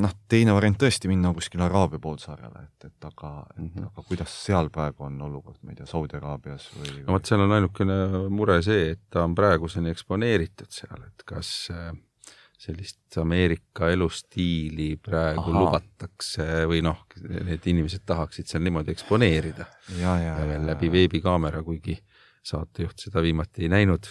Noh, 0.02 0.14
teine 0.28 0.54
variant 0.56 0.78
tõesti 0.82 1.08
minna 1.12 1.30
kuskile 1.38 1.64
Araabia 1.68 2.00
poolsaarele, 2.02 2.64
et, 2.66 2.86
et 2.90 3.06
aga 3.06 3.30
mm, 3.30 3.64
Mhm. 3.64 3.72
-hmm. 3.76 3.88
aga 3.92 4.04
kuidas 4.08 4.36
seal 4.46 4.70
praegu 4.70 5.04
on 5.06 5.22
olukord, 5.22 5.58
ma 5.64 5.72
ei 5.72 5.76
tea, 5.76 5.86
Saudi 5.86 6.18
Araabias 6.18 6.70
või? 6.76 7.04
no 7.06 7.14
vot, 7.14 7.26
seal 7.26 7.42
on 7.46 7.52
ainukene 7.52 7.98
mure 8.30 8.62
see, 8.66 8.92
et 8.92 9.02
ta 9.10 9.24
on 9.24 9.36
praeguseni 9.36 9.90
eksponeeritud 9.90 10.72
seal, 10.72 11.04
et 11.08 11.24
kas 11.26 11.70
äh, 11.72 11.92
sellist 12.60 13.18
Ameerika 13.18 13.90
elustiili 13.90 14.98
praegu. 14.98 15.42
Aha. 15.42 15.60
lubatakse 15.60 16.66
või 16.68 16.82
noh, 16.84 17.06
need 17.46 17.64
inimesed 17.66 18.02
tahaksid 18.06 18.48
seal 18.48 18.64
niimoodi 18.64 18.92
eksponeerida 18.92 19.66
ja, 20.00 20.18
ja, 20.20 20.34
ja 20.40 20.48
veel 20.48 20.66
läbi 20.68 20.92
veebikaamera, 20.92 21.64
kuigi 21.64 21.96
saatejuht 22.44 23.00
seda 23.00 23.22
viimati 23.22 23.64
ei 23.64 23.70
näinud. 23.70 24.08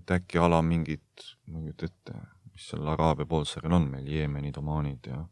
et 0.00 0.10
äkki 0.10 0.38
ala 0.38 0.62
mingid, 0.62 1.02
ma 1.46 1.58
ei 1.58 1.64
kujuta 1.68 1.86
ette, 1.86 2.12
mis 2.60 2.68
seal 2.68 2.88
Araabia 2.92 3.26
poolsaarel 3.26 3.72
on 3.72 3.86
meil, 3.88 4.08
Jeemenid, 4.12 4.58
Omaanid 4.60 5.06
ja 5.08 5.22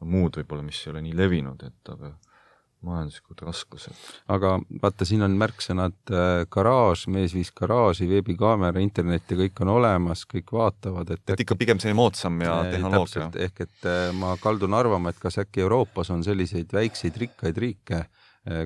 no 0.00 0.06
muud 0.08 0.38
võib-olla, 0.40 0.64
mis 0.64 0.80
ei 0.86 0.94
ole 0.94 1.02
nii 1.04 1.16
levinud, 1.18 1.60
et 1.66 1.92
aga 1.92 2.14
majanduslikud 2.84 3.40
raskused. 3.46 4.00
aga 4.28 4.56
vaata, 4.82 5.06
siin 5.08 5.24
on 5.24 5.36
märksõnad 5.40 6.12
äh, 6.12 6.32
garaaž, 6.52 7.06
mees 7.12 7.34
viis 7.36 7.52
garaaži, 7.56 8.08
veebikaamera, 8.10 8.82
internet 8.84 9.30
ja 9.32 9.38
kõik 9.38 9.62
on 9.64 9.72
olemas, 9.76 10.24
kõik 10.28 10.52
vaatavad, 10.56 11.14
et 11.16 11.34
et 11.36 11.44
ikka 11.44 11.56
pigem 11.60 11.80
selline 11.80 12.00
moodsam 12.00 12.40
ja 12.44 12.58
Äh, 12.64 12.74
tehnoloogia. 12.76 13.30
ehk 13.46 13.64
et 13.66 13.88
äh, 13.88 14.10
ma 14.16 14.34
kaldun 14.40 14.76
arvama, 14.76 15.12
et 15.12 15.20
kas 15.20 15.40
äkki 15.44 15.64
Euroopas 15.64 16.12
on 16.14 16.24
selliseid 16.24 16.72
väikseid 16.72 17.16
rikkaid 17.24 17.60
riike, 17.66 18.06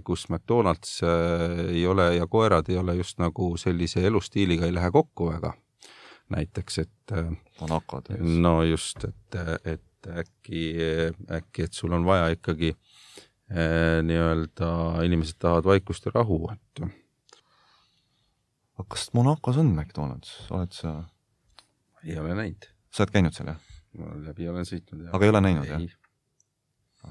kus 0.02 0.24
McDonalds 0.26 1.04
ei 1.06 1.84
ole 1.86 2.08
ja 2.16 2.24
koerad 2.26 2.66
ei 2.66 2.80
ole 2.80 2.96
just 2.98 3.20
nagu 3.22 3.52
sellise 3.56 4.02
elustiiliga 4.06 4.66
ei 4.66 4.74
lähe 4.74 4.90
kokku 4.90 5.28
väga. 5.30 5.52
Näiteks, 6.34 6.78
et 6.84 7.12
äh, 7.12 7.30
vanakad. 7.60 8.10
no 8.20 8.62
just, 8.62 9.04
et, 9.04 9.38
et 9.64 10.08
äkki, 10.08 10.62
äkki, 11.38 11.66
et 11.66 11.74
sul 11.74 11.92
on 11.96 12.06
vaja 12.06 12.28
ikkagi 12.34 12.70
eh, 12.70 13.98
nii-öelda 14.06 14.70
inimesed 15.08 15.40
tahavad 15.42 15.68
vaikust 15.68 16.08
ja 16.08 16.14
rahu, 16.14 16.40
et. 16.52 16.82
aga 18.78 18.88
kas 18.88 19.08
Monacos 19.16 19.58
on 19.60 19.74
McDonalds, 19.74 20.34
oled 20.54 20.72
sa? 20.76 20.98
ei 22.04 22.18
ole 22.18 22.36
näinud. 22.38 22.70
sa 22.92 23.04
oled 23.04 23.16
käinud 23.16 23.36
seal, 23.36 23.52
jah? 23.54 23.62
läbi 24.28 24.48
olen 24.48 24.68
sõitnud. 24.68 25.08
aga 25.12 25.24
ei 25.24 25.34
ole 25.34 25.44
näinud, 25.48 25.70
jah? 25.70 25.86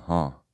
ahaa 0.01 0.46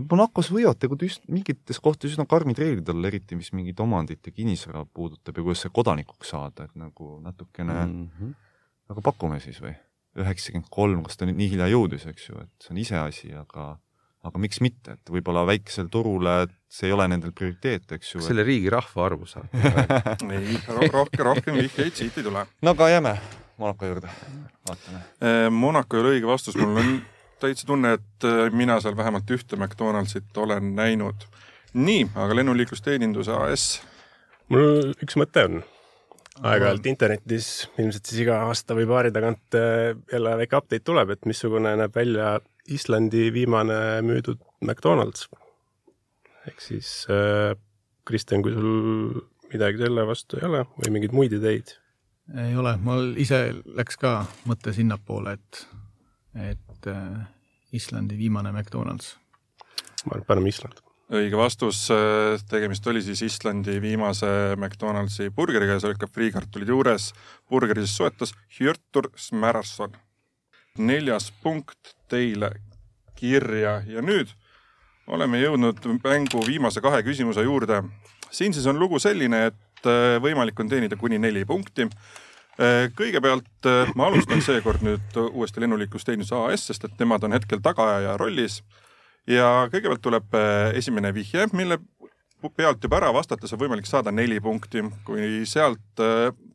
Monacos 0.00 0.48
võivad 0.48 0.78
teguda 0.80 1.04
just 1.04 1.26
mingites 1.28 1.80
kohtades 1.82 2.14
üsna 2.14 2.24
karmid 2.28 2.56
reeglid 2.58 2.88
olla, 2.88 3.10
eriti 3.10 3.36
mis 3.36 3.50
mingit 3.52 3.80
omandit 3.84 4.24
ja 4.24 4.32
kinnisvara 4.32 4.86
puudutab 4.88 5.36
ja 5.36 5.44
kuidas 5.44 5.64
see 5.66 5.72
kodanikuks 5.74 6.32
saada, 6.32 6.64
et 6.64 6.76
nagu 6.80 7.18
natukene 7.20 7.76
mm, 7.84 8.06
-hmm. 8.08 8.34
aga 8.94 9.04
pakume 9.10 9.40
siis 9.40 9.60
või? 9.60 9.74
üheksakümmend 10.16 10.68
kolm, 10.72 11.02
kas 11.04 11.16
ta 11.16 11.24
nüüd 11.24 11.38
nii 11.38 11.48
hilja 11.54 11.70
jõudis, 11.72 12.04
eks 12.08 12.28
ju, 12.28 12.40
et 12.42 12.64
see 12.64 12.74
on 12.74 12.80
iseasi, 12.82 13.30
aga 13.36 13.78
aga 14.22 14.38
miks 14.38 14.60
mitte, 14.62 14.94
et 14.94 15.10
võib-olla 15.10 15.42
väikesel 15.48 15.88
turule 15.90 16.34
see 16.70 16.88
ei 16.90 16.94
ole 16.94 17.08
nendel 17.10 17.32
prioriteet, 17.36 17.90
eks 17.96 18.14
ju. 18.14 18.20
selle 18.22 18.44
riigi 18.46 18.70
rahvaarvu 18.70 19.26
saab 19.26 19.56
ei, 20.36 20.58
rohkem, 20.68 21.24
rohkem 21.26 21.58
vihjeid 21.58 21.96
siit 21.98 22.20
ei 22.20 22.26
tule. 22.28 22.44
no 22.62 22.76
aga 22.76 22.88
jääme 22.92 23.16
Monaco 23.62 23.86
juurde, 23.86 24.08
vaatame. 24.68 25.00
Eh, 25.20 25.48
Monaco 25.50 25.96
ei 25.96 26.02
ole 26.02 26.14
õige 26.16 26.26
vastus, 26.26 26.56
mul 26.58 26.78
on 26.80 26.94
täitsa 27.42 27.66
tunne, 27.68 27.96
et 27.98 28.26
äh, 28.28 28.46
mina 28.54 28.78
seal 28.82 28.96
vähemalt 28.98 29.30
ühte 29.34 29.58
McDonaldsit 29.58 30.36
olen 30.38 30.74
näinud. 30.78 31.26
nii, 31.72 32.10
aga 32.14 32.36
lennuliiklusteenindus 32.36 33.30
AS? 33.32 33.66
mul 34.52 34.92
üks 35.02 35.16
mõte 35.20 35.46
on. 35.48 35.62
aeg-ajalt 36.42 36.86
internetis 36.88 37.48
ilmselt 37.80 38.08
siis 38.08 38.24
iga 38.24 38.42
aasta 38.48 38.76
või 38.78 38.86
paari 38.88 39.12
tagant 39.14 39.58
äh, 39.58 39.92
jälle 40.12 40.36
väike 40.42 40.58
update 40.60 40.84
tuleb, 40.84 41.14
et 41.14 41.28
missugune 41.28 41.74
näeb 41.80 41.94
välja 41.96 42.38
Islandi 42.68 43.30
viimane 43.34 44.00
müüdud 44.06 44.40
McDonalds. 44.62 45.28
ehk 46.46 46.60
siis 46.60 46.94
äh, 47.10 47.56
Kristjan, 48.08 48.42
kui 48.42 48.54
sul 48.54 49.22
midagi 49.52 49.84
selle 49.84 50.06
vastu 50.08 50.40
ei 50.40 50.48
ole 50.48 50.64
või 50.78 50.96
mingeid 50.96 51.16
muid 51.16 51.38
ideid? 51.38 51.76
ei 52.38 52.56
ole, 52.56 52.76
mul 52.80 53.16
ise 53.20 53.48
läks 53.76 53.98
ka 54.00 54.22
mõte 54.48 54.72
sinnapoole, 54.72 55.34
et, 55.36 55.64
et 56.38 56.71
et 56.82 56.90
äh, 56.90 57.26
Islandi 57.72 58.16
viimane 58.18 58.52
McDonalds? 58.52 59.16
ma 60.04 60.16
arvan, 60.16 60.22
et 60.22 60.26
paneme 60.26 60.50
Island. 60.50 60.80
õige 61.12 61.38
vastus, 61.38 61.84
äh, 61.94 62.40
tegemist 62.50 62.86
oli 62.90 63.02
siis 63.04 63.22
Islandi 63.22 63.78
viimase 63.82 64.56
McDonaldsi 64.56 65.30
burgeriga 65.30 65.76
ja 65.76 65.82
seal 65.82 65.92
olid 65.92 66.02
ka 66.02 66.10
friikartulid 66.10 66.68
juures. 66.68 67.12
burgeri 67.48 67.86
siis 67.86 67.96
soetas 67.96 68.34
Hjörtur 68.58 69.12
Smärason. 69.16 69.96
neljas 70.78 71.32
punkt 71.42 71.94
teile 72.08 72.52
kirja 73.14 73.82
ja 73.86 74.02
nüüd 74.02 74.32
oleme 75.06 75.40
jõudnud 75.42 75.78
mängu 76.02 76.46
viimase 76.46 76.80
kahe 76.80 77.02
küsimuse 77.02 77.42
juurde. 77.42 77.82
siin 78.30 78.54
siis 78.54 78.66
on 78.66 78.78
lugu 78.78 78.98
selline, 78.98 79.46
et 79.46 79.86
äh, 79.86 80.18
võimalik 80.22 80.58
on 80.60 80.68
teenida 80.68 80.96
kuni 80.96 81.18
neli 81.18 81.44
punkti 81.44 81.88
kõigepealt 82.96 83.66
äh, 83.66 83.92
ma 83.96 84.06
alustan 84.10 84.42
seekord 84.44 84.82
nüüd 84.84 85.16
uuesti 85.22 85.62
lennuliiklusteenuse 85.62 86.36
AS, 86.36 86.66
sest 86.68 86.84
et 86.84 86.98
nemad 87.00 87.24
on 87.24 87.32
hetkel 87.32 87.62
tagaajaja 87.64 88.16
rollis. 88.20 88.62
ja 89.26 89.68
kõigepealt 89.72 90.02
tuleb 90.02 90.34
äh, 90.34 90.74
esimene 90.76 91.14
vihje, 91.14 91.46
mille 91.52 91.78
pealt 92.56 92.82
juba 92.82 92.98
ära 92.98 93.12
vastates 93.14 93.52
on 93.54 93.60
võimalik 93.60 93.86
saada 93.86 94.12
neli 94.12 94.40
punkti. 94.40 94.82
kui 95.04 95.46
sealt 95.46 96.02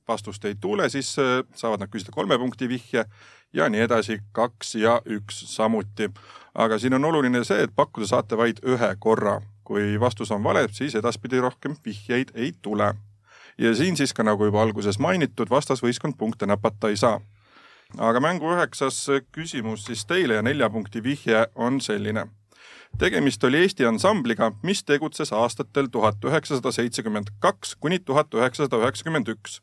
vastust 0.08 0.45
ei 0.45 0.56
tule, 0.56 0.89
siis 0.89 1.16
saavad 1.56 1.80
nad 1.80 1.89
küsida 1.89 2.12
kolme 2.12 2.38
punkti 2.38 2.68
vihje 2.70 3.06
ja 3.54 3.70
nii 3.70 3.82
edasi, 3.88 4.20
kaks 4.32 4.76
ja 4.76 5.02
üks 5.06 5.39
samuti. 5.56 6.12
aga 6.54 6.80
siin 6.80 6.93
on 6.93 7.06
oluline 7.06 7.43
see, 7.43 7.64
et 7.64 7.76
pakkuda 7.76 8.08
saate 8.08 8.38
vaid 8.38 8.60
ühe 8.66 8.95
korra. 9.00 9.41
kui 9.64 10.00
vastus 10.00 10.32
on 10.32 10.43
vale, 10.43 10.68
siis 10.72 10.95
edaspidi 10.95 11.39
rohkem 11.39 11.76
vihjeid 11.86 12.32
ei 12.36 12.54
tule 12.62 12.93
ja 13.58 13.76
siin 13.76 13.97
siis 13.97 14.14
ka 14.14 14.24
nagu 14.24 14.45
juba 14.45 14.62
alguses 14.62 14.99
mainitud, 14.99 15.49
vastasvõistkond 15.49 16.18
punkte 16.18 16.45
näpata 16.45 16.89
ei 16.89 16.97
saa. 16.97 17.22
aga 17.97 18.20
mängu 18.20 18.49
üheksas 18.53 19.08
küsimus 19.32 19.86
siis 19.86 20.05
teile 20.05 20.34
ja 20.34 20.41
nelja 20.41 20.70
punkti 20.70 21.03
vihje 21.03 21.47
on 21.55 21.82
selline. 21.82 22.28
tegemist 22.97 23.43
oli 23.43 23.58
Eesti 23.58 23.86
ansambliga, 23.86 24.51
mis 24.64 24.84
tegutses 24.84 25.34
aastatel 25.34 25.88
tuhat 25.88 26.26
üheksasada 26.26 26.72
seitsekümmend 26.72 27.28
kaks 27.39 27.76
kuni 27.76 27.99
tuhat 27.99 28.34
üheksasada 28.34 28.78
üheksakümmend 28.78 29.28
üks 29.28 29.62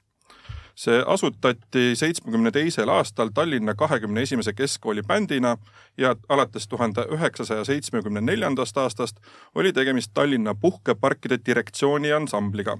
see 0.74 1.02
asutati 1.06 1.94
seitsmekümne 1.96 2.50
teisel 2.50 2.88
aastal 2.88 3.28
Tallinna 3.34 3.74
kahekümne 3.74 4.22
esimese 4.22 4.52
keskkooli 4.52 5.02
bändina 5.02 5.56
ja 5.98 6.16
alates 6.28 6.68
tuhande 6.68 7.06
üheksasaja 7.14 7.64
seitsmekümne 7.64 8.20
neljandast 8.20 8.78
aastast 8.78 9.20
oli 9.54 9.72
tegemist 9.72 10.10
Tallinna 10.14 10.54
puhkeparkide 10.54 11.38
direktsiooni 11.46 12.12
ansambliga 12.12 12.78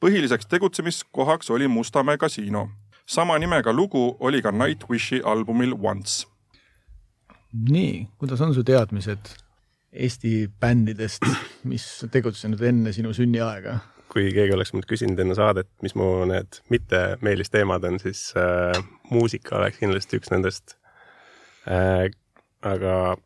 põhiliseks 0.00 0.46
tegutsemiskohaks 0.50 1.50
oli 1.50 1.68
Mustamäe 1.68 2.16
kasiino. 2.18 2.68
sama 3.06 3.38
nimega 3.38 3.72
lugu 3.72 4.16
oli 4.20 4.42
ka 4.42 4.50
Nightwishi 4.50 5.20
albumil 5.24 5.74
Once. 5.82 6.26
nii, 7.70 8.08
kuidas 8.18 8.40
on 8.40 8.54
su 8.54 8.64
teadmised 8.64 9.18
Eesti 9.92 10.50
bändidest, 10.60 11.22
mis 11.64 12.06
tegutsenud 12.12 12.60
enne 12.60 12.92
sinu 12.92 13.12
sünniaega? 13.12 13.78
kui 14.12 14.30
keegi 14.32 14.54
oleks 14.54 14.72
mult 14.72 14.86
küsinud 14.88 15.18
enne 15.20 15.34
saadet, 15.34 15.68
mis 15.82 15.94
mu 15.98 16.24
need 16.30 16.60
mitte 16.70 17.18
meelisteemad 17.20 17.84
on, 17.84 17.98
siis 18.00 18.30
äh, 18.38 18.76
muusika 19.10 19.58
oleks 19.58 19.80
kindlasti 19.82 20.20
üks 20.20 20.30
nendest 20.32 20.76
äh,. 21.68 22.10
aga 22.62 23.16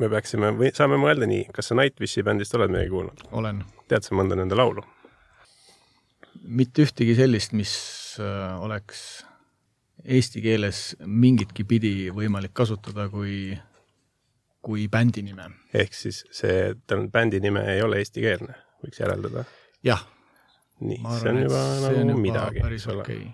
me 0.00 0.08
peaksime 0.08 0.50
või 0.56 0.72
saame 0.74 0.98
mõelda 1.00 1.28
nii, 1.28 1.46
kas 1.54 1.70
sa 1.70 1.76
Nightwishi 1.78 2.24
bändist 2.26 2.54
oled 2.58 2.72
midagi 2.72 2.90
kuulnud? 2.90 3.24
olen. 3.32 3.62
tead 3.88 4.08
sa 4.08 4.16
mõnda 4.18 4.38
nende 4.38 4.58
laulu? 4.58 4.84
Mitte 6.42 6.86
ühtegi 6.86 7.14
sellist, 7.16 7.54
mis 7.56 7.74
äh, 8.20 8.56
oleks 8.62 9.22
eesti 10.02 10.42
keeles 10.42 10.80
mingitki 11.06 11.64
pidi 11.68 11.92
võimalik 12.14 12.54
kasutada 12.56 13.08
kui, 13.12 13.52
kui 14.64 14.88
bändi 14.90 15.22
nime. 15.26 15.48
ehk 15.74 15.94
siis 15.94 16.22
see, 16.34 16.72
tal 16.86 17.06
bändi 17.12 17.40
nime 17.42 17.62
ei 17.74 17.82
ole 17.82 18.00
eestikeelne, 18.02 18.56
võiks 18.82 19.02
järeldada? 19.02 19.44
jah. 19.86 20.02
nii, 20.82 20.98
see 21.20 21.30
on 21.30 21.42
juba 21.44 21.62
nagu 21.84 22.02
on 22.02 22.14
juba 22.14 22.24
midagi, 22.26 22.64
eks 22.66 22.88
ole 22.90 23.04
okay.. 23.06 23.28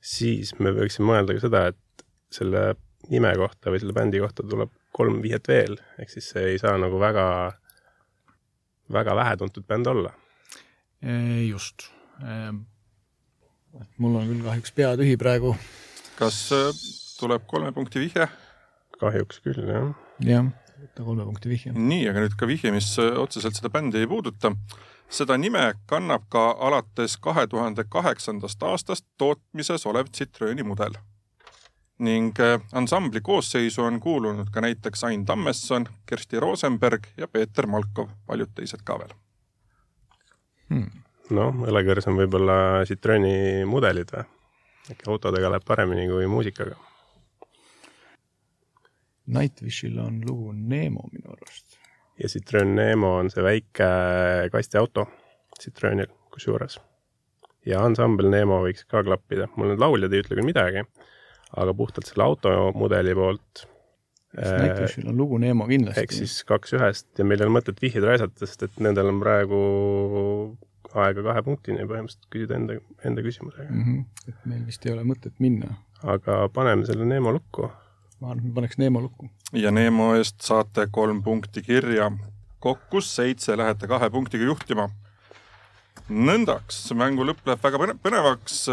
siis 0.00 0.54
me 0.58 0.74
võiksime 0.74 1.12
mõelda 1.12 1.38
ka 1.38 1.44
seda, 1.46 1.64
et 1.70 2.06
selle 2.34 2.64
nime 3.08 3.30
kohta 3.38 3.70
või 3.72 3.80
selle 3.82 3.94
bändi 3.96 4.22
kohta 4.22 4.42
tuleb 4.42 4.74
kolm 4.98 5.20
vihjet 5.22 5.46
veel, 5.48 5.78
ehk 6.02 6.10
siis 6.10 6.32
see 6.34 6.54
ei 6.54 6.58
saa 6.58 6.74
nagu 6.80 6.98
väga, 6.98 7.28
väga 8.92 9.14
vähetuntud 9.14 9.68
bänd 9.68 9.86
olla. 9.86 10.10
just 11.46 11.86
Ehm, 12.24 12.62
mul 14.02 14.16
on 14.18 14.26
küll 14.26 14.42
kahjuks 14.42 14.72
pea 14.74 14.94
tühi 14.98 15.16
praegu. 15.20 15.54
kas 16.18 16.38
äh, 16.54 16.70
tuleb 17.20 17.44
kolme 17.46 17.72
punkti 17.72 18.02
vihje? 18.02 18.26
kahjuks 18.98 19.38
küll, 19.44 19.60
jah. 19.70 19.92
jah, 20.26 20.48
võta 20.80 21.06
kolme 21.06 21.26
punkti 21.28 21.52
vihje. 21.52 21.74
nii, 21.76 22.08
aga 22.10 22.24
nüüd 22.24 22.34
ka 22.38 22.48
vihje, 22.50 22.72
mis 22.74 22.90
äh, 22.98 23.14
otseselt 23.22 23.58
seda 23.58 23.70
bändi 23.70 24.02
ei 24.02 24.10
puuduta. 24.10 24.52
seda 25.08 25.38
nime 25.38 25.74
kannab 25.86 26.26
ka 26.32 26.50
alates 26.58 27.16
kahe 27.22 27.46
tuhande 27.46 27.86
kaheksandast 27.86 28.62
aastast 28.62 29.06
tootmises 29.18 29.86
olev 29.86 30.10
Citrooni 30.10 30.66
mudel. 30.66 30.98
ning 32.02 32.34
äh, 32.42 32.58
ansambli 32.72 33.20
koosseisu 33.22 33.86
on 33.86 34.00
kuulunud 34.00 34.50
ka 34.50 34.60
näiteks 34.60 35.04
Ain 35.04 35.26
Tammesson, 35.26 35.86
Kersti 36.06 36.40
Rosenberg 36.40 37.06
ja 37.16 37.28
Peeter 37.28 37.66
Malkov, 37.66 38.10
paljud 38.26 38.50
teised 38.54 38.82
ka 38.82 38.98
veel 38.98 39.14
hmm 40.68 41.07
noh, 41.36 41.62
õlekõrs 41.68 42.08
on 42.10 42.18
võib-olla 42.18 42.58
Citrooni 42.88 43.64
mudelid 43.68 44.12
või? 44.14 44.26
äkki 44.88 45.08
autodega 45.12 45.50
läheb 45.52 45.66
paremini 45.68 46.06
kui 46.08 46.26
muusikaga? 46.30 46.76
Nightwishil 49.28 49.98
on 50.00 50.22
lugu 50.24 50.52
Nemo 50.56 51.04
minu 51.12 51.34
arust. 51.34 51.76
ja 52.18 52.28
Citroen 52.28 52.74
Nemo 52.74 53.18
on 53.20 53.30
see 53.30 53.44
väike 53.44 53.88
kastiauto 54.52 55.06
Citroenil 55.60 56.08
kusjuures. 56.32 56.78
ja 57.66 57.82
ansambel 57.84 58.30
Nemo 58.32 58.62
võiks 58.64 58.86
ka 58.88 59.02
klappida, 59.04 59.50
mul 59.56 59.74
need 59.74 59.82
lauljad 59.82 60.14
ei 60.14 60.24
ütle 60.24 60.38
küll 60.38 60.48
midagi, 60.48 60.86
aga 61.56 61.74
puhtalt 61.74 62.08
selle 62.08 62.24
automudeli 62.24 63.14
poolt 63.18 63.66
Nightwishil 64.38 65.08
on 65.08 65.16
lugu 65.16 65.38
Nemo 65.40 65.66
kindlasti. 65.68 66.00
ehk 66.00 66.12
siis 66.12 66.40
kaks 66.48 66.74
ühest 66.76 67.08
ja 67.18 67.24
meil 67.24 67.40
ei 67.40 67.48
ole 67.48 67.58
mõtet 67.58 67.80
vihjeid 67.84 68.04
raisata, 68.04 68.46
sest 68.46 68.64
et 68.64 68.80
nendel 68.84 69.12
on 69.12 69.20
praegu 69.20 69.60
aega 71.04 71.24
kahe 71.26 71.42
punktini 71.46 71.84
põhimõtteliselt 71.88 72.30
küsida 72.32 72.56
enda, 72.58 72.78
enda 73.06 73.24
küsimusega 73.24 73.68
mm. 73.68 73.84
-hmm. 73.84 74.30
et 74.32 74.46
meil 74.50 74.64
vist 74.66 74.86
ei 74.86 74.94
ole 74.94 75.04
mõtet 75.08 75.34
minna. 75.38 75.74
aga 76.02 76.48
paneme 76.54 76.86
selle 76.86 77.04
Neemo 77.04 77.32
lukku. 77.32 77.70
ma 78.20 78.30
arvan, 78.30 78.38
et 78.38 78.48
me 78.48 78.54
paneks 78.60 78.78
Neemo 78.78 79.02
lukku. 79.04 79.30
ja 79.52 79.70
Neemo 79.70 80.14
eest 80.16 80.40
saate 80.40 80.88
kolm 80.90 81.22
punkti 81.22 81.62
kirja. 81.62 82.10
kokku 82.60 83.00
seitse 83.00 83.56
lähete 83.56 83.86
kahe 83.86 84.10
punktiga 84.10 84.44
juhtima. 84.44 84.90
nõndaks, 86.08 86.94
mängu 86.94 87.24
lõpp 87.24 87.46
läheb 87.46 87.62
väga 87.62 87.94
põnevaks. 88.02 88.66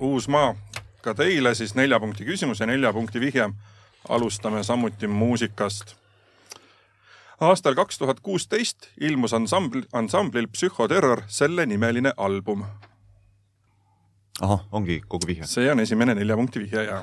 uus 0.00 0.28
maa, 0.28 0.54
ka 1.02 1.14
teile 1.14 1.54
siis 1.54 1.74
nelja 1.74 2.00
punkti 2.00 2.24
küsimus 2.24 2.60
ja 2.60 2.66
nelja 2.66 2.92
punkti 2.92 3.20
vihje. 3.20 3.50
alustame 4.08 4.62
samuti 4.62 5.06
muusikast 5.06 5.96
aastal 7.40 7.76
kaks 7.76 7.98
tuhat 7.98 8.20
kuusteist 8.24 8.88
ilmus 9.00 9.34
ansambl, 9.36 9.84
ansamblil 9.92 10.48
Psühhoterror 10.48 11.22
sellenimeline 11.28 12.12
album. 12.16 12.64
ahah, 14.40 14.64
ongi 14.72 15.00
kogu 15.08 15.26
vihje? 15.26 15.46
see 15.46 15.70
on 15.72 15.80
esimene 15.80 16.14
nelja 16.14 16.36
punkti 16.36 16.60
vihje 16.64 16.84
ja. 16.84 17.02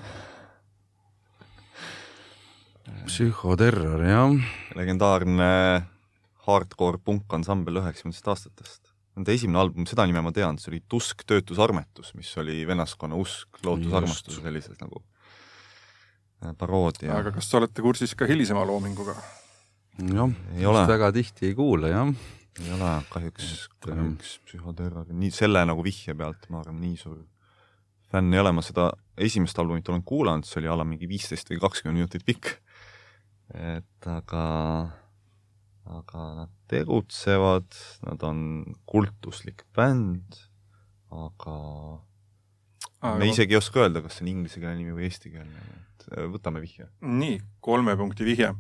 psühhoterror, 3.06 4.06
jah. 4.06 4.34
legendaarne 4.76 5.52
hardcore 6.48 6.98
punkansambel 7.06 7.80
üheksakümnendatest 7.84 8.28
aastatest. 8.28 8.82
Nende 9.14 9.36
esimene 9.38 9.60
album, 9.62 9.86
seda 9.86 10.08
nime 10.10 10.24
ma 10.26 10.32
tean, 10.34 10.58
see 10.58 10.72
oli 10.72 10.82
Tusk 10.90 11.22
töötusarmetus, 11.30 12.16
mis 12.18 12.32
oli 12.42 12.64
vennaskonna 12.68 13.16
usk, 13.16 13.62
lootusarmastus, 13.64 14.40
sellised 14.42 14.82
nagu 14.82 15.04
äh, 16.42 16.56
paroodia. 16.58 17.14
aga 17.20 17.36
kas 17.38 17.52
te 17.52 17.62
olete 17.62 17.86
kursis 17.86 18.18
ka 18.18 18.26
hilisema 18.26 18.66
loominguga? 18.66 19.14
Jah, 20.58 20.88
väga 20.90 21.12
tihti 21.16 21.52
ei 21.52 21.58
kuule, 21.58 21.92
jah. 21.94 22.10
ei 22.62 22.72
ole, 22.74 22.96
kahjuks, 23.14 23.68
kahjuks 23.84 24.40
psühhoterror, 24.48 25.12
nii 25.14 25.32
selle 25.34 25.64
nagu 25.70 25.86
vihje 25.86 26.16
pealt, 26.18 26.50
ma 26.50 26.64
arvan, 26.64 26.82
nii 26.82 26.98
suur 26.98 27.22
fänn 28.14 28.34
ei 28.34 28.42
ole, 28.42 28.52
ma 28.54 28.62
seda 28.66 28.92
esimest 29.18 29.58
albumit 29.62 29.90
olen 29.90 30.04
kuulanud, 30.06 30.46
see 30.46 30.62
oli 30.62 30.70
a 30.70 30.78
la 30.78 30.86
mingi 30.88 31.10
viisteist 31.10 31.50
või 31.50 31.62
kakskümmend 31.64 32.02
minutit 32.02 32.26
pikk. 32.28 32.58
et 33.54 34.08
aga 34.10 34.44
aga 35.84 36.28
nad 36.38 36.52
tegutsevad, 36.72 37.76
nad 38.08 38.24
on 38.24 38.40
kultuslik 38.90 39.66
bänd, 39.76 40.38
aga, 41.12 41.56
aga 43.02 43.18
me 43.20 43.30
isegi 43.30 43.58
ei 43.58 43.60
oska 43.60 43.84
öelda, 43.84 44.04
kas 44.06 44.18
see 44.18 44.26
on 44.26 44.32
inglisekeelne 44.32 44.80
nimi 44.80 44.96
või 44.96 45.10
eestikeelne, 45.10 45.66
et 45.82 46.08
võtame 46.34 46.64
vihje. 46.64 46.88
nii, 47.02 47.42
kolme 47.66 47.98
punkti 48.00 48.28
vihje. 48.28 48.54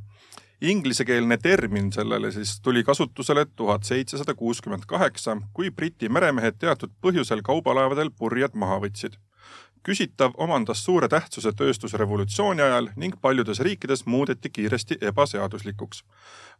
Inglisekeelne 0.63 1.37
termin 1.37 1.91
sellele 1.91 2.31
siis 2.31 2.61
tuli 2.63 2.83
kasutusele 2.87 3.45
tuhat 3.55 3.83
seitsesada 3.83 4.33
kuuskümmend 4.33 4.85
kaheksa, 4.87 5.37
kui 5.53 5.71
Briti 5.71 6.09
meremehed 6.09 6.55
teatud 6.59 6.93
põhjusel 7.03 7.43
kaubalaevadel 7.43 8.13
purjed 8.15 8.55
maha 8.55 8.79
võtsid 8.85 9.19
küsitav 9.83 10.31
omandas 10.37 10.83
suure 10.85 11.07
tähtsuse 11.11 11.51
tööstusrevolutsiooni 11.59 12.63
ajal 12.63 12.89
ning 12.95 13.15
paljudes 13.21 13.59
riikides 13.59 14.05
muudeti 14.05 14.49
kiiresti 14.49 14.97
ebaseaduslikuks. 15.01 16.03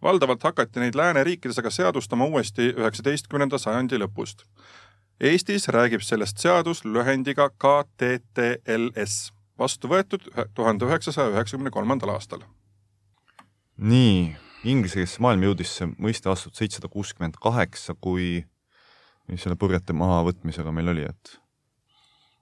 valdavalt 0.04 0.44
hakati 0.44 0.80
neid 0.80 0.96
lääneriikides 0.96 1.60
aga 1.60 1.70
seadustama 1.70 2.26
uuesti 2.26 2.74
üheksateistkümnenda 2.78 3.58
sajandi 3.58 4.00
lõpust. 4.00 4.44
Eestis 5.20 5.68
räägib 5.68 6.02
sellest 6.02 6.38
seadus 6.38 6.84
lühendiga 6.86 7.50
KTTLS, 7.50 9.32
vastu 9.60 9.88
võetud 9.88 10.28
tuhande 10.54 10.86
üheksasaja 10.86 11.32
üheksakümne 11.32 11.72
kolmandal 11.72 12.10
aastal. 12.10 12.44
Nii, 13.78 14.34
inglisekeelsesse 14.70 15.24
maailma 15.24 15.50
jõudis 15.50 15.78
see 15.80 15.90
mõiste 15.98 16.30
aastal 16.32 16.54
seitsesada 16.56 16.90
kuuskümmend 16.92 17.40
kaheksa, 17.42 17.96
kui 17.96 18.44
mis 19.32 19.44
selle 19.44 19.58
purjete 19.60 19.96
mahavõtmisega 19.98 20.74
meil 20.76 20.92
oli, 20.94 21.08
et 21.08 21.38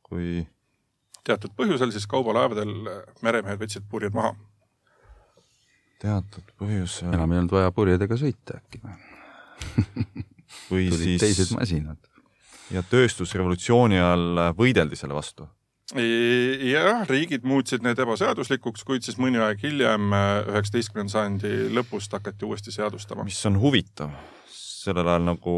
kui 0.05 0.41
teatud 1.27 1.53
põhjusel 1.57 1.93
siis 1.93 2.07
kaubalaevadel 2.09 2.73
meremehed 3.21 3.61
võtsid 3.61 3.86
purjed 3.89 4.15
maha. 4.17 4.34
teatud 6.01 6.53
põhjusel. 6.57 7.13
enam 7.13 7.32
ei 7.32 7.41
olnud 7.43 7.55
vaja 7.55 7.71
purjedega 7.71 8.17
sõita 8.17 8.57
äkki 8.59 8.82
või 8.84 8.97
või 10.71 10.89
siis 10.97 11.21
teised 11.21 11.53
masinad. 11.55 11.97
ja 12.71 12.84
tööstusrevolutsiooni 12.84 13.99
ajal 13.99 14.53
võideldi 14.57 14.99
selle 14.99 15.15
vastu? 15.17 15.47
Jah, 15.96 17.04
riigid 17.10 17.44
muutsid 17.48 17.84
need 17.84 18.00
ebaseaduslikuks, 18.00 18.84
kuid 18.88 19.06
siis 19.06 19.18
mõni 19.22 19.42
aeg 19.44 19.60
hiljem, 19.64 20.12
üheksateistkümnenda 20.54 21.12
sajandi 21.12 21.54
lõpust 21.76 22.14
hakati 22.16 22.48
uuesti 22.48 22.72
seadustama. 22.72 23.26
mis 23.28 23.46
on 23.50 23.60
huvitav, 23.60 24.14
sellel 24.52 25.08
ajal 25.08 25.26
nagu 25.34 25.56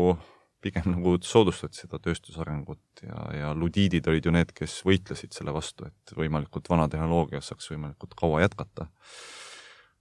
pigem 0.64 0.88
nagu 0.94 1.18
soodustati 1.24 1.78
seda 1.82 2.00
tööstusarengut 2.02 3.04
ja, 3.04 3.20
ja 3.36 3.54
ludiidid 3.58 4.08
olid 4.08 4.26
ju 4.28 4.32
need, 4.34 4.54
kes 4.56 4.80
võitlesid 4.88 5.32
selle 5.36 5.52
vastu, 5.56 5.86
et 5.90 6.16
võimalikult 6.18 6.70
vana 6.72 6.88
tehnoloogia 6.92 7.42
saaks 7.44 7.70
võimalikult 7.74 8.14
kaua 8.20 8.42
jätkata. 8.46 8.88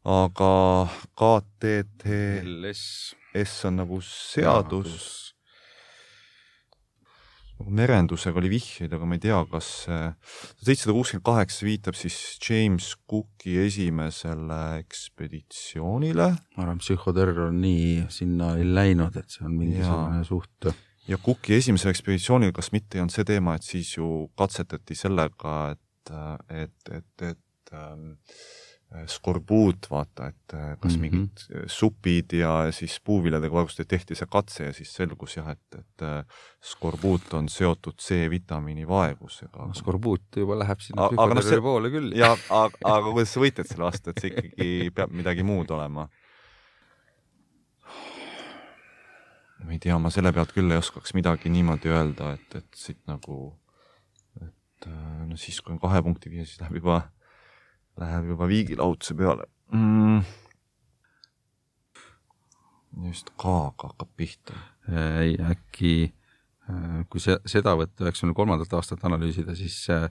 aga 0.04 0.52
KTTLS 1.18 2.84
on 3.68 3.76
nagu 3.82 4.00
seadus 4.06 5.31
merendusega 7.70 8.40
oli 8.40 8.50
vihjeid, 8.52 8.92
aga 8.96 9.08
ma 9.08 9.18
ei 9.18 9.22
tea, 9.22 9.38
kas 9.50 9.68
seitsesada 9.86 10.94
kuuskümmend 10.96 11.26
kaheksa 11.26 11.66
viitab 11.66 11.98
siis 11.98 12.16
James 12.42 12.92
Cooki 13.08 13.58
esimesele 13.64 14.60
ekspeditsioonile. 14.80 16.30
ma 16.56 16.64
arvan, 16.64 16.80
psühhoterror 16.82 17.52
nii 17.56 18.06
sinna 18.12 18.54
ei 18.60 18.66
läinud, 18.68 19.18
et 19.20 19.30
see 19.34 19.46
on 19.48 19.54
mingisugune 19.58 20.24
suht. 20.28 20.72
ja 21.08 21.18
Cooki 21.18 21.58
esimesel 21.58 21.92
ekspeditsioonil, 21.94 22.54
kas 22.56 22.72
mitte 22.74 22.98
ei 22.98 23.04
olnud 23.04 23.14
see 23.14 23.28
teema, 23.28 23.56
et 23.58 23.68
siis 23.68 23.94
ju 23.96 24.10
katsetati 24.38 24.98
sellega, 24.98 25.56
et, 25.76 26.16
et, 26.62 26.92
et, 26.98 27.30
et 27.32 27.76
ähm, 27.76 28.12
Äh, 28.22 28.71
skorbuut, 29.06 29.86
vaata, 29.90 30.26
et 30.28 30.54
äh, 30.54 30.76
kas 30.80 30.96
mm 30.96 30.96
-hmm. 30.96 31.00
mingid 31.00 31.38
äh, 31.54 31.62
supid 31.66 32.32
ja 32.32 32.72
siis 32.72 33.00
puuviljadega 33.04 33.54
varustati, 33.54 33.88
tehti 33.88 34.14
see 34.14 34.26
katse 34.30 34.64
ja 34.64 34.72
siis 34.72 34.94
selgus 34.94 35.36
jah, 35.36 35.48
et, 35.50 35.78
et 35.78 36.04
skorbuut 36.60 37.34
on 37.34 37.48
seotud 37.48 37.94
C-vitamiini 37.96 38.88
vaegusega. 38.88 39.66
no 39.66 39.74
skorbuut 39.74 40.36
juba 40.36 40.58
läheb 40.58 40.80
sinna 40.80 41.08
psühhoterrori 41.08 41.56
no 41.56 41.62
poole 41.62 41.90
küll. 41.90 42.12
ja 42.16 42.32
aga, 42.50 42.76
aga 42.84 43.12
kuidas 43.12 43.32
sa 43.34 43.40
võitled 43.40 43.68
selle 43.68 43.84
vastu, 43.84 44.10
et 44.10 44.20
see 44.20 44.30
ikkagi 44.30 44.90
peab 44.94 45.10
midagi 45.10 45.42
muud 45.42 45.70
olema? 45.70 46.08
ma 49.64 49.72
ei 49.72 49.78
tea, 49.78 49.98
ma 49.98 50.10
selle 50.10 50.32
pealt 50.32 50.52
küll 50.52 50.70
ei 50.70 50.76
oskaks 50.76 51.14
midagi 51.14 51.48
niimoodi 51.48 51.88
öelda, 51.88 52.32
et, 52.34 52.54
et 52.54 52.68
siit 52.74 53.00
nagu, 53.06 53.58
et 54.42 54.88
no 55.26 55.36
siis, 55.36 55.60
kui 55.60 55.72
on 55.72 55.80
kahe 55.80 56.02
punkti 56.02 56.30
viie, 56.30 56.44
siis 56.44 56.60
läheb 56.60 56.82
juba 56.82 57.02
läheb 58.00 58.32
juba 58.32 58.48
viigilahutuse 58.48 59.16
peale 59.18 59.46
mm.. 59.72 60.22
just 63.08 63.30
K-ga 63.36 63.92
hakkab 63.92 64.10
pihta. 64.16 64.56
ei, 65.20 65.36
äkki 65.50 65.94
äh, 66.70 67.04
kui 67.10 67.20
see, 67.20 67.36
seda 67.46 67.76
võtta 67.78 68.06
üheksakümne 68.06 68.36
kolmandat 68.36 68.72
aastat 68.78 69.04
analüüsida, 69.08 69.56
siis 69.58 69.84
äh, 69.92 70.08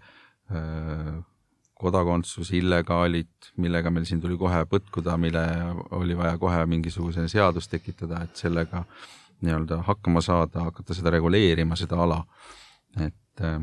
kodakondsus, 1.81 2.51
illegaalid, 2.53 3.53
millega 3.61 3.89
meil 3.93 4.05
siin 4.05 4.21
tuli 4.21 4.37
kohe 4.37 4.61
põtkuda, 4.69 5.15
mille 5.17 5.41
oli 5.97 6.17
vaja 6.17 6.37
kohe 6.41 6.59
mingisuguse 6.69 7.25
seadus 7.31 7.69
tekitada, 7.71 8.21
et 8.25 8.37
sellega 8.37 8.83
nii-öelda 9.41 9.81
hakkama 9.87 10.21
saada, 10.21 10.67
hakata 10.67 10.93
seda 10.93 11.13
reguleerima, 11.15 11.77
seda 11.79 11.97
ala. 12.03 12.21
et 12.99 13.41
äh, 13.41 13.61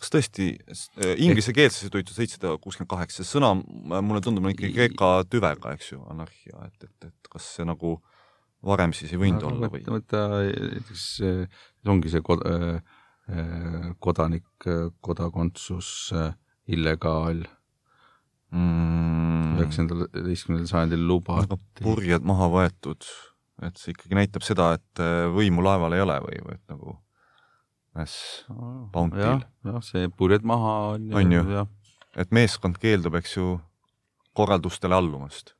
kas 0.00 0.12
tõesti 0.12 0.48
äh, 0.58 1.14
inglise 1.22 1.54
keeles 1.56 1.76
see 1.80 1.92
toitu 1.92 2.14
seitsesada 2.16 2.56
kuuskümmend 2.62 2.90
kaheksa, 2.90 3.22
see 3.22 3.36
sõna 3.36 3.52
mulle 3.54 4.22
tundub 4.24 4.46
ikkagi 4.50 4.74
kreeka 4.74 5.10
tüvega, 5.30 5.74
eks 5.76 5.92
ju, 5.92 6.00
anarhia, 6.10 6.68
et, 6.68 6.88
et, 6.88 7.08
et 7.10 7.32
kas 7.32 7.48
see 7.58 7.66
nagu 7.68 7.96
varem 8.64 8.94
siis 8.96 9.12
ei 9.12 9.20
võinud 9.20 9.44
no, 9.44 9.52
olla 9.52 9.70
või? 9.72 9.82
võta 9.86 10.24
näiteks, 10.40 11.04
ongi 11.92 12.12
see 12.12 12.24
kod, 12.24 12.46
äh, 12.48 12.80
äh, 13.30 13.92
kodanik, 14.02 14.68
kodakondsus, 15.04 15.92
illegaal 16.64 17.44
mm. 18.54 19.54
üheksandal, 19.60 20.08
üheteistkümnendal 20.08 20.70
sajandil 20.70 21.06
lubati. 21.10 21.60
purjed 21.84 22.26
maha 22.26 22.50
võetud, 22.56 23.06
et 23.68 23.78
see 23.78 23.94
ikkagi 23.94 24.16
näitab 24.18 24.46
seda, 24.46 24.72
et 24.80 25.06
võimu 25.34 25.62
laeval 25.64 25.94
ei 25.94 26.02
ole 26.02 26.20
või, 26.24 26.40
või 26.48 26.56
et 26.56 26.72
nagu 26.72 26.98
Mass 27.94 28.44
Bounty'l. 28.92 29.44
jah, 29.64 29.82
see 29.86 30.08
purjed 30.18 30.46
maha 30.46 30.74
on, 30.94 31.08
on 31.14 31.34
ju, 31.36 31.42
ju., 31.54 31.64
et 32.18 32.30
meeskond 32.34 32.78
keeldub, 32.82 33.14
eks 33.20 33.36
ju, 33.36 33.58
korraldustele 34.34 34.96
allumast. 34.98 35.54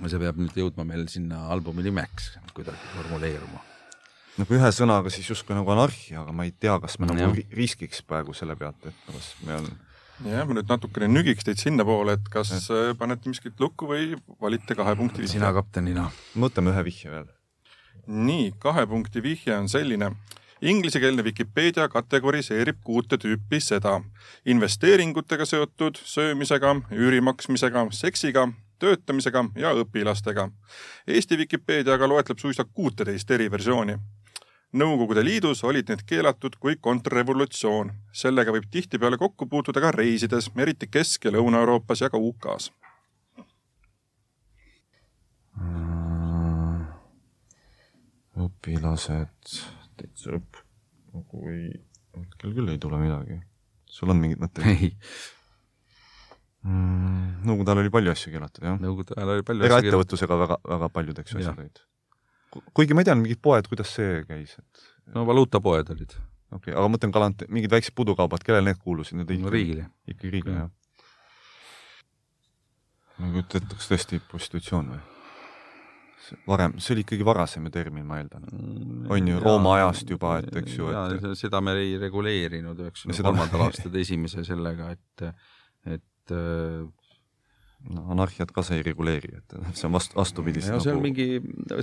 see 0.00 0.20
peab 0.22 0.38
nüüd 0.38 0.54
jõudma 0.58 0.86
meil 0.86 1.06
sinna 1.10 1.46
albumi 1.54 1.84
nimeks 1.86 2.34
kuidagi 2.54 2.92
formuleeruma. 2.96 3.62
nagu 4.38 4.58
ühe 4.58 4.70
sõnaga 4.74 5.10
siis 5.14 5.30
justkui 5.30 5.56
nagu 5.58 5.70
anarhia, 5.74 6.22
aga 6.22 6.34
ma 6.34 6.46
ei 6.46 6.54
tea, 6.54 6.78
kas 6.82 6.98
me 6.98 7.10
nagu 7.10 7.34
ja. 7.34 7.48
riskiks 7.58 8.02
praegu 8.06 8.34
selle 8.34 8.56
pealt, 8.58 8.86
et 8.90 9.10
kas 9.10 9.34
me 9.46 9.58
on 9.58 9.68
jah, 10.22 10.46
ma 10.46 10.58
nüüd 10.58 10.70
natukene 10.70 11.10
nügiks 11.10 11.46
teid 11.46 11.58
sinnapoole, 11.62 12.18
et 12.18 12.30
kas 12.30 12.54
ja. 12.54 12.94
panete 12.98 13.30
miskit 13.30 13.58
lukku 13.62 13.90
või 13.90 14.14
valite 14.42 14.78
kahe 14.78 14.94
punkti 14.98 15.24
vihje? 15.24 15.34
sina 15.36 15.50
kaptenina. 15.56 16.06
võtame 16.38 16.74
ühe 16.74 16.86
vihje 16.86 17.10
veel. 17.10 17.28
nii, 18.06 18.52
kahe 18.62 18.86
punkti 18.90 19.22
vihje 19.24 19.58
on 19.58 19.70
selline 19.70 20.14
Inglisekeelne 20.64 21.24
Vikipeedia 21.24 21.88
kategoriseerib 21.88 22.76
kuute 22.84 23.18
tüüpi 23.20 23.58
seda 23.60 23.98
investeeringutega 24.46 25.44
seotud, 25.44 25.98
söömisega, 26.08 26.70
üüri 26.92 27.20
maksmisega, 27.20 27.82
seksiga, 27.92 28.46
töötamisega 28.80 29.44
ja 29.60 29.74
õpilastega. 29.76 30.48
Eesti 31.06 31.38
Vikipeedia 31.38 31.98
aga 31.98 32.08
loetleb 32.08 32.40
suisa 32.40 32.64
kuuteteist 32.64 33.30
eri 33.36 33.50
versiooni. 33.50 33.98
Nõukogude 34.72 35.22
Liidus 35.24 35.60
olid 35.68 35.92
need 35.92 36.06
keelatud 36.06 36.56
kui 36.60 36.78
kontrrevolutsioon. 36.80 37.92
sellega 38.12 38.52
võib 38.52 38.64
tihtipeale 38.70 39.18
kokku 39.18 39.46
puutuda 39.46 39.80
ka 39.80 39.90
reisides, 39.90 40.50
eriti 40.56 40.86
Kesk- 40.86 41.24
ja 41.24 41.30
Lõuna-Euroopas 41.30 42.00
ja 42.00 42.10
ka 42.10 42.16
UK-s 42.18 42.72
õpilased, 48.34 49.58
täitsa 50.00 50.36
õpp, 50.38 50.60
nagu 51.14 51.48
ei, 51.52 51.70
hetkel 52.18 52.54
küll 52.56 52.74
ei 52.74 52.82
tule 52.82 53.00
midagi. 53.02 53.40
sul 53.94 54.12
on 54.14 54.20
mingeid 54.20 54.42
mõtteid? 54.42 54.68
ei, 54.72 54.92
mm,? 56.66 57.24
Nõukogude 57.44 57.74
ajal 57.74 57.82
oli 57.84 57.94
palju 57.94 58.14
asju 58.14 58.34
keelatud, 58.34 58.68
jah? 58.68 58.78
Nõukogude 58.80 59.18
ajal 59.18 59.34
oli 59.36 59.46
palju 59.46 59.68
eraettevõtlusega 59.70 60.38
väga, 60.44 60.60
väga 60.74 60.92
paljud, 60.98 61.24
eks 61.24 61.34
ju, 61.34 61.42
asjad 61.42 61.64
olid. 61.64 61.82
kuigi 62.76 62.96
ma 62.96 63.04
ei 63.04 63.10
tea, 63.10 63.18
mingid 63.18 63.42
poed, 63.44 63.68
kuidas 63.70 63.92
see 63.96 64.22
käis, 64.28 64.56
et 64.58 64.86
no 65.14 65.26
valuutapoed 65.28 65.92
olid 65.96 66.14
okei 66.54 66.70
okay,, 66.70 66.76
aga 66.76 66.86
ma 66.86 66.94
mõtlen 66.96 67.14
galant-, 67.14 67.46
mingid 67.52 67.72
väiksed 67.74 67.96
pudukaubad, 67.98 68.44
kellele 68.46 68.70
need 68.70 68.80
kuulusid, 68.82 69.18
need 69.18 69.32
no, 69.42 69.52
riigile. 69.52 69.88
ikkagi 70.10 70.36
riigile, 70.36 70.64
jah? 70.64 70.70
ma 73.18 73.30
ei 73.30 73.36
kujuta 73.38 73.60
ette, 73.60 73.80
kas 73.80 73.90
tõesti 73.90 74.22
prostitutsioon 74.30 74.94
või? 74.94 75.02
varem, 76.48 76.74
see 76.82 76.94
oli 76.94 77.04
ikkagi 77.04 77.26
varasem 77.26 77.68
termin, 77.74 78.06
ma 78.08 78.18
eeldan. 78.22 78.44
On 79.12 79.28
ju, 79.30 79.38
Rooma 79.42 79.76
ajast 79.80 80.10
juba, 80.10 80.38
et 80.42 80.56
eks 80.62 80.76
ju, 80.78 80.90
et- 80.90 81.30
seda 81.38 81.60
me 81.64 81.76
ei 81.80 81.96
reguleerinud 82.00 82.80
üheksakümne 82.86 83.26
kolmandal 83.28 83.66
aastal 83.68 83.96
esimese 84.02 84.44
sellega, 84.46 84.90
et 84.96 85.26
et 85.94 86.32
äh, 86.32 86.84
no 87.94 88.06
anarhiat 88.14 88.52
ka 88.56 88.62
see 88.64 88.78
ei 88.80 88.86
reguleeri, 88.86 89.34
et 89.36 89.56
see 89.76 89.84
on 89.88 89.92
vastu, 89.98 90.16
vastupidist 90.16 90.70
ja 90.72 90.78
see 90.80 90.94
on 90.94 91.02
mingi, 91.04 91.26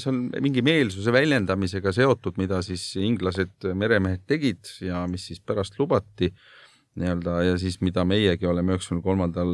see 0.01 0.09
on 0.09 0.23
mingi 0.41 0.63
meelsuse 0.65 1.13
väljendamisega 1.13 1.93
seotud, 1.93 2.39
mida 2.41 2.61
siis 2.65 2.87
inglased 2.97 3.69
meremehed 3.77 4.23
tegid 4.29 4.71
ja 4.81 5.03
mis 5.11 5.27
siis 5.29 5.43
pärast 5.45 5.77
lubati 5.79 6.31
nii-öelda 6.99 7.35
ja 7.45 7.53
siis, 7.61 7.77
mida 7.85 8.03
meiegi 8.03 8.49
oleme 8.49 8.73
üheksakümne 8.73 9.05
kolmandal 9.05 9.53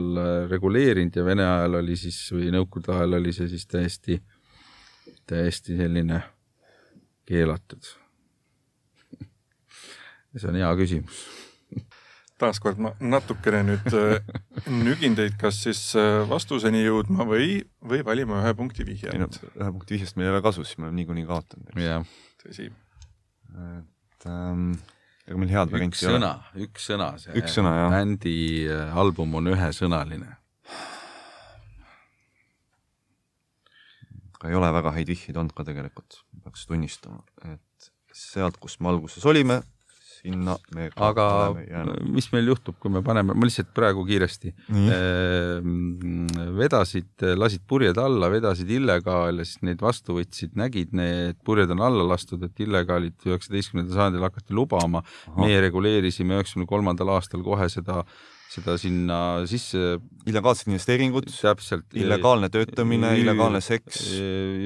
reguleerinud 0.49 1.19
ja 1.19 1.25
Vene 1.27 1.43
ajal 1.45 1.75
oli 1.83 1.97
siis 1.99 2.17
või 2.33 2.47
Nõukogude 2.55 2.95
ajal 2.95 3.19
oli 3.19 3.35
see 3.35 3.51
siis 3.51 3.67
täiesti, 3.69 4.17
täiesti 5.27 5.77
selline 5.77 6.21
keelatud. 7.27 7.83
see 10.37 10.49
on 10.51 10.57
hea 10.59 10.69
küsimus. 10.77 11.21
taaskord 12.37 12.77
ma 12.81 12.91
natukene 13.01 13.63
nüüd 13.65 13.87
äh, 13.97 14.19
nügin 14.69 15.17
teid, 15.17 15.37
kas 15.41 15.63
siis 15.65 15.81
äh, 15.97 16.21
vastuseni 16.29 16.83
jõudma 16.83 17.25
või, 17.29 17.63
või 17.81 18.03
valima 18.05 18.43
ühe 18.43 18.53
punkti 18.57 18.85
ei 18.85 19.17
no 19.17 19.29
ühe 19.29 19.71
punkti 19.71 19.97
vihjest 19.97 20.19
meil 20.19 20.29
ei 20.29 20.35
ole 20.35 20.43
kasu, 20.45 20.65
siis 20.67 20.77
me 20.77 20.87
oleme 20.87 21.01
niikuinii 21.01 21.25
kaotanud, 21.29 21.73
tõsi. 22.43 22.69
et 23.57 24.29
ähm, 24.29 24.77
ega 25.27 25.41
meil 25.41 25.51
head 25.51 25.71
üks 25.71 25.75
varianti 25.75 26.03
ei 26.03 26.09
ole. 26.09 26.19
sõna, 26.19 26.31
üks 26.67 26.89
sõna, 26.91 27.07
see 27.21 27.35
Üks 27.41 27.57
sõna, 27.57 27.73
jah. 27.81 27.93
bändi 27.93 28.37
äh, 28.71 28.99
album 29.03 29.35
on 29.39 29.51
ühesõnaline. 29.51 30.37
Aga 34.37 34.51
ei 34.51 34.59
ole 34.59 34.69
väga 34.79 34.93
häid 34.97 35.09
vihjeid 35.09 35.39
olnud 35.39 35.55
ka 35.57 35.65
tegelikult, 35.67 36.21
peaks 36.43 36.67
tunnistama, 36.69 37.23
et 37.49 37.89
sealt, 38.13 38.57
kus 38.61 38.79
me 38.81 38.91
alguses 38.93 39.25
olime, 39.29 39.61
sinna 40.17 40.55
me 40.73 40.87
aga 41.07 41.25
mis 42.05 42.27
meil 42.33 42.49
juhtub, 42.51 42.77
kui 42.81 42.91
me 42.93 43.03
paneme, 43.05 43.35
ma 43.37 43.47
lihtsalt 43.47 43.69
praegu 43.75 44.05
kiiresti 44.07 44.53
Nii. 44.73 44.87
eh, 44.95 45.67
vedasid, 46.57 47.25
lasid 47.37 47.65
purjed 47.69 47.99
alla, 48.01 48.29
vedasid 48.33 48.71
illegaale, 48.77 49.45
siis 49.47 49.61
neid 49.67 49.83
vastu 49.83 50.17
võtsid, 50.17 50.55
nägid, 50.59 50.95
need 50.97 51.37
purjed 51.45 51.73
on 51.75 51.83
alla 51.89 52.07
lastud, 52.13 52.43
et 52.47 52.65
illegaalid 52.65 53.29
üheksateistkümnendal 53.29 53.99
sajandil 53.99 54.25
hakati 54.27 54.57
lubama. 54.57 55.03
meie 55.37 55.61
reguleerisime 55.61 56.37
üheksakümne 56.37 56.69
kolmandal 56.69 57.13
aastal 57.17 57.45
kohe 57.45 57.69
seda, 57.69 58.03
seda 58.47 58.77
sinna 58.79 59.17
sisse 59.49 59.97
illegaalsed 60.27 60.69
investeeringud, 60.69 61.27
täpselt. 61.29 61.85
illegaalne 61.99 62.49
töötamine, 62.53 63.13
illegaalne 63.19 63.61
seks, 63.63 63.99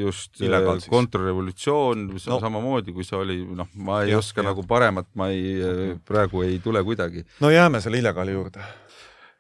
just 0.01 0.41
Illegaal 0.41 0.79
siis. 0.81 0.91
kontrarevolutsioon 0.91 2.05
no. 2.13 2.39
Samamoodi, 2.43 2.93
kui 2.95 3.05
see 3.07 3.17
oli, 3.17 3.39
noh, 3.57 3.69
ma 3.75 4.03
ei 4.05 4.13
Jah, 4.13 4.21
oska 4.21 4.41
jah. 4.41 4.51
nagu 4.51 4.65
paremat, 4.69 5.09
ma 5.17 5.31
ei, 5.33 5.97
praegu 6.07 6.45
ei 6.45 6.59
tule 6.63 6.83
kuidagi. 6.87 7.25
no 7.41 7.49
jääme 7.53 7.81
selle 7.81 8.01
illegaali 8.01 8.37
juurde. 8.37 8.65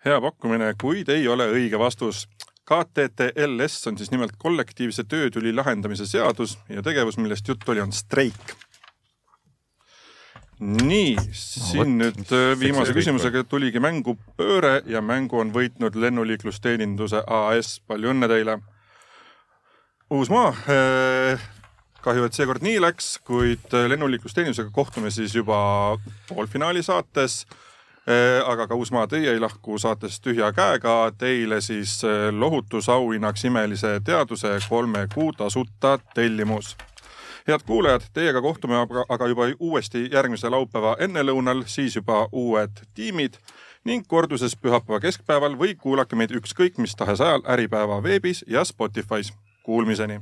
hea 0.05 0.17
pakkumine, 0.21 0.73
kuid 0.81 1.09
ei 1.13 1.27
ole 1.29 1.47
õige 1.53 1.79
vastus. 1.79 2.25
KTTLS 2.71 3.87
on 3.89 3.97
siis 3.99 4.11
nimelt 4.13 4.37
kollektiivse 4.39 5.03
töötüli 5.03 5.51
lahendamise 5.53 6.05
seadus 6.07 6.57
ja 6.69 6.81
tegevus, 6.85 7.17
millest 7.19 7.47
juttu 7.47 7.73
oli, 7.73 7.81
on 7.83 7.91
streik. 7.91 8.53
nii, 10.61 11.15
siin 11.33 11.79
vot, 11.79 11.89
nüüd 11.89 12.33
äh, 12.37 12.51
viimase 12.59 12.93
küsimusega 12.93 13.43
tuligi 13.49 13.81
mängu 13.81 14.15
pööre 14.37 14.81
ja 14.89 15.01
mängu 15.01 15.41
on 15.41 15.49
võitnud 15.55 15.97
lennuliiklusteeninduse 15.97 17.23
AS, 17.25 17.79
palju 17.89 18.13
õnne 18.13 18.29
teile. 18.29 18.59
Uusmaa, 20.11 20.51
kahju, 22.03 22.27
et 22.27 22.35
seekord 22.35 22.65
nii 22.65 22.77
läks, 22.83 23.15
kuid 23.25 23.73
äh, 23.73 23.87
lennuliiklusteenindusega 23.89 24.69
kohtume 24.75 25.11
siis 25.13 25.33
juba 25.35 25.97
poolfinaali 26.29 26.83
saates 26.85 27.43
aga 28.11 28.65
ka 28.65 28.75
Uusmaa, 28.75 29.05
teie 29.07 29.29
ei 29.29 29.39
lahku 29.39 29.75
saatest 29.79 30.23
tühja 30.25 30.47
käega, 30.57 31.11
teile 31.21 31.59
siis 31.61 31.99
lohutusauhinnaks 32.33 33.45
imelise 33.45 33.91
teaduse 34.03 34.55
kolme 34.67 35.05
kuu 35.13 35.29
tasuta 35.37 35.99
tellimus. 36.17 36.73
Head 37.47 37.65
kuulajad, 37.65 38.01
teiega 38.13 38.41
kohtume 38.41 38.77
aga, 39.09 39.27
juba 39.27 39.49
uuesti 39.59 40.09
järgmise 40.11 40.49
laupäeva 40.49 40.95
ennelõunal, 40.99 41.63
siis 41.65 41.95
juba 41.95 42.27
uued 42.31 42.83
tiimid 42.93 43.37
ning 43.85 44.05
korduses 44.07 44.55
pühapäeva 44.55 44.99
keskpäeval 44.99 45.57
või 45.59 45.75
kuulake 45.75 46.15
meid 46.15 46.35
ükskõik 46.37 46.77
mis 46.77 46.95
tahes 46.95 47.21
ajal 47.21 47.41
Äripäeva 47.49 48.03
veebis 48.03 48.45
ja 48.47 48.65
Spotify's. 48.67 49.33
Kuulmiseni 49.63 50.21